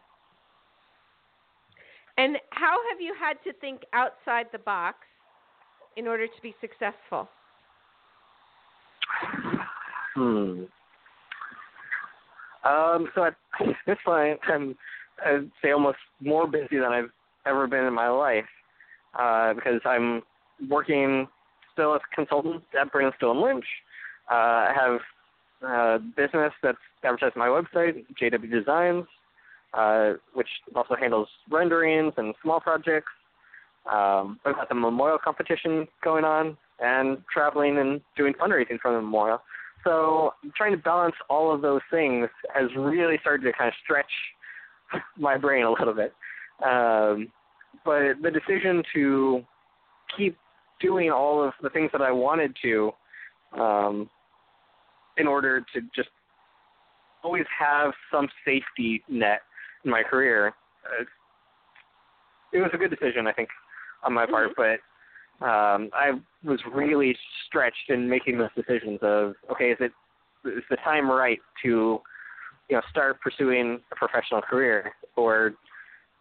And 2.18 2.38
how 2.52 2.78
have 2.92 3.02
you 3.02 3.14
had 3.20 3.38
to 3.44 3.54
think 3.60 3.82
outside 3.94 4.46
the 4.52 4.60
box 4.60 4.98
in 5.98 6.08
order 6.08 6.28
to 6.28 6.42
be 6.42 6.54
successful? 6.62 7.28
Hmm. 10.16 10.64
Um, 12.64 13.10
so 13.16 13.26
at 13.26 13.36
this 13.88 13.98
point, 14.06 14.40
I'm 14.48 14.76
I'd 15.26 15.52
say 15.62 15.72
almost 15.72 15.98
more 16.22 16.48
busy 16.48 16.78
than 16.78 16.92
I've 16.92 17.10
ever 17.46 17.68
been 17.68 17.86
in 17.86 17.94
my 17.94 18.10
life 18.10 18.46
uh, 19.18 19.54
because 19.54 19.82
I'm 19.86 20.22
working 20.70 21.28
still 21.74 21.96
as 21.96 22.02
a 22.12 22.16
consultant 22.16 22.64
at 22.80 22.92
Burnstone 22.92 23.44
Lynch. 23.44 23.66
Uh, 24.32 24.34
I 24.34 24.74
have 24.74 25.00
a 25.70 26.00
business 26.00 26.54
that's 26.62 26.78
advertised 27.04 27.36
on 27.36 27.40
my 27.40 27.48
website, 27.48 28.06
JW 28.22 28.50
Designs, 28.50 29.06
uh, 29.74 30.14
which 30.34 30.48
also 30.76 30.96
handles 30.96 31.28
renderings 31.50 32.14
and 32.18 32.34
small 32.42 32.60
projects. 32.60 33.12
Um, 33.92 34.40
I've 34.46 34.56
got 34.56 34.70
the 34.70 34.76
memorial 34.76 35.18
competition 35.22 35.88
going 36.04 36.24
on 36.24 36.58
and 36.80 37.18
traveling 37.32 37.78
and 37.78 38.02
doing 38.16 38.34
fundraising 38.34 38.80
for 38.82 38.92
the 38.92 39.02
memorial. 39.02 39.42
so 39.84 40.34
trying 40.56 40.72
to 40.72 40.78
balance 40.78 41.16
all 41.30 41.54
of 41.54 41.62
those 41.62 41.82
things 41.92 42.30
has 42.54 42.70
really 42.78 43.18
started 43.22 43.44
to 43.44 43.54
kind 43.54 43.68
of 43.68 43.74
stretch 43.84 44.12
my 45.18 45.38
brain 45.38 45.66
a 45.66 45.72
little 45.72 45.94
bit. 45.94 46.14
Um, 46.66 47.32
but 47.84 48.14
the 48.22 48.32
decision 48.32 48.84
to 48.94 49.44
keep 50.16 50.38
doing 50.84 51.10
all 51.10 51.42
of 51.44 51.54
the 51.64 51.70
things 51.70 51.90
that 51.94 52.02
I 52.02 52.12
wanted 52.12 52.56
to, 52.62 52.92
um, 53.60 54.10
in 55.18 55.28
order 55.28 55.62
to 55.74 55.82
just 55.96 56.10
always 57.24 57.46
have 57.58 57.94
some 58.12 58.28
safety 58.46 59.02
net 59.08 59.42
in 59.86 59.92
my 59.92 60.04
career, 60.04 60.54
uh, 60.86 61.06
it 62.52 62.60
was 62.60 62.70
a 62.74 62.78
good 62.78 62.92
decision, 62.92 63.26
I 63.26 63.34
think, 63.34 63.50
on 64.04 64.14
my 64.14 64.26
part. 64.26 64.52
Mhm. 64.52 64.56
But 65.40 65.46
um, 65.46 65.90
I 65.94 66.12
was 66.44 66.60
really 66.72 67.18
stretched 67.48 67.90
in 67.90 68.08
making 68.10 68.38
those 68.38 68.54
decisions 68.56 69.00
of 69.02 69.36
okay, 69.52 69.72
is 69.72 69.78
it 69.80 69.92
is 70.46 70.64
the 70.70 70.78
time 70.78 71.10
right 71.10 71.40
to 71.64 72.02
you 72.70 72.76
know 72.76 72.82
start 72.90 73.20
pursuing 73.22 73.82
a 73.92 73.96
professional 73.96 74.42
career, 74.42 74.94
or 75.16 75.54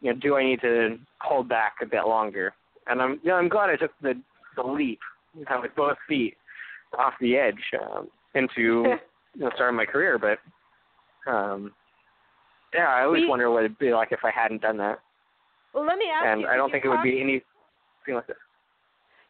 you 0.01 0.13
know 0.13 0.19
do 0.19 0.37
I 0.37 0.45
need 0.45 0.61
to 0.63 0.99
hold 1.21 1.49
back 1.49 1.75
a 1.83 1.87
bit 1.87 2.07
longer? 2.07 2.55
And 2.87 3.03
I'm 3.03 3.21
you 3.23 3.31
know 3.31 3.37
I'm 3.37 3.49
glad 3.49 3.71
I 3.71 3.77
took 3.77 3.93
the 4.01 4.15
the 4.57 4.63
leap, 4.63 5.01
kind 5.47 5.59
of 5.59 5.63
with 5.63 5.75
both 5.77 5.97
feet 6.09 6.37
off 6.99 7.15
the 7.21 7.37
edge 7.37 7.63
um, 7.81 8.09
into 8.35 8.85
you 9.35 9.41
know 9.41 9.51
starting 9.55 9.77
my 9.77 9.87
career. 9.87 10.19
But 10.19 10.39
um, 11.31 11.73
yeah, 12.75 12.89
I 12.89 13.05
always 13.05 13.23
We- 13.23 13.29
wonder 13.29 13.51
what 13.51 13.65
it'd 13.65 13.79
be 13.79 13.93
like 13.93 14.13
if 14.13 14.21
I 14.25 14.31
hadn't 14.31 14.63
done 14.63 14.77
that, 14.79 14.99
Well, 15.75 15.85
let 15.87 15.99
me 15.99 16.07
ask 16.13 16.27
and 16.27 16.41
you. 16.41 16.47
And 16.47 16.53
I 16.55 16.57
don't 16.57 16.71
think 16.71 16.85
it 16.85 16.89
would 16.89 17.03
be 17.03 17.21
anything 17.21 17.43
like 18.15 18.27
this. 18.27 18.37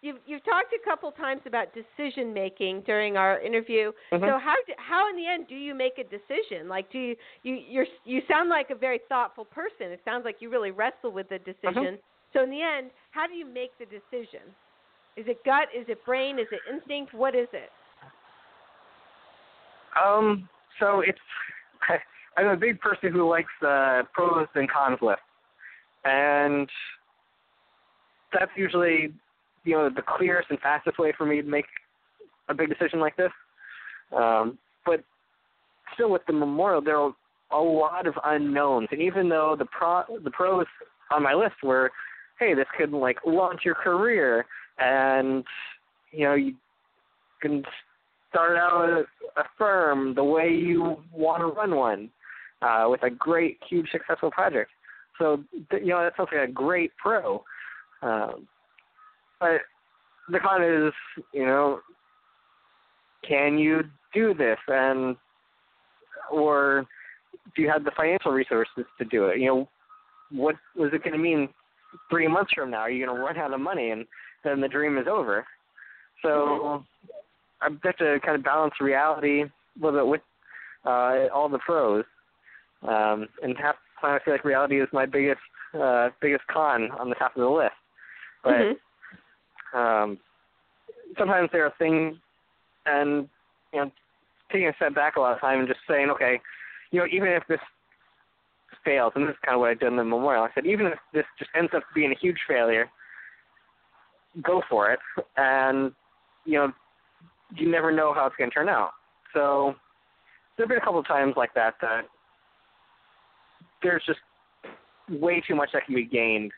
You've 0.00 0.16
you've 0.26 0.44
talked 0.44 0.72
a 0.72 0.84
couple 0.84 1.12
times 1.12 1.42
about 1.46 1.68
decision 1.72 2.34
making 2.34 2.80
during 2.82 3.16
our 3.16 3.38
interview. 3.40 3.92
Mhm. 4.12 4.20
So 4.20 4.36
how 4.38 4.56
do, 4.66 4.72
how 4.76 5.08
in 5.08 5.16
the 5.16 5.28
end 5.28 5.46
do 5.46 5.54
you 5.54 5.76
make 5.76 5.98
a 5.98 6.02
decision? 6.02 6.68
Like 6.68 6.90
do 6.90 6.98
you 6.98 7.16
you 7.44 7.54
you're, 7.54 7.86
you 8.04 8.20
sound 8.28 8.48
like 8.48 8.70
a 8.70 8.74
very 8.74 8.98
thoughtful 9.08 9.44
person. 9.44 9.92
It 9.92 10.00
sounds 10.04 10.24
like 10.24 10.36
you 10.40 10.50
really 10.50 10.72
wrestle 10.72 11.12
with 11.12 11.28
the 11.28 11.38
decision. 11.38 11.98
So 12.32 12.42
in 12.42 12.50
the 12.50 12.62
end, 12.62 12.90
how 13.12 13.28
do 13.28 13.34
you 13.34 13.46
make 13.46 13.78
the 13.78 13.84
decision? 13.84 14.40
Is 15.16 15.26
it 15.28 15.44
gut? 15.44 15.68
Is 15.78 15.86
it 15.88 16.04
brain? 16.04 16.38
Is 16.38 16.46
it 16.50 16.60
instinct? 16.72 17.12
What 17.12 17.34
is 17.34 17.48
it? 17.52 17.70
Um, 20.02 20.48
so 20.80 21.00
it's 21.00 21.18
I'm 22.36 22.46
a 22.46 22.56
big 22.56 22.80
person 22.80 23.12
who 23.12 23.28
likes 23.28 23.50
uh, 23.66 24.02
pros 24.12 24.46
and 24.54 24.70
cons 24.70 24.98
lists, 25.02 25.22
and 26.04 26.68
that's 28.32 28.50
usually 28.56 29.12
you 29.64 29.76
know 29.76 29.90
the 29.94 30.02
clearest 30.02 30.48
and 30.50 30.58
fastest 30.60 30.98
way 30.98 31.12
for 31.16 31.26
me 31.26 31.42
to 31.42 31.48
make 31.48 31.66
a 32.48 32.54
big 32.54 32.68
decision 32.68 33.00
like 33.00 33.16
this. 33.16 33.30
Um, 34.16 34.58
but 34.86 35.04
still, 35.94 36.10
with 36.10 36.22
the 36.26 36.32
memorial, 36.32 36.80
there 36.80 36.98
are 36.98 37.12
a 37.52 37.60
lot 37.60 38.06
of 38.06 38.14
unknowns, 38.24 38.88
and 38.90 39.00
even 39.02 39.28
though 39.28 39.56
the 39.58 39.66
pro 39.66 40.04
the 40.24 40.30
pros 40.30 40.66
on 41.10 41.22
my 41.22 41.34
list 41.34 41.56
were, 41.62 41.90
hey, 42.38 42.54
this 42.54 42.66
could 42.78 42.92
like 42.92 43.18
launch 43.26 43.60
your 43.64 43.74
career, 43.74 44.46
and 44.78 45.44
you 46.10 46.24
know 46.24 46.34
you 46.34 46.54
can 47.40 47.62
start 48.30 48.56
out 48.56 49.04
a, 49.36 49.42
firm 49.58 50.14
the 50.14 50.24
way 50.24 50.48
you 50.48 50.96
want 51.12 51.40
to 51.40 51.46
run 51.46 51.74
one 51.74 52.10
uh, 52.62 52.86
with 52.88 53.02
a 53.02 53.10
great, 53.10 53.58
huge, 53.68 53.88
successful 53.90 54.30
project. 54.30 54.70
So 55.18 55.42
you 55.72 55.88
know 55.88 56.02
that 56.02 56.14
sounds 56.16 56.30
like 56.32 56.48
a 56.48 56.52
great 56.52 56.92
pro. 56.96 57.42
Um, 58.02 58.48
but 59.38 59.60
the 60.30 60.38
con 60.38 60.62
is, 60.62 60.92
you 61.32 61.44
know, 61.44 61.80
can 63.26 63.58
you 63.58 63.82
do 64.14 64.34
this, 64.34 64.58
and 64.68 65.16
or 66.30 66.86
do 67.54 67.62
you 67.62 67.68
have 67.68 67.84
the 67.84 67.92
financial 67.96 68.32
resources 68.32 68.84
to 68.98 69.04
do 69.04 69.26
it? 69.26 69.38
You 69.38 69.46
know, 69.46 69.68
what 70.30 70.56
was 70.76 70.90
it 70.92 71.04
going 71.04 71.12
to 71.12 71.18
mean 71.18 71.48
three 72.10 72.28
months 72.28 72.52
from 72.54 72.70
now? 72.70 72.78
Are 72.78 72.90
you 72.90 73.04
going 73.04 73.16
to 73.16 73.22
run 73.22 73.36
out 73.36 73.52
of 73.52 73.60
money, 73.60 73.90
and 73.90 74.06
then 74.44 74.60
the 74.60 74.68
dream 74.68 74.98
is 74.98 75.06
over? 75.06 75.46
So 76.22 76.84
I 77.60 77.68
have 77.84 77.96
to 77.98 78.18
kind 78.24 78.36
of 78.36 78.44
balance 78.44 78.74
reality 78.80 79.42
a 79.42 79.84
little 79.84 80.00
bit 80.00 80.06
with 80.06 80.20
uh, 80.84 81.28
all 81.32 81.48
the 81.48 81.58
pros. 81.58 82.04
Um, 82.82 83.28
and 83.42 83.56
half 83.56 83.76
the 84.00 84.06
time 84.06 84.20
I 84.20 84.24
feel 84.24 84.34
like 84.34 84.44
reality 84.44 84.80
is 84.80 84.88
my 84.92 85.06
biggest 85.06 85.40
uh, 85.80 86.10
biggest 86.20 86.46
con 86.48 86.90
on 86.98 87.08
the 87.08 87.14
top 87.14 87.34
of 87.36 87.40
the 87.40 87.48
list. 87.48 87.72
But 88.44 88.52
Mhm. 88.52 88.78
um, 89.72 90.18
sometimes 91.16 91.50
there 91.52 91.64
are 91.64 91.74
things, 91.78 92.16
and 92.86 93.28
you 93.72 93.80
know, 93.80 93.90
taking 94.50 94.68
a 94.68 94.74
step 94.74 94.94
back 94.94 95.16
a 95.16 95.20
lot 95.20 95.32
of 95.34 95.40
time 95.40 95.60
and 95.60 95.68
just 95.68 95.80
saying, 95.88 96.10
okay, 96.10 96.40
you 96.90 97.00
know, 97.00 97.06
even 97.10 97.28
if 97.28 97.46
this 97.46 97.60
fails, 98.84 99.12
and 99.14 99.26
this 99.26 99.34
is 99.34 99.40
kind 99.44 99.54
of 99.54 99.60
what 99.60 99.70
I 99.70 99.74
did 99.74 99.88
in 99.88 99.96
the 99.96 100.04
memorial. 100.04 100.44
I 100.44 100.50
said, 100.54 100.66
even 100.66 100.86
if 100.86 100.98
this 101.12 101.24
just 101.38 101.50
ends 101.54 101.72
up 101.74 101.84
being 101.94 102.12
a 102.12 102.18
huge 102.18 102.38
failure, 102.48 102.90
go 104.40 104.62
for 104.68 104.92
it, 104.92 104.98
and 105.36 105.92
you 106.44 106.54
know, 106.54 106.72
you 107.54 107.70
never 107.70 107.92
know 107.92 108.14
how 108.14 108.26
it's 108.26 108.36
going 108.36 108.50
to 108.50 108.54
turn 108.54 108.68
out. 108.68 108.90
So 109.34 109.74
there've 110.56 110.68
been 110.68 110.78
a 110.78 110.84
couple 110.84 111.00
of 111.00 111.06
times 111.06 111.34
like 111.36 111.54
that 111.54 111.74
that 111.82 112.02
there's 113.82 114.02
just 114.06 114.20
way 115.10 115.42
too 115.46 115.54
much 115.54 115.70
that 115.72 115.84
can 115.86 115.94
be 115.94 116.04
gained 116.04 116.52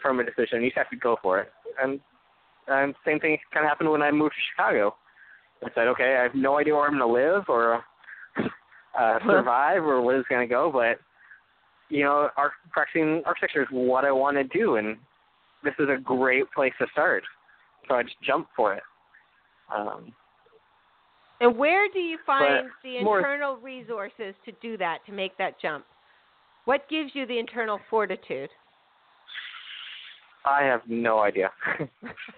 from 0.00 0.20
a 0.20 0.24
decision. 0.24 0.62
You 0.62 0.68
just 0.68 0.78
have 0.78 0.90
to 0.90 0.96
go 0.96 1.16
for 1.22 1.40
it. 1.40 1.52
And 1.82 2.00
and 2.66 2.94
same 3.04 3.20
thing 3.20 3.36
kind 3.52 3.66
of 3.66 3.68
happened 3.68 3.90
when 3.90 4.02
I 4.02 4.10
moved 4.10 4.32
to 4.32 4.40
Chicago. 4.52 4.94
I 5.62 5.68
said, 5.74 5.86
okay, 5.88 6.16
I 6.18 6.22
have 6.22 6.34
no 6.34 6.58
idea 6.58 6.74
where 6.74 6.86
I'm 6.86 6.98
going 6.98 7.00
to 7.00 7.06
live 7.06 7.44
or 7.48 7.82
uh, 8.98 9.18
survive 9.26 9.82
or 9.82 10.00
where 10.02 10.18
it's 10.18 10.28
going 10.28 10.46
to 10.46 10.52
go, 10.52 10.70
but 10.72 10.98
you 11.90 12.02
know, 12.04 12.28
arch- 12.36 12.52
practicing 12.70 13.22
architecture 13.26 13.62
is 13.62 13.68
what 13.70 14.04
I 14.04 14.12
want 14.12 14.36
to 14.36 14.44
do, 14.44 14.76
and 14.76 14.96
this 15.64 15.74
is 15.78 15.88
a 15.88 16.00
great 16.00 16.44
place 16.52 16.72
to 16.78 16.86
start. 16.92 17.24
So 17.88 17.94
I 17.94 18.02
just 18.02 18.20
jumped 18.22 18.50
for 18.56 18.74
it. 18.74 18.82
Um, 19.74 20.12
And 21.40 21.56
where 21.58 21.88
do 21.92 21.98
you 21.98 22.18
find 22.26 22.70
the 22.82 23.02
more- 23.02 23.18
internal 23.18 23.56
resources 23.56 24.34
to 24.44 24.52
do 24.62 24.76
that, 24.78 25.04
to 25.06 25.12
make 25.12 25.36
that 25.38 25.58
jump? 25.60 25.84
What 26.64 26.88
gives 26.88 27.14
you 27.14 27.26
the 27.26 27.38
internal 27.38 27.78
fortitude? 27.90 28.50
I 30.44 30.62
have 30.62 30.82
no 30.88 31.20
idea. 31.20 31.50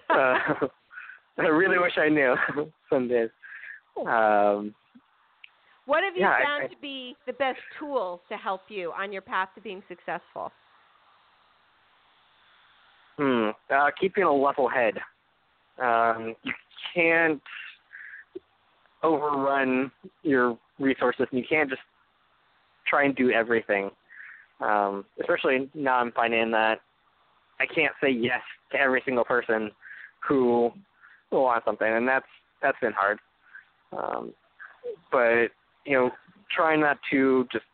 uh, 0.09 0.35
I 1.37 1.43
really 1.47 1.77
wish 1.77 1.97
I 1.97 2.09
knew 2.09 2.35
some 2.89 3.07
days. 3.07 3.29
Um, 3.97 4.73
What 5.85 6.03
have 6.03 6.15
you 6.15 6.21
Yeah, 6.23 6.31
I- 6.39 6.43
found 6.43 6.63
I- 6.65 6.67
to 6.67 6.75
be 6.81 7.15
the 7.25 7.33
best 7.33 7.59
tools 7.79 8.19
to 8.29 8.35
help 8.37 8.61
you 8.69 8.91
on 8.93 9.11
your 9.13 9.21
path 9.21 9.49
to 9.55 9.61
being 9.61 9.83
successful? 9.87 10.51
Hmm, 13.17 13.49
uh, 13.73 13.91
keeping 13.99 14.23
a 14.23 14.33
level 14.33 14.69
head. 14.69 14.95
Um, 15.81 16.35
you 16.43 16.53
can't 16.93 17.41
overrun 19.03 19.91
your 20.23 20.57
resources, 20.79 21.27
and 21.31 21.39
you 21.39 21.45
can't 21.47 21.69
just 21.69 21.81
try 22.87 23.05
and 23.05 23.15
do 23.15 23.31
everything. 23.31 23.89
Um, 24.59 25.05
especially 25.19 25.69
now, 25.75 25.97
I'm 25.97 26.11
finding 26.11 26.51
that 26.51 26.81
I 27.59 27.65
can't 27.65 27.93
say 28.01 28.09
yes 28.09 28.41
to 28.71 28.79
every 28.79 29.01
single 29.05 29.23
person 29.23 29.71
who 30.27 30.71
wants 31.31 31.65
something, 31.65 31.87
and 31.87 32.07
that's 32.07 32.25
that's 32.61 32.77
been 32.81 32.93
hard. 32.93 33.19
Um, 33.95 34.33
but 35.11 35.47
you 35.85 35.93
know, 35.93 36.11
trying 36.55 36.81
not 36.81 36.97
to 37.11 37.47
just 37.51 37.65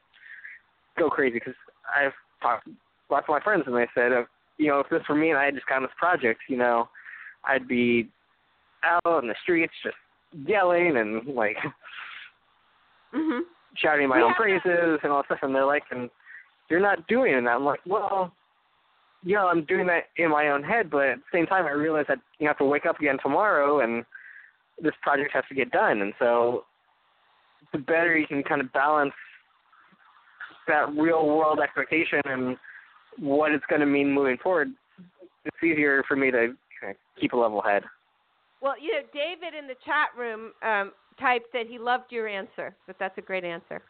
go 0.98 1.10
crazy 1.10 1.36
because 1.36 1.56
I've 1.98 2.12
talked 2.42 2.66
to 2.66 2.72
lots 3.10 3.26
of 3.28 3.34
my 3.34 3.40
friends, 3.42 3.64
and 3.66 3.76
they 3.76 3.88
said, 3.96 4.12
uh, 4.12 4.24
you 4.58 4.68
know, 4.68 4.80
if 4.80 4.90
this 4.90 5.02
were 5.10 5.16
me 5.16 5.30
and 5.30 5.40
I 5.40 5.46
had 5.46 5.56
just 5.56 5.68
gotten 5.68 5.84
this 5.84 5.92
project, 5.98 6.42
you 6.48 6.58
know, 6.58 6.90
I'd 7.46 7.68
be 7.68 8.10
out 8.84 9.24
in 9.24 9.28
the 9.28 9.36
streets 9.44 9.74
just 9.84 9.96
yelling 10.48 10.98
and 10.98 11.28
like 11.36 11.58
Mhm. 13.14 13.42
shouting 13.76 14.08
my 14.10 14.18
Yeah. 14.20 14.26
own 14.26 14.34
praises 14.34 15.00
and 15.04 15.12
all 15.12 15.20
that 15.22 15.26
stuff, 15.26 15.40
and 15.44 15.54
they're 15.54 15.66
like, 15.66 15.84
and 15.92 16.10
you're 16.70 16.80
not 16.80 17.08
doing 17.08 17.34
it. 17.34 17.38
And 17.38 17.50
I'm 17.50 17.64
like, 17.64 17.82
well, 17.86 18.32
you 19.24 19.36
know, 19.36 19.48
I'm 19.48 19.64
doing 19.66 19.88
that 19.88 20.06
in 20.18 20.30
my 20.30 20.50
own 20.50 20.64
head, 20.64 20.90
but 20.90 21.08
at 21.08 21.18
the 21.18 21.24
same 21.32 21.46
time, 21.46 21.66
I 21.66 21.72
realize 21.72 22.06
that 22.08 22.20
you 22.40 22.48
have 22.48 22.58
to 22.58 22.66
wake 22.66 22.86
up 22.86 23.00
again 23.00 23.18
tomorrow, 23.22 23.80
and 23.82 24.04
this 24.82 24.94
project 25.02 25.32
has 25.34 25.44
to 25.50 25.56
get 25.56 25.72
done. 25.72 26.02
And 26.02 26.14
so, 26.20 26.66
the 27.72 27.78
better 27.80 28.18
you 28.18 28.28
can 28.28 28.44
kind 28.44 28.62
of 28.62 28.72
balance 28.74 29.14
that 30.68 30.90
real 30.96 31.26
world 31.28 31.60
expectation 31.60 32.22
and 32.26 32.58
what 33.20 33.52
it's 33.52 33.66
going 33.70 33.82
to 33.82 33.88
mean 33.88 34.12
moving 34.12 34.38
forward, 34.38 34.70
it's 35.46 35.64
easier 35.64 36.04
for 36.08 36.16
me 36.16 36.32
to 36.32 36.54
keep 37.20 37.34
a 37.34 37.38
level 37.38 37.62
head. 37.62 37.84
Well, 38.62 38.76
you 38.80 38.94
know, 38.94 39.02
David 39.14 39.58
in 39.58 39.68
the 39.68 39.76
chat 39.86 40.10
room 40.18 40.52
um, 40.62 40.92
typed 41.20 41.52
that 41.54 41.68
he 41.68 41.78
loved 41.78 42.12
your 42.12 42.28
answer, 42.28 42.76
but 42.88 42.96
that's 43.00 43.18
a 43.18 43.22
great 43.22 43.44
answer. 43.44 43.82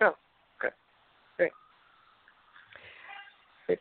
Oh, 0.00 0.14
okay. 0.62 0.74
Great. 1.36 1.52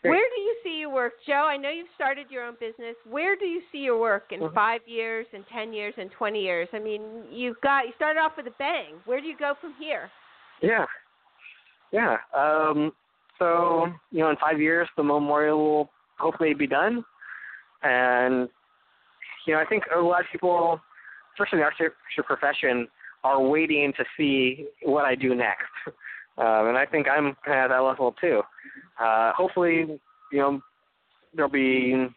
Where 0.03 0.29
do 0.35 0.41
you 0.41 0.55
see 0.63 0.79
your 0.79 0.89
work, 0.89 1.13
Joe? 1.27 1.45
I 1.47 1.57
know 1.57 1.69
you've 1.69 1.87
started 1.95 2.27
your 2.29 2.45
own 2.45 2.55
business. 2.59 2.95
Where 3.09 3.35
do 3.35 3.45
you 3.45 3.61
see 3.71 3.79
your 3.79 3.99
work 3.99 4.31
in 4.31 4.39
Mhm. 4.39 4.53
five 4.53 4.87
years, 4.87 5.27
in 5.33 5.43
ten 5.45 5.73
years, 5.73 5.93
in 5.97 6.09
twenty 6.09 6.41
years? 6.41 6.69
I 6.73 6.79
mean, 6.79 7.27
you've 7.29 7.59
got 7.61 7.87
you 7.87 7.93
started 7.93 8.19
off 8.19 8.37
with 8.37 8.47
a 8.47 8.51
bang. 8.51 9.01
Where 9.05 9.19
do 9.21 9.27
you 9.27 9.35
go 9.35 9.53
from 9.55 9.73
here? 9.73 10.09
Yeah. 10.61 10.85
Yeah. 11.91 12.19
Um, 12.33 12.93
so, 13.41 13.87
you 14.11 14.19
know, 14.19 14.29
in 14.29 14.35
five 14.35 14.61
years, 14.61 14.87
the 14.95 15.01
memorial 15.03 15.57
will 15.57 15.89
hopefully 16.19 16.53
be 16.53 16.67
done. 16.67 17.03
And, 17.81 18.47
you 19.47 19.55
know, 19.55 19.59
I 19.59 19.65
think 19.65 19.83
a 19.95 19.99
lot 19.99 20.21
of 20.21 20.27
people, 20.31 20.79
especially 21.33 21.57
in 21.57 21.61
the 21.61 21.65
architecture 21.65 22.23
profession, 22.23 22.87
are 23.23 23.41
waiting 23.41 23.93
to 23.97 24.05
see 24.15 24.67
what 24.83 25.05
I 25.05 25.15
do 25.15 25.33
next. 25.33 25.65
Um, 26.37 26.69
and 26.69 26.77
I 26.77 26.85
think 26.85 27.07
I'm 27.07 27.35
kind 27.45 27.59
of 27.59 27.65
at 27.65 27.67
that 27.69 27.79
level 27.79 28.15
too. 28.21 28.41
Uh, 28.99 29.33
hopefully, 29.33 29.99
you 30.31 30.39
know, 30.39 30.61
there'll 31.35 31.51
be 31.51 32.07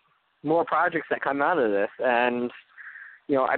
more 0.42 0.64
projects 0.64 1.08
that 1.10 1.20
come 1.22 1.42
out 1.42 1.58
of 1.58 1.70
this. 1.70 1.90
And, 1.98 2.50
you 3.28 3.34
know, 3.34 3.44
I 3.44 3.56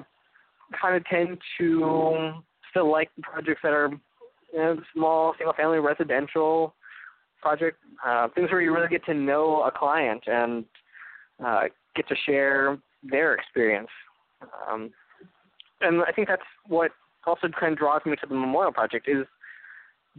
kind 0.80 0.96
of 0.96 1.04
tend 1.06 1.38
to 1.58 2.32
still 2.70 2.90
like 2.90 3.10
projects 3.22 3.60
that 3.64 3.72
are 3.72 3.90
you 4.52 4.58
know, 4.58 4.80
small 4.94 5.34
single 5.36 5.52
family 5.52 5.78
residential 5.78 6.74
project, 7.46 7.78
uh, 8.04 8.26
things 8.34 8.50
where 8.50 8.60
you 8.60 8.74
really 8.74 8.88
get 8.88 9.04
to 9.04 9.14
know 9.14 9.62
a 9.62 9.70
client 9.70 10.22
and 10.26 10.64
uh, 11.44 11.62
get 11.94 12.08
to 12.08 12.16
share 12.26 12.76
their 13.04 13.34
experience. 13.34 13.88
Um, 14.68 14.90
and 15.80 16.02
I 16.02 16.10
think 16.10 16.26
that's 16.26 16.42
what 16.66 16.90
also 17.24 17.48
kind 17.60 17.72
of 17.72 17.78
draws 17.78 18.02
me 18.04 18.16
to 18.16 18.26
the 18.28 18.34
memorial 18.34 18.72
project 18.72 19.08
is 19.08 19.26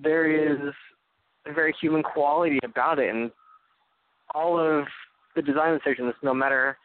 there 0.02 0.26
is 0.32 0.74
a 1.46 1.54
very 1.54 1.76
human 1.82 2.02
quality 2.02 2.60
about 2.64 3.00
it, 3.00 3.14
and 3.14 3.32
all 4.34 4.58
of 4.60 4.86
the 5.36 5.42
design 5.42 5.78
decisions, 5.78 6.14
no 6.24 6.34
matter 6.34 6.78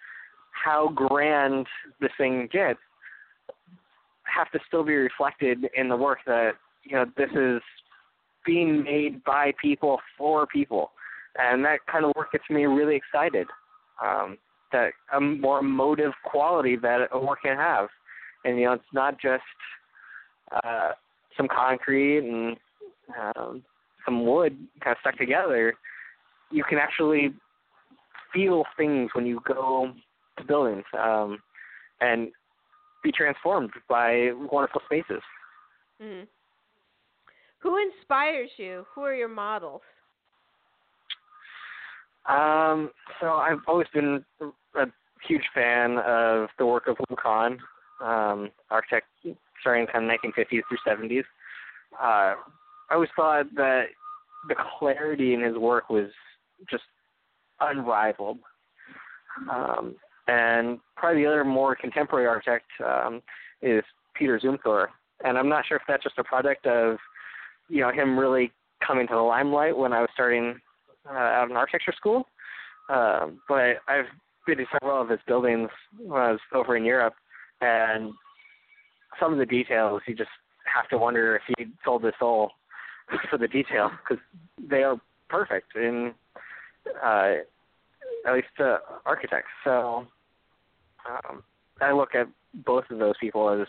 how 0.64 0.88
grand 0.88 1.66
the 2.00 2.08
thing 2.18 2.48
gets, 2.52 2.80
have 4.24 4.50
to 4.52 4.58
still 4.66 4.82
be 4.82 4.94
reflected 4.94 5.68
in 5.76 5.88
the 5.88 5.96
work 5.96 6.18
that 6.26 6.52
you 6.84 6.96
know 6.96 7.04
this 7.16 7.30
is 7.30 7.60
being 8.44 8.82
made 8.82 9.22
by 9.24 9.52
people 9.60 9.98
for 10.16 10.46
people, 10.46 10.92
and 11.38 11.64
that 11.64 11.80
kind 11.90 12.04
of 12.04 12.12
work 12.16 12.32
gets 12.32 12.44
me 12.50 12.64
really 12.64 12.96
excited. 12.96 13.46
Um, 14.02 14.38
that 14.72 14.92
a 15.14 15.20
more 15.20 15.60
emotive 15.60 16.12
quality 16.24 16.76
that 16.76 17.08
a 17.12 17.18
work 17.18 17.42
can 17.42 17.56
have, 17.56 17.88
and 18.44 18.58
you 18.58 18.64
know 18.64 18.72
it's 18.72 18.84
not 18.92 19.20
just 19.20 19.42
uh, 20.64 20.90
some 21.36 21.48
concrete 21.48 22.18
and 22.18 22.56
um, 23.36 23.62
some 24.04 24.26
wood 24.26 24.56
kind 24.82 24.96
of 24.96 25.00
stuck 25.00 25.16
together. 25.16 25.74
You 26.50 26.64
can 26.68 26.78
actually 26.78 27.32
feel 28.32 28.64
things 28.76 29.10
when 29.14 29.26
you 29.26 29.40
go 29.46 29.92
to 30.38 30.44
buildings 30.44 30.84
um, 30.98 31.38
and 32.00 32.28
be 33.02 33.12
transformed 33.12 33.70
by 33.88 34.30
wonderful 34.50 34.80
spaces. 34.86 35.22
Mm. 36.02 36.26
Who 37.62 37.78
inspires 37.78 38.50
you? 38.56 38.84
Who 38.94 39.02
are 39.02 39.14
your 39.14 39.28
models? 39.28 39.82
Um, 42.28 42.90
so 43.20 43.32
I've 43.32 43.60
always 43.66 43.88
been 43.92 44.24
a 44.40 44.86
huge 45.26 45.44
fan 45.54 45.98
of 45.98 46.48
the 46.58 46.66
work 46.66 46.86
of 46.86 46.96
Lou 47.08 47.16
Kahn, 47.16 47.58
um, 48.00 48.50
architect 48.70 49.06
starting 49.60 49.86
kind 49.86 50.04
of 50.04 50.10
1950s 50.10 50.62
through 50.68 50.78
70s. 50.86 51.24
Uh, 52.00 52.34
I 52.90 52.94
always 52.94 53.10
thought 53.16 53.46
that 53.56 53.86
the 54.48 54.56
clarity 54.78 55.34
in 55.34 55.40
his 55.40 55.56
work 55.56 55.88
was 55.88 56.10
just 56.70 56.84
unrivaled. 57.60 58.38
Um, 59.50 59.94
and 60.28 60.78
probably 60.96 61.22
the 61.22 61.28
other 61.28 61.44
more 61.44 61.74
contemporary 61.74 62.26
architect 62.26 62.66
um, 62.84 63.22
is 63.62 63.82
Peter 64.14 64.38
Zumthor. 64.38 64.88
And 65.24 65.38
I'm 65.38 65.48
not 65.48 65.66
sure 65.66 65.76
if 65.76 65.82
that's 65.86 66.02
just 66.02 66.18
a 66.18 66.24
product 66.24 66.66
of, 66.66 66.98
you 67.72 67.80
know, 67.80 67.90
him 67.90 68.18
really 68.18 68.52
coming 68.86 69.06
to 69.08 69.14
the 69.14 69.20
limelight 69.20 69.76
when 69.76 69.94
I 69.94 70.00
was 70.00 70.10
starting 70.12 70.60
uh, 71.08 71.14
out 71.14 71.50
in 71.50 71.56
architecture 71.56 71.94
school. 71.96 72.26
Um, 72.90 73.40
but 73.48 73.78
I've 73.88 74.04
been 74.46 74.58
to 74.58 74.66
several 74.72 75.00
of 75.00 75.08
his 75.08 75.20
buildings 75.26 75.70
when 75.98 76.20
I 76.20 76.32
was 76.32 76.40
over 76.52 76.76
in 76.76 76.84
Europe, 76.84 77.14
and 77.62 78.12
some 79.18 79.32
of 79.32 79.38
the 79.38 79.46
details 79.46 80.02
you 80.06 80.14
just 80.14 80.28
have 80.72 80.86
to 80.90 80.98
wonder 80.98 81.36
if 81.36 81.42
he 81.56 81.66
sold 81.82 82.04
his 82.04 82.12
soul 82.18 82.50
for 83.30 83.38
the 83.38 83.48
detail 83.48 83.90
because 84.02 84.22
they 84.70 84.82
are 84.82 85.00
perfect 85.30 85.74
in 85.74 86.12
uh, 87.02 87.32
at 88.26 88.34
least 88.34 88.48
uh, 88.60 88.78
architects. 89.06 89.48
So 89.64 90.06
um, 91.08 91.42
I 91.80 91.92
look 91.92 92.14
at 92.14 92.28
both 92.66 92.84
of 92.90 92.98
those 92.98 93.14
people 93.18 93.48
as 93.48 93.66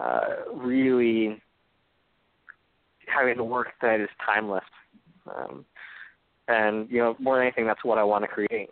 uh, 0.00 0.50
really 0.52 1.40
having 3.06 3.48
work 3.48 3.68
that 3.82 4.00
is 4.00 4.08
timeless. 4.24 4.64
Um, 5.34 5.64
and 6.48 6.90
you 6.90 6.98
know, 6.98 7.16
more 7.18 7.36
than 7.36 7.46
anything, 7.46 7.66
that's 7.66 7.84
what 7.84 7.98
I 7.98 8.04
want 8.04 8.24
to 8.24 8.28
create. 8.28 8.70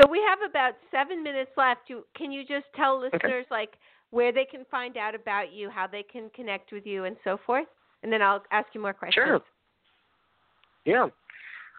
So 0.00 0.08
we 0.08 0.22
have 0.26 0.38
about 0.48 0.74
seven 0.90 1.22
minutes 1.22 1.50
left. 1.56 1.82
You, 1.88 2.04
can 2.16 2.32
you 2.32 2.42
just 2.42 2.66
tell 2.74 3.00
listeners 3.00 3.22
Okay. 3.24 3.44
like 3.50 3.70
where 4.10 4.32
they 4.32 4.44
can 4.44 4.64
find 4.70 4.96
out 4.96 5.14
about 5.14 5.52
you, 5.52 5.68
how 5.70 5.86
they 5.86 6.02
can 6.02 6.30
connect 6.34 6.72
with 6.72 6.86
you, 6.86 7.04
and 7.04 7.16
so 7.22 7.38
forth? 7.44 7.66
And 8.02 8.12
then 8.12 8.22
I'll 8.22 8.42
ask 8.50 8.68
you 8.72 8.80
more 8.80 8.94
questions. 8.94 9.24
Sure. 9.26 9.40
Yeah. 10.86 11.08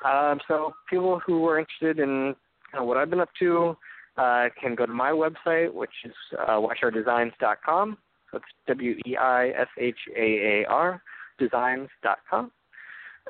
Um, 0.06 0.40
so 0.48 0.74
people 0.90 1.20
who 1.26 1.48
are 1.48 1.60
interested 1.60 2.00
in 2.00 2.36
kind 2.72 2.82
of 2.82 2.86
what 2.88 2.98
I've 2.98 3.10
been 3.10 3.20
up 3.20 3.30
to 3.40 3.76
uh, 4.18 4.50
can 4.60 4.76
go 4.76 4.86
to 4.86 4.94
my 4.94 5.12
website, 5.12 5.74
which 5.74 5.92
is 6.06 6.14
uh, 6.40 6.60
weishaardesigns.com. 6.60 7.98
It's 8.34 8.46
W 8.68 8.96
E 9.06 9.18
I 9.18 9.50
S 9.50 9.68
H 9.78 9.98
A 10.16 10.22
A 10.64 10.66
R 10.70 11.02
designs.com. 11.40 12.52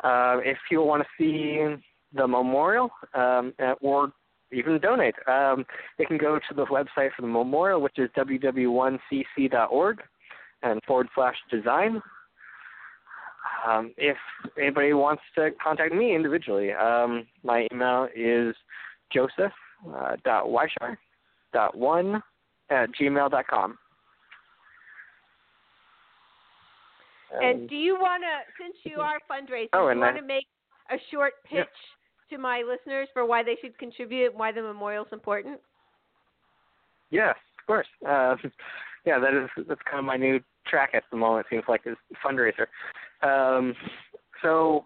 Uh, 0.04 0.38
if 0.43 0.58
you 0.70 0.82
want 0.82 1.04
to 1.04 1.08
see 1.18 1.82
the 2.14 2.28
memorial 2.28 2.89
um, 3.14 3.54
or 3.82 4.12
even 4.52 4.80
donate, 4.80 5.16
um, 5.28 5.66
can 6.06 6.18
go 6.18 6.38
to 6.38 6.54
the 6.56 6.66
website 6.66 7.12
for 7.16 7.22
the 7.22 7.28
memorial, 7.28 7.82
which 7.82 7.97
is 7.97 8.10
www1cc.org 8.18 10.02
and 10.64 10.82
forward 10.86 11.08
slash 11.16 11.36
design. 11.49 12.02
Um, 13.68 13.93
if 13.97 14.18
anybody 14.60 14.93
wants 14.93 15.22
to 15.36 15.49
contact 15.64 15.93
me 15.93 16.16
individually, 16.16 16.72
um, 16.72 17.28
my 17.43 17.68
email 17.72 18.08
is 18.16 18.56
joseph 19.14 19.52
uh, 19.93 20.16
one 21.74 22.24
at 22.70 22.89
gmail 22.99 23.30
com. 27.32 27.44
And 27.44 27.70
do 27.70 27.76
you 27.76 27.96
want 27.96 28.24
to, 28.24 28.64
since 28.64 28.76
you 28.84 29.02
are 29.02 29.20
fundraising, 29.30 29.70
Oh, 29.74 29.90
do 29.90 29.96
you 29.96 30.02
want 30.02 30.18
to 30.18 30.24
make 30.24 30.48
a 30.90 30.98
short 31.12 31.34
pitch 31.46 31.58
Yeah. 32.30 32.38
to 32.38 32.38
my 32.38 32.62
listeners 32.62 33.08
for 33.14 33.26
why 33.26 33.44
they 33.44 33.58
should 33.62 33.78
contribute 33.78 34.32
and 34.32 34.40
why 34.40 34.52
the 34.52 34.62
memorial 34.62 35.06
is 35.06 35.12
important? 35.12 35.60
Yes, 37.10 37.36
of 37.60 37.68
course. 37.68 37.88
Uh, 38.08 38.36
yeah, 39.06 39.20
that 39.20 39.34
is 39.34 39.50
that's 39.68 39.82
kind 39.84 40.00
of 40.00 40.06
my 40.06 40.18
new 40.18 40.40
track 40.68 40.92
at 40.94 41.04
the 41.12 41.18
moment. 41.18 41.48
Seems 41.50 41.64
like 41.68 41.82
is 41.86 41.98
fundraiser. 42.26 42.68
Um, 43.22 43.76
so, 44.42 44.86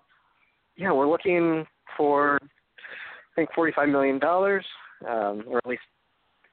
yeah, 0.75 0.91
we're 0.91 1.07
looking 1.09 1.65
for 1.95 2.39
I 2.41 3.35
think 3.35 3.49
forty-five 3.53 3.89
million 3.89 4.19
dollars, 4.19 4.65
um, 5.07 5.43
or 5.47 5.57
at 5.57 5.67
least 5.67 5.81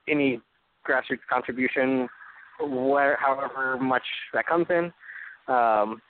any 0.09 0.40
grassroots 0.88 1.20
contribution, 1.30 2.09
where 2.61 3.16
however 3.20 3.78
much 3.78 4.03
that 4.34 4.47
comes 4.47 4.66
in, 4.68 4.93
um, 5.49 6.01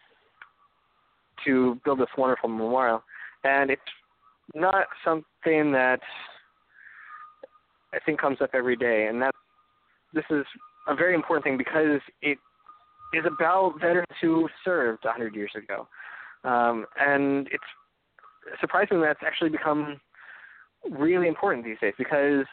to 1.44 1.80
build 1.84 2.00
this 2.00 2.08
wonderful 2.16 2.48
memorial. 2.48 3.02
And 3.44 3.70
it's 3.70 3.82
not 4.54 4.86
something 5.04 5.72
that 5.72 6.00
I 7.92 7.98
think 8.04 8.20
comes 8.20 8.38
up 8.40 8.50
every 8.54 8.76
day, 8.76 9.06
and 9.08 9.20
that 9.22 9.34
this 10.14 10.24
is 10.30 10.44
a 10.88 10.94
very 10.94 11.14
important 11.14 11.44
thing 11.44 11.58
because 11.58 12.00
it 12.22 12.38
is 13.14 13.24
about 13.26 13.74
veterans 13.80 14.06
who 14.20 14.48
served 14.64 15.04
100 15.04 15.34
years 15.34 15.52
ago, 15.56 15.86
um, 16.44 16.86
and 16.98 17.48
it's 17.52 18.58
surprising 18.60 19.00
that 19.00 19.12
it's 19.12 19.20
actually 19.24 19.50
become 19.50 20.00
really 20.90 21.28
important 21.28 21.64
these 21.64 21.78
days 21.80 21.94
because 21.96 22.44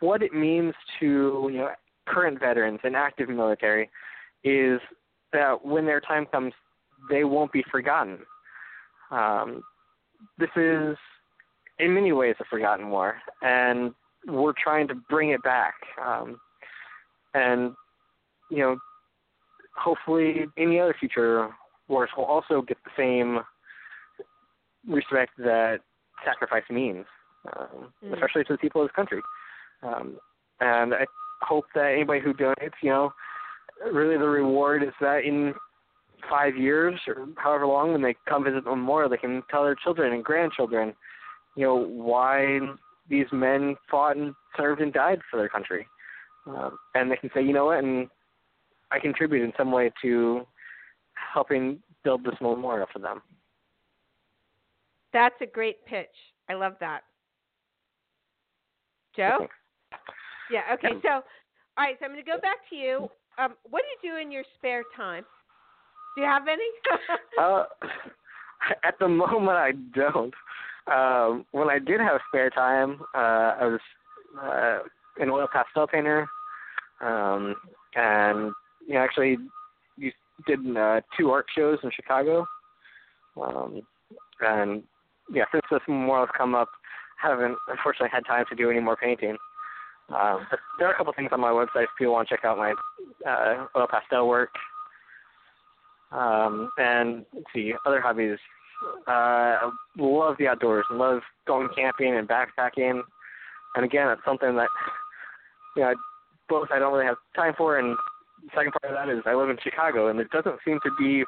what 0.00 0.22
it 0.22 0.32
means 0.32 0.74
to 1.00 1.48
you 1.50 1.58
know 1.58 1.70
current 2.06 2.38
veterans 2.38 2.78
and 2.84 2.94
active 2.94 3.28
military 3.28 3.90
is 4.44 4.80
that 5.32 5.64
when 5.64 5.86
their 5.86 6.00
time 6.00 6.26
comes, 6.26 6.52
they 7.10 7.24
won't 7.24 7.52
be 7.52 7.64
forgotten. 7.70 8.18
Um, 9.10 9.62
this 10.38 10.50
is 10.56 10.96
in 11.78 11.94
many 11.94 12.12
ways 12.12 12.36
a 12.40 12.44
forgotten 12.44 12.90
war, 12.90 13.16
and 13.42 13.92
we're 14.26 14.54
trying 14.62 14.88
to 14.88 14.94
bring 14.94 15.30
it 15.30 15.42
back. 15.42 15.74
Um, 16.04 16.40
and 17.34 17.74
you 18.50 18.58
know, 18.58 18.76
hopefully, 19.76 20.46
any 20.56 20.78
other 20.78 20.94
future 20.98 21.48
wars 21.88 22.10
will 22.16 22.24
also 22.24 22.62
get 22.62 22.78
the 22.84 22.90
same 22.96 23.40
respect 24.86 25.32
that 25.38 25.80
sacrifice 26.24 26.64
means, 26.70 27.06
um, 27.56 27.92
Mm. 28.04 28.14
especially 28.14 28.44
to 28.44 28.52
the 28.52 28.58
people 28.58 28.82
of 28.82 28.88
this 28.88 28.94
country. 28.94 29.22
Um, 29.82 30.20
and 30.60 30.94
I 30.94 31.06
hope 31.40 31.66
that 31.74 31.92
anybody 31.92 32.20
who 32.20 32.32
donates, 32.34 32.74
you 32.82 32.90
know, 32.90 33.12
really 33.92 34.16
the 34.16 34.28
reward 34.28 34.82
is 34.82 34.92
that 35.00 35.24
in 35.24 35.54
five 36.28 36.56
years 36.56 36.98
or 37.06 37.26
however 37.36 37.66
long, 37.66 37.92
when 37.92 38.02
they 38.02 38.14
come 38.28 38.44
visit 38.44 38.64
the 38.64 38.70
memorial, 38.70 39.10
they 39.10 39.16
can 39.16 39.42
tell 39.50 39.64
their 39.64 39.74
children 39.74 40.12
and 40.12 40.24
grandchildren, 40.24 40.94
you 41.56 41.64
know, 41.64 41.76
why 41.76 42.58
these 43.08 43.26
men 43.32 43.76
fought 43.90 44.16
and 44.16 44.34
served 44.56 44.80
and 44.80 44.92
died 44.92 45.20
for 45.30 45.36
their 45.36 45.48
country. 45.48 45.86
Um, 46.46 46.78
and 46.94 47.10
they 47.10 47.16
can 47.16 47.30
say, 47.34 47.42
you 47.42 47.52
know 47.52 47.66
what, 47.66 47.82
and 47.82 48.08
I 48.90 48.98
contribute 48.98 49.44
in 49.44 49.52
some 49.56 49.72
way 49.72 49.90
to 50.02 50.46
helping 51.14 51.80
build 52.04 52.24
this 52.24 52.34
memorial 52.40 52.86
for 52.92 52.98
them. 52.98 53.22
That's 55.12 55.34
a 55.40 55.46
great 55.46 55.84
pitch. 55.86 56.08
I 56.48 56.54
love 56.54 56.74
that. 56.80 57.02
Joe? 59.16 59.46
Yeah, 60.50 60.62
okay. 60.74 60.88
So, 61.02 61.08
all 61.08 61.22
right, 61.78 61.96
so 61.98 62.06
I'm 62.06 62.12
going 62.12 62.24
to 62.24 62.30
go 62.30 62.38
back 62.40 62.68
to 62.70 62.76
you. 62.76 63.08
Um, 63.38 63.54
what 63.70 63.82
do 63.82 64.08
you 64.08 64.14
do 64.14 64.20
in 64.20 64.30
your 64.30 64.44
spare 64.58 64.84
time? 64.96 65.24
Do 66.14 66.22
you 66.22 66.26
have 66.28 66.48
any? 66.48 66.64
Uh, 67.40 67.64
at 68.84 68.98
the 69.00 69.08
moment, 69.08 69.56
I 69.56 69.72
don't. 69.94 70.34
Um, 70.86 71.46
when 71.52 71.70
I 71.70 71.78
did 71.78 71.98
have 72.00 72.20
spare 72.28 72.50
time, 72.50 73.00
uh, 73.14 73.56
I 73.58 73.64
was 73.66 73.80
uh, 74.40 74.78
an 75.22 75.30
oil 75.30 75.46
pastel 75.50 75.86
painter, 75.86 76.28
um, 77.00 77.54
and 77.94 78.52
you 78.86 78.94
know, 78.94 79.00
actually, 79.00 79.38
you 79.96 80.12
did 80.46 80.76
uh, 80.76 81.00
two 81.16 81.30
art 81.30 81.46
shows 81.56 81.78
in 81.82 81.90
Chicago. 81.94 82.46
Um, 83.40 83.80
and 84.40 84.82
yeah, 85.32 85.44
since 85.52 85.64
this 85.70 85.80
memorial's 85.88 86.30
come 86.36 86.54
up, 86.54 86.68
haven't 87.20 87.56
unfortunately 87.68 88.10
had 88.12 88.26
time 88.26 88.44
to 88.50 88.56
do 88.56 88.70
any 88.70 88.80
more 88.80 88.96
painting. 88.96 89.36
Um, 90.14 90.46
but 90.50 90.58
there 90.78 90.88
are 90.88 90.92
a 90.92 90.96
couple 90.96 91.12
things 91.14 91.30
on 91.32 91.40
my 91.40 91.50
website 91.50 91.84
if 91.84 91.90
people 91.98 92.12
want 92.12 92.28
to 92.28 92.34
check 92.34 92.44
out 92.44 92.58
my 92.58 92.74
uh, 93.26 93.66
oil 93.76 93.86
pastel 93.90 94.28
work. 94.28 94.50
Um, 96.10 96.70
and 96.76 97.24
let's 97.34 97.46
see, 97.54 97.72
other 97.86 98.00
hobbies. 98.00 98.38
Uh, 99.08 99.10
I 99.10 99.70
love 99.96 100.36
the 100.38 100.48
outdoors. 100.48 100.84
I 100.90 100.94
Love 100.94 101.20
going 101.46 101.68
camping 101.74 102.16
and 102.16 102.28
backpacking. 102.28 103.00
And 103.74 103.84
again, 103.84 104.08
it's 104.08 104.20
something 104.24 104.54
that 104.56 104.68
you 105.76 105.82
know, 105.82 105.88
I- 105.90 105.94
both 106.48 106.68
I 106.70 106.78
don't 106.78 106.92
really 106.92 107.06
have 107.06 107.16
time 107.34 107.54
for, 107.56 107.78
and 107.78 107.96
the 108.44 108.50
second 108.54 108.72
part 108.72 108.92
of 108.92 108.98
that 108.98 109.08
is 109.08 109.22
I 109.24 109.32
live 109.34 109.48
in 109.48 109.56
Chicago, 109.62 110.08
and 110.08 110.18
there 110.18 110.28
doesn't 110.32 110.58
seem 110.66 110.78
to 110.84 110.90
be 110.98 111.24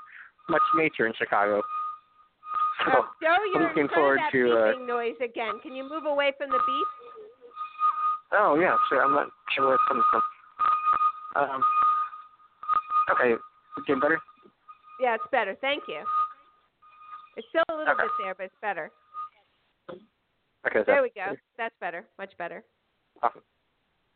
much 0.51 0.61
nature 0.77 1.07
in 1.07 1.15
Chicago. 1.17 1.63
So 2.85 2.93
Oh, 2.93 3.07
Joe, 3.23 3.37
you're 3.55 3.63
looking 3.63 3.83
in 3.85 3.89
front 3.89 3.93
forward 3.95 4.21
to, 4.33 4.83
uh, 4.83 4.85
noise 4.85 5.17
again. 5.25 5.61
Can 5.63 5.75
you 5.75 5.89
move 5.89 6.05
away 6.05 6.33
from 6.37 6.51
the 6.51 6.59
beep? 6.59 6.89
Oh 8.37 8.59
yeah, 8.59 8.77
sure. 8.89 9.03
I'm 9.03 9.13
not 9.13 9.29
sure 9.55 9.67
where 9.67 9.75
it's 9.75 9.85
coming 9.89 10.03
from. 10.11 10.23
Um, 11.37 11.63
okay, 13.13 13.35
getting 13.87 14.01
better. 14.01 14.21
Yeah, 15.01 15.15
it's 15.15 15.25
better. 15.31 15.57
Thank 15.61 15.85
you. 15.89 16.03
It's 17.37 17.47
still 17.49 17.65
a 17.71 17.77
little 17.77 17.95
Okay. 17.95 18.05
bit 18.05 18.13
there, 18.19 18.35
but 18.35 18.45
it's 18.45 18.61
better. 18.61 18.91
Okay, 20.67 20.83
There 20.87 21.03
we 21.03 21.11
go. 21.15 21.37
That's 21.59 21.75
better. 21.81 22.07
Much 22.19 22.33
better. 22.39 22.65
Awesome. 23.23 23.43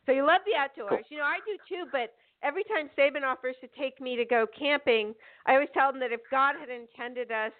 So 0.06 0.12
you 0.12 0.24
love 0.24 0.40
the 0.46 0.56
outdoors. 0.56 1.04
Cool. 1.04 1.10
You 1.10 1.18
know, 1.18 1.24
I 1.24 1.38
do 1.44 1.58
too, 1.68 1.84
but 1.92 2.14
every 2.42 2.64
time 2.64 2.88
Sabin 2.96 3.24
offers 3.24 3.56
to 3.60 3.68
take 3.78 4.00
me 4.00 4.16
to 4.16 4.24
go 4.24 4.46
camping, 4.58 5.14
I 5.46 5.52
always 5.54 5.68
tell 5.74 5.90
him 5.90 6.00
that 6.00 6.12
if 6.12 6.20
God 6.30 6.54
had 6.58 6.70
intended 6.70 7.30
us 7.30 7.52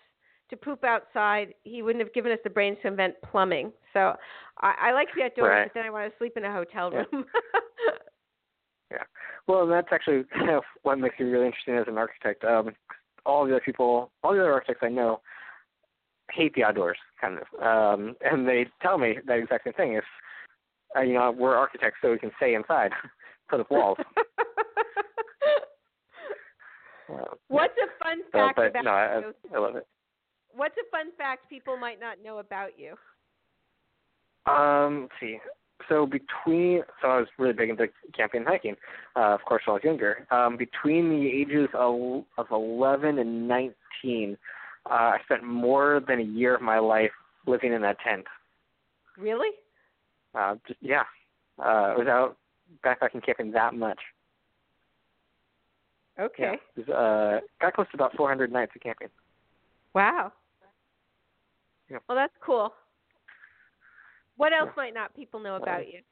to 0.50 0.56
poop 0.56 0.84
outside, 0.84 1.54
he 1.64 1.82
wouldn't 1.82 2.04
have 2.04 2.12
given 2.14 2.32
us 2.32 2.38
the 2.44 2.50
brains 2.50 2.78
to 2.82 2.88
invent 2.88 3.14
plumbing. 3.30 3.72
So 3.92 4.14
I, 4.60 4.74
I 4.80 4.92
like 4.92 5.08
the 5.16 5.24
outdoors, 5.24 5.48
Right. 5.48 5.70
but 5.72 5.78
then 5.78 5.86
I 5.86 5.90
want 5.90 6.10
to 6.10 6.18
sleep 6.18 6.36
in 6.36 6.44
a 6.44 6.52
hotel 6.52 6.90
room. 6.90 7.24
Yeah. 8.90 9.02
Well, 9.46 9.66
that's 9.66 9.88
actually 9.92 10.24
kind 10.34 10.50
of 10.50 10.62
what 10.82 10.98
makes 10.98 11.18
me 11.18 11.26
really 11.26 11.46
interesting 11.46 11.76
as 11.76 11.84
an 11.88 11.98
architect. 11.98 12.44
Um, 12.44 12.70
all 13.26 13.44
the 13.44 13.52
other 13.52 13.62
people, 13.64 14.10
all 14.22 14.32
the 14.32 14.40
other 14.40 14.52
architects 14.52 14.82
I 14.82 14.88
know, 14.88 15.20
hate 16.32 16.54
the 16.54 16.64
outdoors, 16.64 16.98
kind 17.20 17.38
of, 17.38 17.62
um, 17.62 18.16
and 18.22 18.46
they 18.46 18.66
tell 18.82 18.98
me 18.98 19.16
that 19.26 19.38
exact 19.38 19.64
same 19.64 19.72
thing. 19.74 19.92
If 19.94 20.04
uh, 20.96 21.02
you 21.02 21.14
know, 21.14 21.30
we're 21.30 21.54
architects, 21.54 21.98
so 22.00 22.10
we 22.10 22.18
can 22.18 22.30
stay 22.36 22.54
inside, 22.54 22.92
put 23.48 23.60
up 23.60 23.70
walls. 23.70 23.98
Uh, 27.10 27.24
What's 27.48 27.74
a 27.78 28.04
fun 28.04 28.18
so, 28.32 28.38
fact 28.38 28.56
but 28.56 28.66
about 28.66 28.84
no, 28.84 28.90
I? 28.90 29.22
I 29.54 29.58
love 29.58 29.76
it. 29.76 29.86
What's 30.58 30.74
a 30.76 30.90
fun 30.90 31.12
fact 31.16 31.48
people 31.48 31.76
might 31.76 32.00
not 32.00 32.16
know 32.20 32.38
about 32.38 32.70
you? 32.76 32.96
Um, 34.52 35.02
let's 35.02 35.14
see. 35.20 35.38
So 35.88 36.04
between, 36.04 36.82
so 37.00 37.08
I 37.08 37.18
was 37.20 37.28
really 37.38 37.52
big 37.52 37.70
into 37.70 37.86
camping 38.12 38.40
and 38.40 38.48
hiking, 38.48 38.74
uh, 39.14 39.34
of 39.34 39.42
course, 39.42 39.62
when 39.66 39.74
I 39.74 39.76
was 39.76 39.84
younger. 39.84 40.26
Um, 40.32 40.56
between 40.56 41.10
the 41.10 41.28
ages 41.28 41.68
of, 41.74 42.24
of 42.38 42.46
11 42.50 43.20
and 43.20 43.46
19, 43.46 44.36
uh, 44.84 44.92
I 44.92 45.18
spent 45.26 45.44
more 45.44 46.02
than 46.08 46.18
a 46.18 46.24
year 46.24 46.56
of 46.56 46.60
my 46.60 46.80
life 46.80 47.12
living 47.46 47.72
in 47.72 47.80
that 47.82 47.98
tent. 48.00 48.24
Really? 49.16 49.50
Uh, 50.34 50.56
just 50.66 50.80
yeah, 50.82 51.02
uh, 51.60 51.94
was 51.96 52.34
backpacking 52.84 53.24
camping 53.24 53.52
that 53.52 53.74
much. 53.74 54.00
Okay. 56.18 56.54
Yeah, 56.76 56.82
was, 56.84 56.88
uh, 56.88 57.46
got 57.60 57.74
close 57.74 57.86
to 57.92 57.96
about 57.96 58.16
400 58.16 58.50
nights 58.50 58.72
of 58.74 58.82
camping. 58.82 59.08
Wow. 59.94 60.32
Yeah. 61.90 61.98
Well, 62.08 62.16
that's 62.16 62.34
cool. 62.44 62.72
What 64.36 64.52
else 64.52 64.68
Yeah. 64.68 64.82
might 64.82 64.94
not 64.94 65.14
people 65.14 65.40
know 65.40 65.56
about 65.56 65.86
you? 65.88 66.02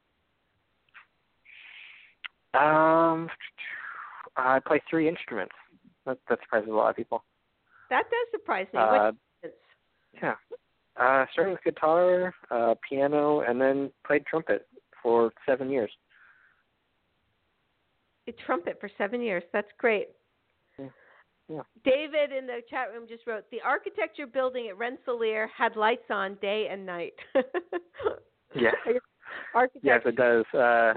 Um, 2.59 3.29
I 4.35 4.59
play 4.59 4.81
three 4.89 5.07
instruments. 5.07 5.53
That, 6.05 6.17
that 6.29 6.39
surprises 6.41 6.69
a 6.69 6.73
lot 6.73 6.89
of 6.89 6.95
people. 6.95 7.23
That 7.89 8.03
does 8.09 8.27
surprise 8.31 8.67
me. 8.73 8.79
Uh? 8.79 9.11
Yeah. 10.21 10.35
Uh, 10.95 11.25
starting 11.31 11.53
with 11.53 11.63
guitar, 11.63 12.33
uh, 12.49 12.75
piano, 12.87 13.41
and 13.41 13.61
then 13.61 13.91
played 14.05 14.25
trumpet 14.25 14.67
for 15.01 15.31
seven 15.45 15.69
years. 15.69 15.91
A 18.27 18.31
trumpet 18.45 18.77
for 18.79 18.89
seven 18.97 19.21
years. 19.21 19.43
That's 19.53 19.71
great. 19.77 20.09
Yeah. 21.49 21.61
David 21.85 22.31
in 22.37 22.45
the 22.45 22.59
chat 22.69 22.87
room 22.93 23.05
just 23.07 23.25
wrote 23.25 23.45
the 23.51 23.61
architecture 23.61 24.27
building 24.27 24.67
at 24.67 24.77
Rensselaer 24.77 25.49
had 25.55 25.75
lights 25.77 26.09
on 26.09 26.35
day 26.41 26.67
and 26.71 26.85
night. 26.85 27.13
Yeah. 28.55 28.71
Architecture. 29.53 29.79
Yes, 29.85 30.01
it 30.05 30.15
does. 30.15 30.45
Uh, 30.57 30.93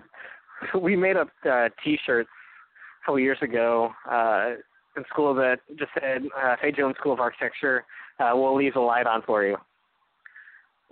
we 0.78 0.94
made 0.96 1.16
up 1.16 1.28
uh, 1.44 1.68
T-shirts 1.84 2.28
a 3.02 3.04
couple 3.04 3.18
years 3.18 3.36
ago 3.42 3.90
uh, 4.10 4.50
in 4.96 5.04
school 5.10 5.34
that 5.34 5.58
just 5.76 5.90
said, 6.00 6.22
uh, 6.40 6.54
"Hey, 6.62 6.70
Jones 6.72 6.94
School 7.00 7.12
of 7.12 7.20
Architecture, 7.20 7.84
uh, 8.20 8.30
we'll 8.34 8.56
leave 8.56 8.74
the 8.74 8.80
light 8.80 9.06
on 9.06 9.22
for 9.22 9.44
you." 9.44 9.56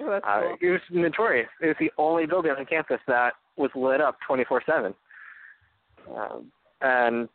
Oh, 0.00 0.10
that's 0.10 0.24
Uh, 0.26 0.40
cool. 0.42 0.56
it 0.60 0.70
was 0.70 0.80
notorious. 0.90 1.48
It 1.62 1.66
was 1.68 1.76
the 1.78 1.92
only 1.96 2.26
building 2.26 2.50
on 2.50 2.66
campus 2.66 3.00
that 3.06 3.34
was 3.56 3.70
lit 3.74 4.00
up 4.00 4.18
24/7. 4.28 4.94
Um, 6.14 6.50
and 6.80 7.28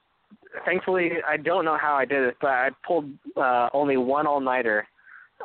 thankfully, 0.65 1.11
I 1.27 1.37
don't 1.37 1.65
know 1.65 1.77
how 1.79 1.95
I 1.95 2.05
did 2.05 2.23
it, 2.23 2.37
but 2.41 2.49
I 2.49 2.69
pulled 2.85 3.11
uh, 3.37 3.69
only 3.73 3.97
one 3.97 4.27
all-nighter 4.27 4.87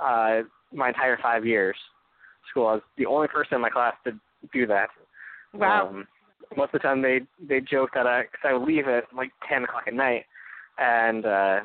uh, 0.01 0.41
my 0.72 0.89
entire 0.89 1.18
five 1.22 1.47
years 1.47 1.76
school. 2.51 2.66
I 2.66 2.74
was 2.74 2.82
the 2.97 3.07
only 3.07 3.28
person 3.28 3.57
in 3.57 3.61
my 3.61 3.70
class 3.70 3.95
to 4.05 4.12
do 4.53 4.66
that. 4.66 4.89
Wow. 5.55 5.89
Um, 5.89 6.07
most 6.57 6.74
of 6.74 6.80
the 6.80 6.89
time, 6.89 7.03
they 7.03 7.20
they 7.47 7.61
joke 7.61 7.91
that 7.95 8.07
I 8.07 8.22
because 8.22 8.41
I 8.45 8.53
would 8.55 8.66
leave 8.66 8.89
at 8.89 9.05
like 9.14 9.30
10 9.49 9.64
o'clock 9.64 9.84
at 9.86 9.95
night, 9.95 10.24
and 10.78 11.26
uh, 11.26 11.61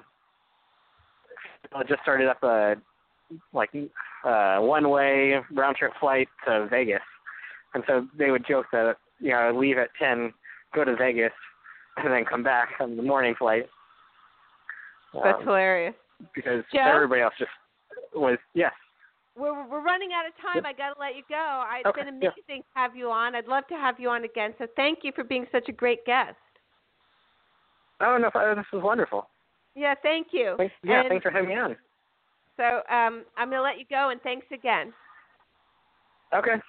I 1.76 1.84
just 1.88 2.02
started 2.02 2.28
up 2.28 2.44
a 2.44 2.76
like 3.54 3.70
uh, 4.26 4.58
one-way 4.60 5.40
round-trip 5.52 5.94
flight 6.00 6.28
to 6.46 6.68
Vegas, 6.70 7.02
and 7.74 7.84
so 7.88 8.08
they 8.18 8.30
would 8.32 8.46
joke 8.48 8.66
that 8.72 8.98
you 9.20 9.30
know 9.30 9.38
I'd 9.38 9.56
leave 9.56 9.78
at 9.78 9.90
10, 10.00 10.34
go 10.76 10.84
to 10.84 10.96
Vegas, 10.96 11.32
and 11.98 12.12
then 12.12 12.26
come 12.26 12.44
back 12.44 12.70
on 12.80 12.98
the 12.98 13.04
morning 13.04 13.36
flight. 13.38 13.70
That's 15.14 15.38
Um, 15.40 15.44
hilarious. 15.46 15.96
because 16.34 16.64
Joe? 16.74 16.82
everybody 16.82 17.22
else 17.22 17.34
just 17.38 17.52
was 18.16 18.38
yes. 18.54 18.74
We're 19.36 19.66
we're 19.68 19.82
running 19.82 20.10
out 20.14 20.26
of 20.28 20.34
time. 20.38 20.56
Yep. 20.64 20.66
I 20.66 20.74
got 20.74 20.94
to 20.94 21.00
let 21.00 21.16
you 21.16 21.24
go. 21.30 21.66
It's 21.78 21.86
Okay, 21.88 22.04
been 22.04 22.22
yeah. 22.22 22.30
amazing 22.30 22.64
to 22.64 22.70
have 22.80 22.96
you 22.96 23.12
on. 23.12 23.36
I'd 23.36 23.48
love 23.48 23.68
to 23.68 23.76
have 23.76 24.00
you 24.00 24.10
on 24.10 24.24
again. 24.24 24.54
So 24.58 24.68
thank 24.76 25.00
you 25.04 25.12
for 25.16 25.24
being 25.24 25.48
such 25.52 25.70
a 25.70 25.72
great 25.72 26.06
guest. 26.06 26.36
Oh 28.00 28.18
no, 28.18 28.30
this 28.56 28.66
was 28.72 28.84
wonderful. 28.84 29.28
Yeah, 29.76 29.96
thank 30.04 30.28
you. 30.32 30.56
Thanks, 30.58 30.74
yeah, 30.84 31.00
And- 31.02 31.10
thanks 31.10 31.24
for 31.24 31.32
having 31.32 31.50
me 31.50 31.56
on. 31.56 31.76
So 32.58 32.64
um, 32.94 33.26
I'm 33.36 33.50
going 33.50 33.58
to 33.58 33.64
let 33.64 33.80
you 33.80 33.86
go, 33.90 34.10
and 34.10 34.22
thanks 34.22 34.46
again. 34.52 34.94
Okay. 36.32 36.62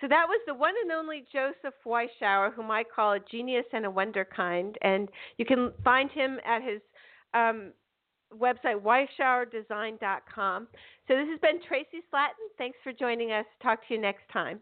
So 0.00 0.08
that 0.08 0.26
was 0.26 0.40
the 0.46 0.54
one 0.54 0.74
and 0.82 0.92
only 0.92 1.24
Joseph 1.32 1.74
Weishaar, 1.86 2.54
whom 2.54 2.70
I 2.70 2.84
call 2.84 3.12
a 3.12 3.20
genius 3.20 3.66
and 3.72 3.84
a 3.84 3.90
wonderkind. 3.90 4.76
And 4.82 5.08
you 5.36 5.44
can 5.44 5.72
find 5.84 6.10
him 6.10 6.38
at 6.46 6.62
his 6.62 6.80
um, 7.34 7.72
website 8.34 8.80
weishaardesign.com. 8.80 10.68
So 11.08 11.16
this 11.16 11.26
has 11.28 11.40
been 11.40 11.58
Traci 11.58 12.02
Slatton. 12.12 12.48
Thanks 12.56 12.78
for 12.82 12.92
joining 12.92 13.32
us. 13.32 13.44
Talk 13.62 13.86
to 13.88 13.94
you 13.94 14.00
next 14.00 14.22
time. 14.32 14.60